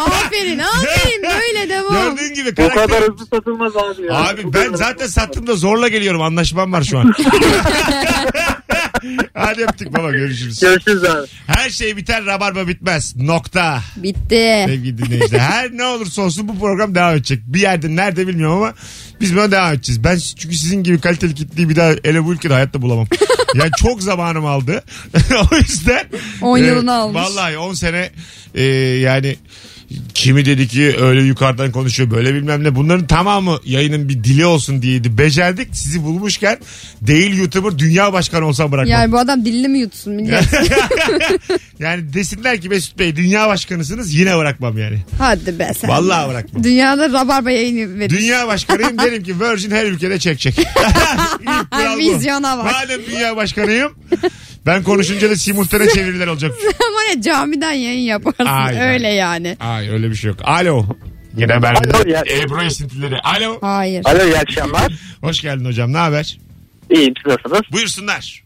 aferin 0.00 0.58
aferin 0.58 1.22
böyle 1.22 1.68
devam. 1.68 2.16
Gördüğün 2.16 2.34
gibi 2.34 2.50
Bu 2.50 2.54
karakter... 2.56 2.86
kadar 2.86 3.02
hızlı 3.02 3.26
satılmaz 3.26 3.76
abi 3.76 4.02
ya. 4.02 4.14
Abi 4.14 4.44
Bu 4.44 4.52
ben 4.52 4.64
kadar 4.64 4.78
zaten 4.78 5.04
hızlı 5.04 5.12
sattım 5.12 5.46
da 5.46 5.54
zorla 5.54 5.88
geliyorum. 5.88 6.22
Anlaşmam 6.22 6.72
var 6.72 6.82
şu 6.82 6.98
an. 6.98 7.14
Hadi 9.34 9.62
öptük 9.64 9.92
baba 9.92 10.10
görüşürüz. 10.10 10.60
Görüşürüz 10.60 11.04
abi. 11.04 11.26
Her 11.46 11.70
şey 11.70 11.96
biter 11.96 12.26
rabarba 12.26 12.68
bitmez. 12.68 13.16
Nokta. 13.16 13.80
Bitti. 13.96 14.64
Sevgili 14.66 14.98
dinleyiciler. 14.98 15.38
Her 15.38 15.70
ne 15.72 15.84
olursa 15.84 16.22
olsun 16.22 16.48
bu 16.48 16.58
program 16.60 16.94
devam 16.94 17.14
edecek. 17.14 17.40
Bir 17.46 17.60
yerde 17.60 17.96
nerede 17.96 18.26
bilmiyorum 18.26 18.56
ama 18.56 18.74
biz 19.20 19.34
buna 19.34 19.50
devam 19.50 19.72
edeceğiz. 19.72 20.04
Ben 20.04 20.18
çünkü 20.36 20.56
sizin 20.56 20.82
gibi 20.82 21.00
kaliteli 21.00 21.34
kitleyi 21.34 21.68
bir 21.68 21.76
daha 21.76 21.92
ele 21.92 22.24
bu 22.24 22.32
ülkede 22.32 22.52
hayatta 22.52 22.82
bulamam. 22.82 23.06
yani 23.54 23.70
çok 23.78 24.02
zamanım 24.02 24.46
aldı. 24.46 24.84
o 25.52 25.56
yüzden. 25.56 26.06
10 26.42 26.58
e, 26.58 26.60
yılını 26.60 26.94
almış. 26.94 27.22
Vallahi 27.22 27.58
10 27.58 27.74
sene 27.74 28.10
e, 28.54 28.62
yani 29.00 29.36
kimi 30.14 30.44
dedi 30.44 30.68
ki 30.68 30.96
öyle 31.00 31.22
yukarıdan 31.22 31.72
konuşuyor 31.72 32.10
böyle 32.10 32.34
bilmem 32.34 32.64
ne. 32.64 32.74
Bunların 32.74 33.06
tamamı 33.06 33.58
yayının 33.64 34.08
bir 34.08 34.24
dili 34.24 34.46
olsun 34.46 34.82
diyeydi. 34.82 35.18
Becerdik 35.18 35.68
sizi 35.72 36.04
bulmuşken 36.04 36.58
değil 37.02 37.38
YouTuber 37.38 37.78
dünya 37.78 38.12
başkanı 38.12 38.46
olsam 38.46 38.72
bırakmam. 38.72 38.92
Yani 38.92 39.12
bu 39.12 39.18
adam 39.18 39.44
dilini 39.44 39.68
mi 39.68 39.78
yutsun 39.78 40.12
millet? 40.12 40.44
yani 41.78 42.12
desinler 42.12 42.60
ki 42.60 42.68
Mesut 42.68 42.98
Bey 42.98 43.16
dünya 43.16 43.48
başkanısınız 43.48 44.14
yine 44.14 44.36
bırakmam 44.36 44.78
yani. 44.78 44.98
Hadi 45.18 45.58
be 45.58 45.72
sen. 45.80 45.90
Vallahi 45.90 46.30
bırakmam. 46.30 46.64
Dünyada 46.64 47.12
rabarba 47.12 47.50
yayını 47.50 47.98
verir. 47.98 48.10
Dünya 48.10 48.46
başkanıyım 48.46 48.98
derim 48.98 49.22
ki 49.22 49.40
Virgin 49.40 49.70
her 49.70 49.84
ülkede 49.84 50.18
çekecek. 50.18 50.58
Bu. 51.72 51.98
Vizyona 51.98 52.58
bak. 52.58 52.64
Madem 52.64 53.00
dünya 53.06 53.36
başkanıyım 53.36 53.92
ben 54.66 54.82
konuşunca 54.82 55.30
da 55.30 55.36
simultane 55.36 55.88
çeviriler 55.88 56.26
olacak. 56.26 56.52
Ama 56.88 56.98
ne 57.14 57.22
camiden 57.22 57.72
yayın 57.72 58.00
yaparsın 58.00 58.44
Aynen. 58.44 58.88
öyle 58.88 59.08
yani. 59.08 59.56
Ay 59.76 59.88
öyle 59.90 60.10
bir 60.10 60.14
şey 60.14 60.28
yok. 60.28 60.38
Alo. 60.44 60.86
Yine 61.36 61.62
ben 61.62 61.74
Alo, 61.74 62.08
ya- 62.08 62.24
Ebru 62.40 62.62
esintileri. 62.62 63.18
Alo. 63.20 63.58
Hayır. 63.60 64.02
Alo 64.04 64.24
iyi 64.24 64.38
akşamlar. 64.38 64.92
Hoş 65.20 65.40
geldin 65.40 65.64
hocam 65.64 65.92
ne 65.92 65.96
haber? 65.98 66.38
İyiyim 66.90 67.14
siz 67.16 67.26
nasılsınız? 67.32 67.72
Buyursunlar. 67.72 68.42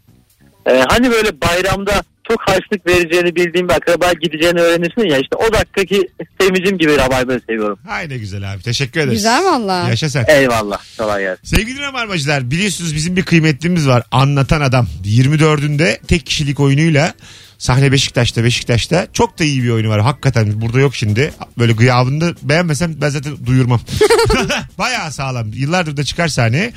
Ee, 0.66 0.84
hani 0.88 1.10
böyle 1.10 1.40
bayramda 1.40 2.02
çok 2.28 2.40
harçlık 2.48 2.86
vereceğini 2.86 3.36
bildiğim 3.36 3.68
bir 3.68 3.74
akraba 3.74 4.12
gideceğini 4.12 4.60
öğrenirsin 4.60 5.10
ya 5.10 5.18
işte 5.18 5.36
o 5.36 5.52
dakikaki 5.52 6.08
sevicim 6.40 6.78
gibi 6.78 6.96
rabarbayı 6.96 7.40
seviyorum. 7.48 7.78
Hay 7.86 8.08
ne 8.08 8.18
güzel 8.18 8.52
abi 8.52 8.62
teşekkür 8.62 9.00
ederiz. 9.00 9.12
Güzel 9.18 9.44
valla. 9.44 9.88
Yaşa 9.88 10.10
sen. 10.10 10.24
Eyvallah 10.28 10.78
kolay 10.98 11.22
gelsin. 11.22 11.56
Sevgili 11.56 11.80
Rabarbacılar 11.80 12.50
biliyorsunuz 12.50 12.94
bizim 12.94 13.16
bir 13.16 13.22
kıymetlimiz 13.22 13.88
var. 13.88 14.02
Anlatan 14.10 14.60
Adam. 14.60 14.86
24'ünde 15.04 15.98
tek 16.08 16.26
kişilik 16.26 16.60
oyunuyla 16.60 17.14
sahne 17.60 17.92
Beşiktaş'ta 17.92 18.44
Beşiktaş'ta 18.44 19.06
çok 19.12 19.38
da 19.38 19.44
iyi 19.44 19.62
bir 19.62 19.70
oyunu 19.70 19.88
var. 19.88 20.00
Hakikaten 20.00 20.60
burada 20.60 20.80
yok 20.80 20.96
şimdi. 20.96 21.32
Böyle 21.58 21.72
gıyabında 21.72 22.34
beğenmesem 22.42 22.94
ben 23.00 23.08
zaten 23.08 23.46
duyurmam. 23.46 23.80
Bayağı 24.78 25.12
sağlam. 25.12 25.52
Yıllardır 25.52 25.96
da 25.96 26.04
çıkar 26.04 26.28
sahneye. 26.28 26.72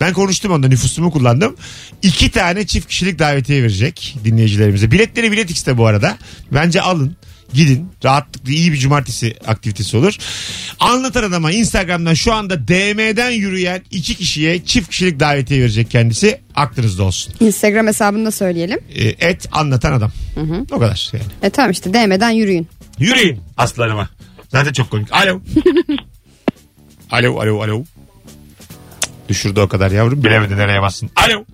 Ben 0.00 0.12
konuştum 0.12 0.52
onda 0.52 0.68
nüfusumu 0.68 1.10
kullandım. 1.10 1.56
İki 2.02 2.30
tane 2.30 2.66
çift 2.66 2.88
kişilik 2.88 3.18
davetiye 3.18 3.62
verecek 3.62 4.16
dinleyicilerimize. 4.24 4.90
Biletleri 4.90 5.32
Bilet 5.32 5.50
X'te 5.50 5.78
bu 5.78 5.86
arada. 5.86 6.18
Bence 6.52 6.80
alın. 6.80 7.16
Gidin. 7.54 7.88
Rahatlıkla 8.04 8.52
iyi 8.52 8.72
bir 8.72 8.76
cumartesi 8.78 9.34
aktivitesi 9.46 9.96
olur. 9.96 10.16
Anlatan 10.80 11.22
adama 11.22 11.52
Instagram'dan 11.52 12.14
şu 12.14 12.32
anda 12.32 12.68
DM'den 12.68 13.30
yürüyen 13.30 13.82
iki 13.90 14.14
kişiye 14.14 14.64
çift 14.64 14.90
kişilik 14.90 15.20
davetiye 15.20 15.60
verecek 15.60 15.90
kendisi. 15.90 16.40
Aklınızda 16.54 17.02
olsun. 17.02 17.34
Instagram 17.40 17.86
hesabını 17.86 18.26
da 18.26 18.30
söyleyelim. 18.30 18.78
Ee, 18.94 19.04
et 19.28 19.48
anlatan 19.52 19.92
adam. 19.92 20.12
O 20.72 20.78
kadar 20.78 21.10
yani. 21.12 21.24
E 21.42 21.50
tamam 21.50 21.70
işte 21.70 21.94
DM'den 21.94 22.30
yürüyün. 22.30 22.68
Yürüyün 22.98 23.40
aslanıma. 23.56 24.08
Zaten 24.48 24.72
çok 24.72 24.90
komik. 24.90 25.12
Alo. 25.12 25.40
alo 27.10 27.40
alo 27.40 27.62
alo. 27.62 27.84
Düşürdü 29.28 29.60
o 29.60 29.68
kadar 29.68 29.90
yavrum. 29.90 30.24
Bilemedi 30.24 30.56
nereye 30.56 30.82
bassın. 30.82 31.10
Alo. 31.16 31.44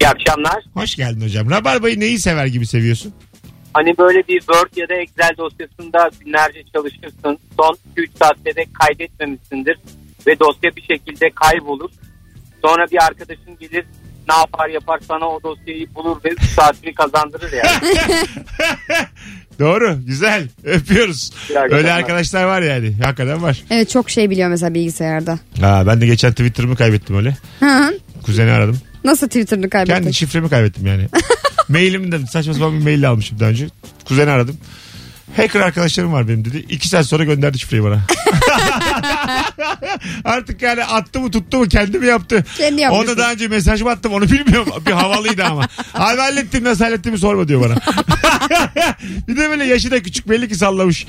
İyi 0.00 0.08
akşamlar. 0.08 0.64
Hoş 0.74 0.94
geldin 0.96 1.20
hocam. 1.20 1.50
Rabarbayı 1.50 2.00
neyi 2.00 2.18
sever 2.18 2.46
gibi 2.46 2.66
seviyorsun? 2.66 3.12
Hani 3.74 3.98
böyle 3.98 4.18
bir 4.28 4.38
Word 4.38 4.76
ya 4.76 4.88
da 4.88 4.94
Excel 4.94 5.30
dosyasında 5.38 6.10
günlerce 6.20 6.62
çalışırsın. 6.74 7.38
Son 7.56 7.78
2-3 7.96 8.08
saatte 8.18 8.56
de 8.56 8.64
kaydetmemişsindir. 8.80 9.78
Ve 10.26 10.38
dosya 10.40 10.76
bir 10.76 10.82
şekilde 10.82 11.30
kaybolur. 11.34 11.90
Sonra 12.62 12.86
bir 12.92 13.04
arkadaşın 13.04 13.58
gelir 13.60 13.84
ne 14.28 14.34
yapar 14.34 14.68
yapar 14.68 15.00
sana 15.08 15.28
o 15.28 15.42
dosyayı 15.42 15.94
bulur 15.94 16.16
ve 16.24 16.28
3 16.28 16.42
saatini 16.42 16.94
kazandırır 16.94 17.52
yani. 17.52 17.94
Doğru. 19.58 19.98
Güzel. 20.06 20.48
Öpüyoruz. 20.64 21.30
Öyle 21.70 21.92
arkadaşlar 21.92 22.44
var 22.44 22.62
yani. 22.62 22.96
Hakikaten 23.04 23.42
var. 23.42 23.62
Evet 23.70 23.90
çok 23.90 24.10
şey 24.10 24.30
biliyor 24.30 24.48
mesela 24.48 24.74
bilgisayarda. 24.74 25.38
Ha, 25.60 25.82
ben 25.86 26.00
de 26.00 26.06
geçen 26.06 26.30
Twitter'ımı 26.30 26.76
kaybettim 26.76 27.16
öyle. 27.16 27.36
Hı. 27.60 27.98
Kuzeni 28.22 28.50
aradım. 28.50 28.78
Nasıl 29.04 29.26
Twitter'ını 29.26 29.70
kaybettin? 29.70 29.94
Kendi 30.02 30.14
şifremi 30.14 30.48
kaybettim 30.48 30.86
yani. 30.86 31.08
Mailimi 31.68 32.12
de 32.12 32.26
saçma 32.26 32.54
sapan 32.54 32.78
bir 32.78 32.84
mail 32.84 33.08
almışım 33.08 33.40
daha 33.40 33.48
önce. 33.48 33.68
Kuzeni 34.04 34.30
aradım. 34.30 34.56
Hacker 35.36 35.60
arkadaşlarım 35.60 36.12
var 36.12 36.28
benim 36.28 36.44
dedi. 36.44 36.66
İki 36.68 36.88
saat 36.88 37.06
sonra 37.06 37.24
gönderdi 37.24 37.58
şifreyi 37.58 37.84
bana. 37.84 38.00
Artık 40.24 40.62
yani 40.62 40.84
attı 40.84 41.20
mı 41.20 41.30
tuttu 41.30 41.58
mu 41.58 41.68
kendi 41.68 41.98
mi 41.98 42.06
yaptı. 42.06 42.44
Kendi 42.58 42.82
yapmışsın. 42.82 43.08
Ona 43.08 43.18
daha 43.18 43.32
önce 43.32 43.48
mesaj 43.48 43.82
mı 43.82 43.90
attım 43.90 44.12
onu 44.12 44.30
bilmiyorum. 44.30 44.72
Bir 44.86 44.92
havalıydı 44.92 45.44
ama. 45.44 45.68
Abi 45.94 46.20
hallettim 46.20 46.64
nasıl 46.64 46.84
hallettiğimi 46.84 47.18
sorma 47.18 47.48
diyor 47.48 47.60
bana. 47.60 47.74
bir 49.28 49.36
de 49.36 49.50
böyle 49.50 49.64
yaşı 49.64 49.90
da 49.90 50.02
küçük 50.02 50.28
belli 50.28 50.48
ki 50.48 50.54
sallamış. 50.54 51.06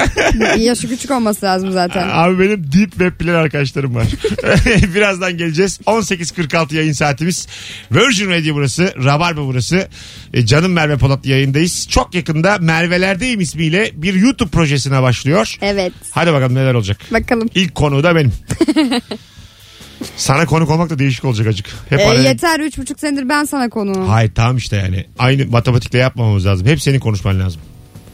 Yaşı 0.58 0.88
küçük 0.88 1.10
olması 1.10 1.46
lazım 1.46 1.72
zaten. 1.72 2.08
Abi 2.12 2.38
benim 2.38 2.72
deep 2.72 2.90
web 2.90 3.20
bilen 3.20 3.34
arkadaşlarım 3.34 3.94
var. 3.94 4.06
Birazdan 4.94 5.36
geleceğiz. 5.38 5.80
18.46 5.86 6.74
yayın 6.74 6.92
saatimiz. 6.92 7.48
Virgin 7.92 8.30
Radio 8.30 8.54
burası. 8.54 8.94
Rabarba 9.04 9.46
burası. 9.46 9.88
E, 10.34 10.46
canım 10.46 10.72
Merve 10.72 10.96
Polat 10.96 11.26
yayındayız. 11.26 11.86
Çok 11.90 12.14
yakında 12.14 12.58
Merve'lerdeyim 12.58 13.40
ismiyle 13.40 13.90
bir 13.94 14.14
YouTube 14.14 14.50
projesine 14.50 15.02
başlıyor. 15.02 15.56
Evet. 15.62 15.92
Hadi 16.10 16.32
bakalım 16.32 16.54
neler 16.54 16.74
olacak. 16.74 16.98
Bakalım. 17.12 17.48
İlk 17.54 17.74
konu 17.74 18.02
da 18.02 18.16
benim. 18.16 18.32
Sana 20.16 20.46
konuk 20.46 20.70
olmak 20.70 20.90
da 20.90 20.98
değişik 20.98 21.24
olacak 21.24 21.46
acık. 21.46 21.66
Hep 21.88 22.00
E, 22.00 22.04
araya- 22.06 22.22
yeter 22.22 22.60
üç 22.60 22.78
buçuk 22.78 23.00
senedir 23.00 23.28
ben 23.28 23.44
sana 23.44 23.68
konuğum. 23.68 24.08
Hayır 24.08 24.32
tamam 24.34 24.56
işte 24.56 24.76
yani. 24.76 25.06
Aynı 25.18 25.46
matematikle 25.46 25.98
yapmamamız 25.98 26.46
lazım. 26.46 26.66
Hep 26.66 26.82
senin 26.82 26.98
konuşman 27.00 27.40
lazım. 27.40 27.60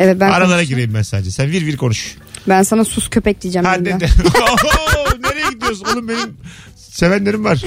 Evet 0.00 0.20
ben 0.20 0.30
Aralara 0.30 0.62
gireyim 0.62 0.94
ben 0.94 1.02
sadece. 1.02 1.30
Sen 1.30 1.50
vir 1.50 1.66
vir 1.66 1.76
konuş. 1.76 2.14
Ben 2.48 2.62
sana 2.62 2.84
sus 2.84 3.08
köpek 3.10 3.42
diyeceğim. 3.42 3.64
Hadi 3.66 3.88
şimdi. 3.88 4.00
de. 4.04 4.08
Oho, 4.38 5.22
nereye 5.22 5.50
gidiyorsun 5.54 5.84
oğlum 5.92 6.08
benim 6.08 6.36
sevenlerim 6.76 7.44
var. 7.44 7.62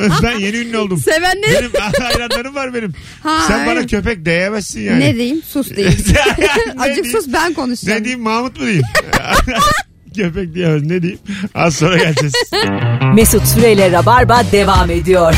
ben 0.22 0.38
yeni 0.38 0.56
ünlü 0.56 0.76
oldum. 0.78 0.98
Sevenlerim? 1.00 1.70
Benim 1.74 1.90
hayranlarım 2.00 2.54
var 2.54 2.74
benim. 2.74 2.94
Ha, 3.22 3.44
Sen 3.48 3.66
bana 3.66 3.86
köpek 3.86 4.24
diyemezsin 4.24 4.80
yani. 4.80 5.00
Ne 5.00 5.14
diyeyim? 5.14 5.42
Sus 5.48 5.70
diyeyim. 5.76 5.98
Ne 6.08 6.20
Azıcık 6.82 7.04
diyeyim? 7.04 7.18
sus 7.20 7.32
ben 7.32 7.54
konuşacağım. 7.54 7.98
Ne 8.00 8.04
diyeyim 8.04 8.22
Mahmut 8.22 8.56
mu 8.60 8.62
diyeyim? 8.66 8.82
Köpek 10.20 10.54
diyemez 10.54 10.82
ne 10.82 11.02
diyeyim. 11.02 11.20
Az 11.54 11.74
sonra 11.74 11.98
geleceğiz. 11.98 12.34
Mesut 13.14 13.46
Süreyle 13.46 13.92
Rabarba 13.92 14.42
devam 14.52 14.90
ediyor. 14.90 15.34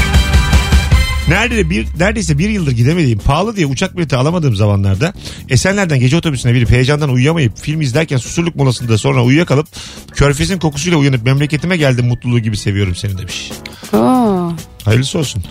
Nerede 1.28 1.70
bir 1.70 1.86
neredeyse 1.98 2.38
bir 2.38 2.50
yıldır 2.50 2.72
gidemediğim 2.72 3.18
pahalı 3.18 3.56
diye 3.56 3.66
uçak 3.66 3.96
bileti 3.96 4.16
alamadığım 4.16 4.56
zamanlarda 4.56 5.12
Esenler'den 5.48 6.00
gece 6.00 6.16
otobüsüne 6.16 6.54
binip 6.54 6.70
heyecandan 6.70 7.10
uyuyamayıp 7.10 7.58
film 7.58 7.80
izlerken 7.80 8.16
susurluk 8.16 8.56
molasında 8.56 8.98
sonra 8.98 9.24
uyuyakalıp 9.24 9.66
körfezin 10.12 10.58
kokusuyla 10.58 10.98
uyanıp 10.98 11.24
memleketime 11.24 11.76
geldim 11.76 12.06
mutluluğu 12.06 12.38
gibi 12.38 12.56
seviyorum 12.56 12.94
seni 12.94 13.18
demiş. 13.18 13.52
Aa. 13.92 14.50
Hayırlısı 14.84 15.18
olsun. 15.18 15.44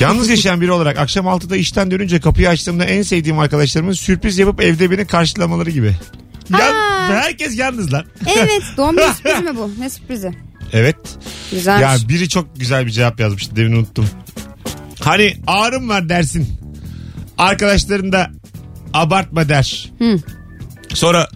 Yalnız 0.00 0.28
yaşayan 0.28 0.60
biri 0.60 0.72
olarak 0.72 0.98
akşam 0.98 1.26
6'da 1.26 1.56
işten 1.56 1.90
dönünce 1.90 2.20
kapıyı 2.20 2.48
açtığımda 2.48 2.84
en 2.84 3.02
sevdiğim 3.02 3.38
arkadaşlarımın 3.38 3.92
sürpriz 3.92 4.38
yapıp 4.38 4.60
evde 4.60 4.90
beni 4.90 5.06
karşılamaları 5.06 5.70
gibi. 5.70 5.94
Ya, 6.50 7.08
herkes 7.08 7.58
yalnız 7.58 7.92
lan. 7.92 8.04
Evet 8.26 8.62
doğum 8.76 8.96
günü 8.96 9.04
sürprizi 9.16 9.42
mi 9.42 9.56
bu? 9.56 9.70
Ne 9.78 9.90
sürprizi? 9.90 10.32
Evet. 10.72 10.96
Güzelmiş. 11.50 12.02
Ya 12.02 12.08
biri 12.08 12.28
çok 12.28 12.56
güzel 12.56 12.86
bir 12.86 12.90
cevap 12.90 13.20
yazmıştı 13.20 13.56
demin 13.56 13.76
unuttum. 13.76 14.08
Hani 15.00 15.36
ağrım 15.46 15.88
var 15.88 16.08
dersin. 16.08 16.48
Arkadaşların 17.38 18.12
da 18.12 18.30
abartma 18.94 19.48
der. 19.48 19.92
Hı. 19.98 20.18
Sonra 20.94 21.28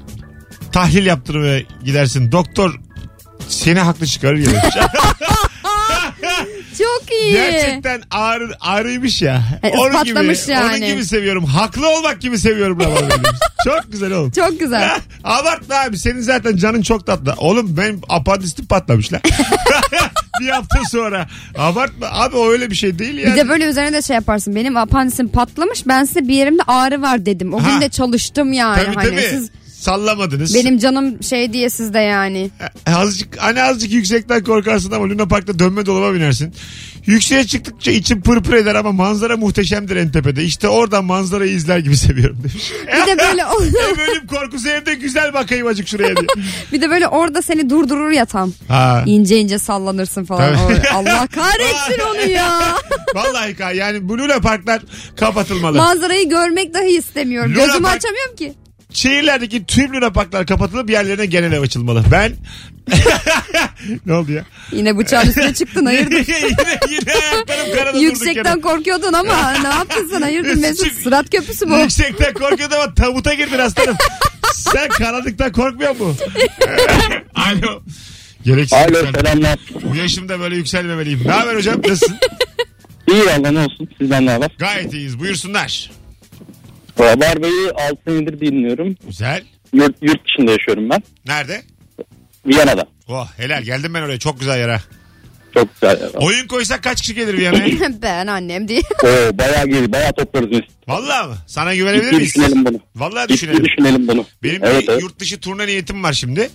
tahlil 0.73 1.07
yaptırmaya 1.07 1.63
gidersin. 1.85 2.33
Doktor 2.33 2.81
seni 3.49 3.79
haklı 3.79 4.07
çıkarır 4.07 4.37
ya. 4.39 4.71
Çok 6.79 7.03
iyi. 7.23 7.33
Gerçekten 7.33 8.03
ağrı, 8.11 8.51
ağrıymış 8.61 9.23
ya. 9.23 9.43
E, 9.63 9.69
Onun 9.69 10.05
gibi, 10.05 10.37
yani. 10.51 10.67
onun 10.85 10.87
gibi 10.87 11.05
seviyorum. 11.05 11.45
Haklı 11.45 11.89
olmak 11.89 12.21
gibi 12.21 12.39
seviyorum. 12.39 12.81
Rabarba 12.81 13.11
demiş. 13.11 13.31
çok 13.65 13.93
güzel 13.93 14.13
oğlum. 14.13 14.31
Çok 14.31 14.61
güzel. 14.61 14.91
Abartma 15.25 15.75
abi 15.75 15.99
senin 15.99 16.21
zaten 16.21 16.57
canın 16.57 16.83
çok 16.83 17.07
tatlı. 17.07 17.35
Oğlum 17.39 17.77
benim 17.77 18.01
apandistim 18.09 18.67
patlamış 18.67 19.13
lan. 19.13 19.21
bir 20.41 20.49
hafta 20.49 20.79
sonra. 20.91 21.27
Abartma 21.59 22.07
abi 22.13 22.37
o 22.37 22.51
öyle 22.51 22.71
bir 22.71 22.77
şey 22.77 22.99
değil 22.99 23.19
yani. 23.19 23.33
Bir 23.33 23.37
de 23.37 23.49
böyle 23.49 23.65
üzerine 23.65 23.93
de 23.93 24.03
şey 24.03 24.15
yaparsın. 24.15 24.55
Benim 24.55 24.77
apandisim 24.77 25.29
patlamış. 25.29 25.87
Ben 25.87 26.05
size 26.05 26.29
bir 26.29 26.35
yerimde 26.35 26.63
ağrı 26.67 27.03
var 27.03 27.27
dedim. 27.27 27.55
O 27.55 27.63
Ha. 27.65 27.71
gün 27.71 27.81
de 27.81 27.89
çalıştım 27.89 28.53
yani. 28.53 28.85
Tabii 28.85 28.95
hani 28.95 29.09
tabii. 29.11 29.27
siz 29.31 29.51
Sallamadınız. 29.81 30.55
benim 30.55 30.79
canım 30.79 31.23
şey 31.23 31.53
diye 31.53 31.71
sizde 31.71 31.99
yani. 31.99 32.51
Azıcık, 32.87 33.37
hani 33.39 33.63
azıcık 33.63 33.93
yüksekten 33.93 34.45
korkarsın 34.45 34.91
ama 34.93 35.09
Luna 35.09 35.29
Park'ta 35.29 35.59
dönme 35.59 35.87
dolaba 35.87 36.15
binersin. 36.15 36.55
Yükseğe 37.07 37.47
çıktıkça 37.47 37.91
içim 37.91 38.23
pırpır 38.23 38.55
eder 38.55 38.75
ama 38.75 38.93
manzara 38.93 39.37
muhteşemdir 39.37 39.97
en 39.97 40.13
tepede. 40.13 40.45
İşte 40.45 40.69
oradan 40.69 41.05
manzarayı 41.05 41.53
izler 41.53 41.79
gibi 41.79 41.97
seviyorum 42.07 42.39
demiş. 42.39 42.73
Bir 42.87 43.07
de 43.07 43.19
böyle 43.19 43.43
Ev 43.91 44.11
ölüm 44.13 44.27
korkusu 44.27 44.69
evde 44.69 44.95
güzel 44.95 45.35
bakayım 45.35 45.67
acık 45.67 45.89
şuraya 45.89 46.17
diye. 46.17 46.27
bir 46.73 46.81
de 46.81 46.91
böyle 46.91 47.09
orada 47.09 47.43
seni 47.43 47.71
durdurur 47.71 48.11
ya 48.11 48.25
tam. 48.25 48.53
Ha. 48.69 49.03
İnce 49.07 49.39
ince 49.39 49.59
sallanırsın 49.59 50.25
falan. 50.25 50.57
Tabii. 50.57 50.89
Allah 50.89 51.27
kahretsin 51.27 52.03
onu 52.11 52.31
ya. 52.31 52.61
Vallahi 53.15 53.77
yani 53.77 54.09
bu 54.09 54.19
Luna 54.19 54.41
Parklar 54.41 54.83
kapatılmalı. 55.17 55.77
Manzarayı 55.77 56.29
görmek 56.29 56.75
dahi 56.75 56.89
istemiyorum. 56.99 57.55
Luna 57.55 57.67
Gözümü 57.67 57.83
Park- 57.87 57.97
açamıyorum 57.97 58.37
ki. 58.37 58.55
Şehirlerdeki 58.93 59.67
tüm 59.67 59.93
Luna 59.95 60.11
Parklar 60.11 60.47
kapatılıp 60.47 60.91
yerlerine 60.91 61.27
genel 61.27 61.53
ev 61.53 61.61
açılmalı. 61.61 62.05
Ben... 62.13 62.33
ne 64.07 64.13
oldu 64.13 64.33
ya? 64.33 64.45
Yine 64.73 64.99
bıçağın 64.99 65.27
üstüne 65.29 65.55
çıktın 65.61 65.87
hayırdır? 65.87 66.27
yine, 66.29 66.49
yine 66.91 67.13
ayaklarım 67.33 67.75
karada 67.75 67.99
Yüksekten 67.99 68.61
korkuyordun 68.61 69.13
ama 69.13 69.53
ne 69.63 69.69
yaptın 69.69 70.09
sen 70.13 70.23
hayırdır 70.23 70.55
Mesut? 70.55 70.93
Sırat 71.03 71.31
köprüsü 71.31 71.71
bu. 71.71 71.79
Yüksekten 71.79 72.33
korkuyordun 72.33 72.77
ama 72.77 72.95
tabuta 72.95 73.35
girdin 73.35 73.59
aslanım. 73.59 73.97
Sen 74.55 74.89
karanlıktan 74.89 75.53
korkmuyor 75.53 75.97
mu? 75.97 76.17
Alo. 77.35 77.83
Gereksiz 78.45 78.73
Alo 78.73 78.99
yükseldim. 78.99 79.15
selamlar. 79.21 79.59
Bu 79.93 79.97
yaşımda 79.97 80.41
böyle 80.41 80.57
yükselmemeliyim. 80.57 81.21
Ne 81.27 81.33
haber 81.33 81.57
hocam? 81.57 81.81
Nasılsın? 81.89 82.17
İyi 83.13 83.27
valla 83.27 83.51
ne 83.51 83.59
olsun 83.61 83.89
sizden 83.99 84.27
ne 84.27 84.31
haber? 84.31 84.51
Gayet 84.59 84.95
iyiyiz. 84.95 85.19
Buyursunlar. 85.19 85.91
Rabarba'yı 87.01 87.71
6 87.91 88.11
yıldır 88.11 88.41
dinliyorum. 88.41 88.97
Güzel. 89.07 89.43
Yurt, 89.73 89.97
yurt 90.03 90.21
dışında 90.27 90.51
yaşıyorum 90.53 90.91
ben. 90.91 91.03
Nerede? 91.27 91.63
Viyana'da. 92.47 92.87
Oh 93.09 93.29
helal 93.37 93.63
geldim 93.63 93.95
ben 93.95 94.03
oraya. 94.03 94.19
Çok 94.19 94.41
güzel 94.41 94.59
yere. 94.59 94.81
Çok 95.55 95.75
güzel. 95.75 96.01
yer. 96.01 96.11
Oyun 96.15 96.47
koysak 96.47 96.83
kaç 96.83 97.01
kişi 97.01 97.15
gelir 97.15 97.35
Viyana'ya? 97.39 97.75
ben 98.03 98.27
annem 98.27 98.69
diye. 98.69 98.81
Oo, 99.05 99.39
bayağı 99.39 99.67
geri 99.67 99.93
bayağı 99.93 100.13
toplarız 100.13 100.51
biz. 100.51 100.61
Vallahi 100.89 101.29
mı? 101.29 101.37
Sana 101.47 101.75
güvenebilir 101.75 102.05
Ciddi 102.05 102.17
miyiz? 102.17 102.35
düşünelim 102.35 102.65
bunu. 102.65 102.81
Vallahi 102.97 103.23
Ciddi 103.29 103.33
düşünelim. 103.35 103.65
düşünelim 103.65 104.09
bunu. 104.09 104.25
Benim 104.43 104.65
evet, 104.65 104.83
bir 104.83 104.89
evet. 104.93 105.03
yurt 105.03 105.19
dışı 105.19 105.41
turne 105.41 105.67
niyetim 105.67 106.03
var 106.03 106.13
şimdi. 106.13 106.51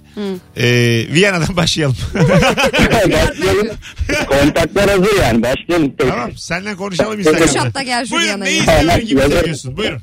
Ee, 0.57 0.63
Viyana'dan 1.11 1.55
başlayalım. 1.57 1.95
Başlayalım. 2.13 3.67
Kontaklar 4.27 4.89
hazır 4.89 5.21
yani 5.21 5.43
başlayalım. 5.43 5.93
tamam 5.97 6.31
seninle 6.37 6.75
konuşalım 6.75 7.19
Instagram'da. 7.19 7.47
Kuşat 7.47 7.75
da 7.75 7.81
gel 7.83 8.05
şu 8.05 8.11
Buyurun 8.11 8.41
Viyana'ya. 8.41 8.95
neyi 8.97 9.07
gibi 9.07 9.19
Tamam, 9.19 9.37
seviyorsun? 9.39 9.77
Buyurun. 9.77 10.01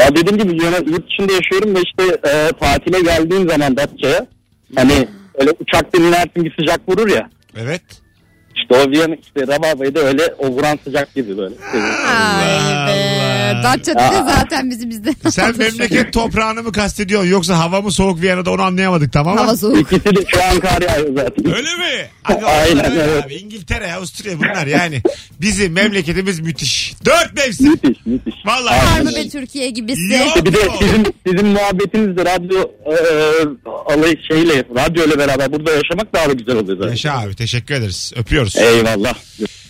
Ya 0.00 0.16
dediğim 0.16 0.38
gibi 0.38 0.64
yurt 0.64 1.10
dışında 1.10 1.32
yaşıyorum 1.32 1.74
ve 1.74 1.80
işte 1.80 2.28
e, 2.28 2.52
tatile 2.60 3.00
geldiğim 3.00 3.48
zaman 3.48 3.76
Datça'ya 3.76 4.26
hani 4.76 5.08
öyle 5.34 5.50
uçaktan 5.60 6.02
inersin 6.02 6.44
bir 6.44 6.54
sıcak 6.60 6.88
vurur 6.88 7.08
ya. 7.08 7.30
Evet. 7.56 7.82
İşte 8.62 8.74
o 8.74 8.90
Viyana 8.90 9.14
işte 9.14 9.54
Rabarba'yı 9.54 9.94
da 9.94 10.00
öyle 10.00 10.22
o 10.38 10.48
vuran 10.48 10.78
sıcak 10.84 11.14
gibi 11.14 11.38
böyle. 11.38 11.54
Ay 12.06 12.86
be. 12.88 13.30
Datça 13.62 13.92
dedi 13.94 14.02
Aa. 14.02 14.34
zaten 14.38 14.70
bizi 14.70 14.90
bizde. 14.90 15.14
Sen 15.30 15.58
memleket 15.58 16.12
toprağını 16.12 16.62
mı 16.62 16.72
kastediyorsun 16.72 17.28
yoksa 17.30 17.58
hava 17.58 17.80
mı 17.80 17.92
soğuk 17.92 18.22
Viyana'da 18.22 18.50
onu 18.50 18.62
anlayamadık 18.62 19.12
tamam 19.12 19.34
mı? 19.34 19.40
Hava 19.40 19.56
soğuk. 19.56 19.80
İkisi 19.92 20.16
de 20.16 20.20
şu 20.28 20.44
an 20.44 20.60
kar 20.60 20.82
yağıyor 20.82 21.16
zaten. 21.16 21.46
Öyle 21.56 21.74
mi? 21.74 22.08
Aga, 22.24 22.46
Aynen, 22.60 22.90
öyle 22.90 23.02
evet. 23.02 23.24
Abi. 23.24 23.34
İngiltere, 23.34 23.92
Avusturya 23.94 24.38
bunlar 24.38 24.66
yani. 24.66 25.02
Bizim 25.40 25.72
memleketimiz 25.72 26.40
müthiş. 26.40 26.94
Dört 27.04 27.36
mevsim. 27.36 27.70
Müthiş 27.70 28.06
müthiş. 28.06 28.34
Vallahi. 28.46 28.96
Var 28.96 29.00
mı 29.00 29.10
be 29.16 29.28
Türkiye 29.28 29.70
gibisi? 29.70 30.12
Yok. 30.14 30.26
İşte 30.26 30.44
bir 30.44 30.52
de 30.52 30.58
sizin 30.80 31.06
sizin 31.26 31.46
muhabbetiniz 31.46 32.16
de 32.16 32.24
radyo 32.24 32.60
e, 32.86 32.94
alay 33.94 34.16
şeyle 34.28 34.64
radyo 34.76 35.04
ile 35.06 35.18
beraber 35.18 35.52
burada 35.52 35.70
yaşamak 35.70 36.14
daha 36.14 36.28
da 36.28 36.32
güzel 36.32 36.56
oluyor 36.56 36.78
zaten. 36.78 36.90
Yaşa 36.90 37.12
abi 37.12 37.34
teşekkür 37.36 37.74
ederiz. 37.74 38.12
Öpüyoruz. 38.16 38.49
Eyvallah. 38.56 39.14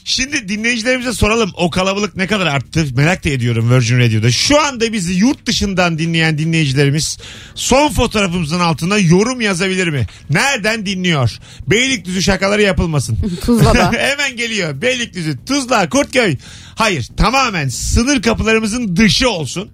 Şimdi 0.04 0.48
dinleyicilerimize 0.48 1.12
soralım. 1.12 1.50
O 1.56 1.70
kalabalık 1.70 2.16
ne 2.16 2.26
kadar 2.26 2.46
arttı? 2.46 2.86
Merak 2.96 3.24
da 3.24 3.28
ediyorum 3.28 3.70
Virgin 3.70 3.98
Radio'da. 3.98 4.30
Şu 4.30 4.60
anda 4.60 4.92
bizi 4.92 5.12
yurt 5.12 5.46
dışından 5.46 5.98
dinleyen 5.98 6.38
dinleyicilerimiz 6.38 7.18
son 7.54 7.88
fotoğrafımızın 7.88 8.60
altına 8.60 8.98
yorum 8.98 9.40
yazabilir 9.40 9.88
mi? 9.88 10.06
Nereden 10.30 10.86
dinliyor? 10.86 11.38
Beylikdüzü 11.66 12.22
şakaları 12.22 12.62
yapılmasın. 12.62 13.18
Tuzla'da. 13.44 13.92
Hemen 13.98 14.36
geliyor. 14.36 14.82
Beylikdüzü, 14.82 15.44
Tuzla, 15.46 15.88
Kurtköy. 15.88 16.36
Hayır 16.74 17.08
tamamen 17.16 17.68
sınır 17.68 18.22
kapılarımızın 18.22 18.96
dışı 18.96 19.30
olsun. 19.30 19.70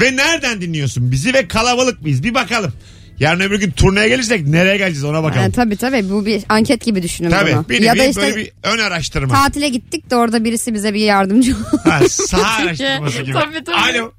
Ve 0.00 0.16
nereden 0.16 0.60
dinliyorsun 0.60 1.12
bizi 1.12 1.34
ve 1.34 1.48
kalabalık 1.48 2.02
mıyız? 2.02 2.22
Bir 2.22 2.34
bakalım. 2.34 2.72
Yarın 3.20 3.40
öbür 3.40 3.60
gün 3.60 3.70
turneye 3.70 4.08
gelirsek 4.08 4.46
nereye 4.46 4.76
geleceğiz 4.76 5.04
ona 5.04 5.22
bakalım. 5.22 5.42
Yani, 5.42 5.52
tabii 5.52 5.76
tabii 5.76 6.10
bu 6.10 6.26
bir 6.26 6.42
anket 6.48 6.84
gibi 6.84 7.02
düşünün 7.02 7.30
Tabii 7.30 7.52
bunu. 7.52 7.68
bir 7.68 7.82
ya 7.82 7.98
da 7.98 8.04
işte 8.04 8.20
böyle 8.22 8.36
bir 8.36 8.50
ön 8.62 8.78
araştırma. 8.78 9.34
tatile 9.34 9.68
gittik 9.68 10.10
de 10.10 10.16
orada 10.16 10.44
birisi 10.44 10.74
bize 10.74 10.94
bir 10.94 11.00
yardımcı 11.00 11.56
oldu. 11.56 11.80
Ha, 11.84 12.00
saha 12.08 12.62
araştırması 12.62 13.22
gibi. 13.22 13.32
Tabii, 13.32 13.64
tabii. 13.64 13.76
Alo. 13.98 14.12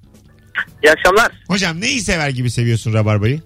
İyi 0.84 0.92
akşamlar. 0.92 1.32
Hocam 1.48 1.82
neyi 1.82 2.02
sever 2.02 2.30
gibi 2.30 2.52
seviyorsun 2.52 2.94
Rabarba'yı? 2.94 3.42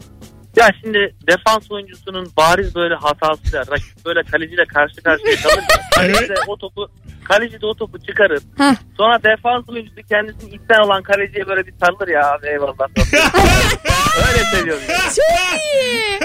Ya 0.56 0.70
şimdi 0.84 1.16
defans 1.28 1.72
oyuncusunun 1.72 2.32
bariz 2.38 2.76
böyle 2.76 2.96
hatasıyla 2.96 3.60
rakip 3.60 4.06
böyle 4.06 4.24
kaleciyle 4.24 4.66
karşı 4.66 4.96
karşıya 4.96 5.36
kalınca 5.36 5.68
kaleci 5.96 6.30
de 6.30 6.36
o 6.48 6.58
topu 6.58 6.88
kaleci 7.24 7.62
de 7.62 7.66
o 7.66 7.74
topu 7.76 8.00
çıkarır. 8.00 8.42
Heh. 8.58 8.76
Sonra 8.98 9.24
defans 9.24 9.70
oyuncusu 9.70 9.96
kendisini 10.10 10.50
itten 10.56 10.86
olan 10.86 11.04
kaleciye 11.04 11.48
böyle 11.48 11.68
bir 11.68 11.74
sarılır 11.80 12.08
ya 12.08 12.32
abi 12.32 12.48
eyvallah. 12.48 12.88
Öyle 14.28 14.44
seviyorum. 14.56 14.84
ya. 14.90 14.98
Çok 15.00 15.62
iyi. 15.64 16.20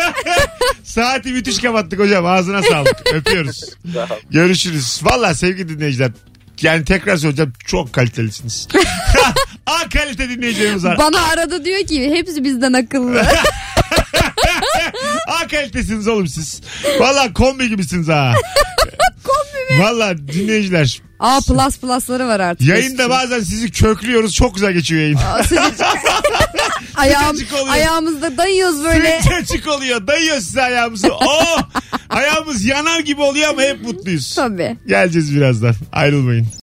Saati 0.83 1.33
müthiş 1.33 1.61
kapattık 1.62 1.99
hocam. 1.99 2.27
Ağzına 2.27 2.62
sağlık. 2.62 3.14
Öpüyoruz. 3.14 3.74
Görüşürüz. 4.31 5.01
Valla 5.05 5.35
sevgili 5.35 5.68
dinleyiciler. 5.68 6.11
Yani 6.63 6.85
tekrar 6.85 7.17
söyleyeceğim 7.17 7.53
çok 7.67 7.93
kalitelisiniz. 7.93 8.69
A 9.67 9.89
kalite 9.89 10.29
dinleyicilerimiz 10.29 10.85
var. 10.85 10.99
Bana 10.99 11.23
aradı 11.23 11.65
diyor 11.65 11.87
ki 11.87 12.11
hepsi 12.15 12.45
bizden 12.45 12.73
akıllı. 12.73 13.27
A 15.27 15.47
kalitesiniz 15.47 16.09
oğlum 16.09 16.27
siz. 16.27 16.61
Valla 17.01 17.33
kombi 17.33 17.69
gibisiniz 17.69 18.09
ha. 18.09 18.35
kombi 19.25 19.75
mi? 19.75 19.85
Valla 19.85 20.19
dinleyiciler. 20.19 21.03
Aa 21.21 21.41
plus 21.49 21.79
plusları 21.79 22.27
var 22.27 22.41
artık. 22.41 22.69
Yayında 22.69 23.11
bazen 23.11 23.41
sizi 23.41 23.71
köklüyoruz. 23.71 24.35
Çok 24.35 24.55
güzel 24.55 24.73
geçiyor 24.73 25.01
yayın. 25.03 25.19
Ayağım, 26.97 27.36
Sıcacık 27.36 27.53
oluyor. 27.61 27.74
ayağımızda 27.74 28.36
dayıyoruz 28.36 28.84
böyle. 28.84 29.20
Sıcacık 29.22 29.68
oluyor. 29.68 30.07
Dayıyor 30.07 30.36
size 30.36 30.62
ayağımızı. 30.62 31.09
Oh! 31.14 31.62
Ayağımız 32.11 32.64
yanar 32.64 33.01
gibi 33.01 33.22
oluyor 33.22 33.49
ama 33.51 33.62
hep 33.62 33.82
mutluyuz. 33.82 34.34
Tabii. 34.34 34.76
Geleceğiz 34.86 35.36
birazdan. 35.36 35.74
Ayrılmayın. 35.92 36.47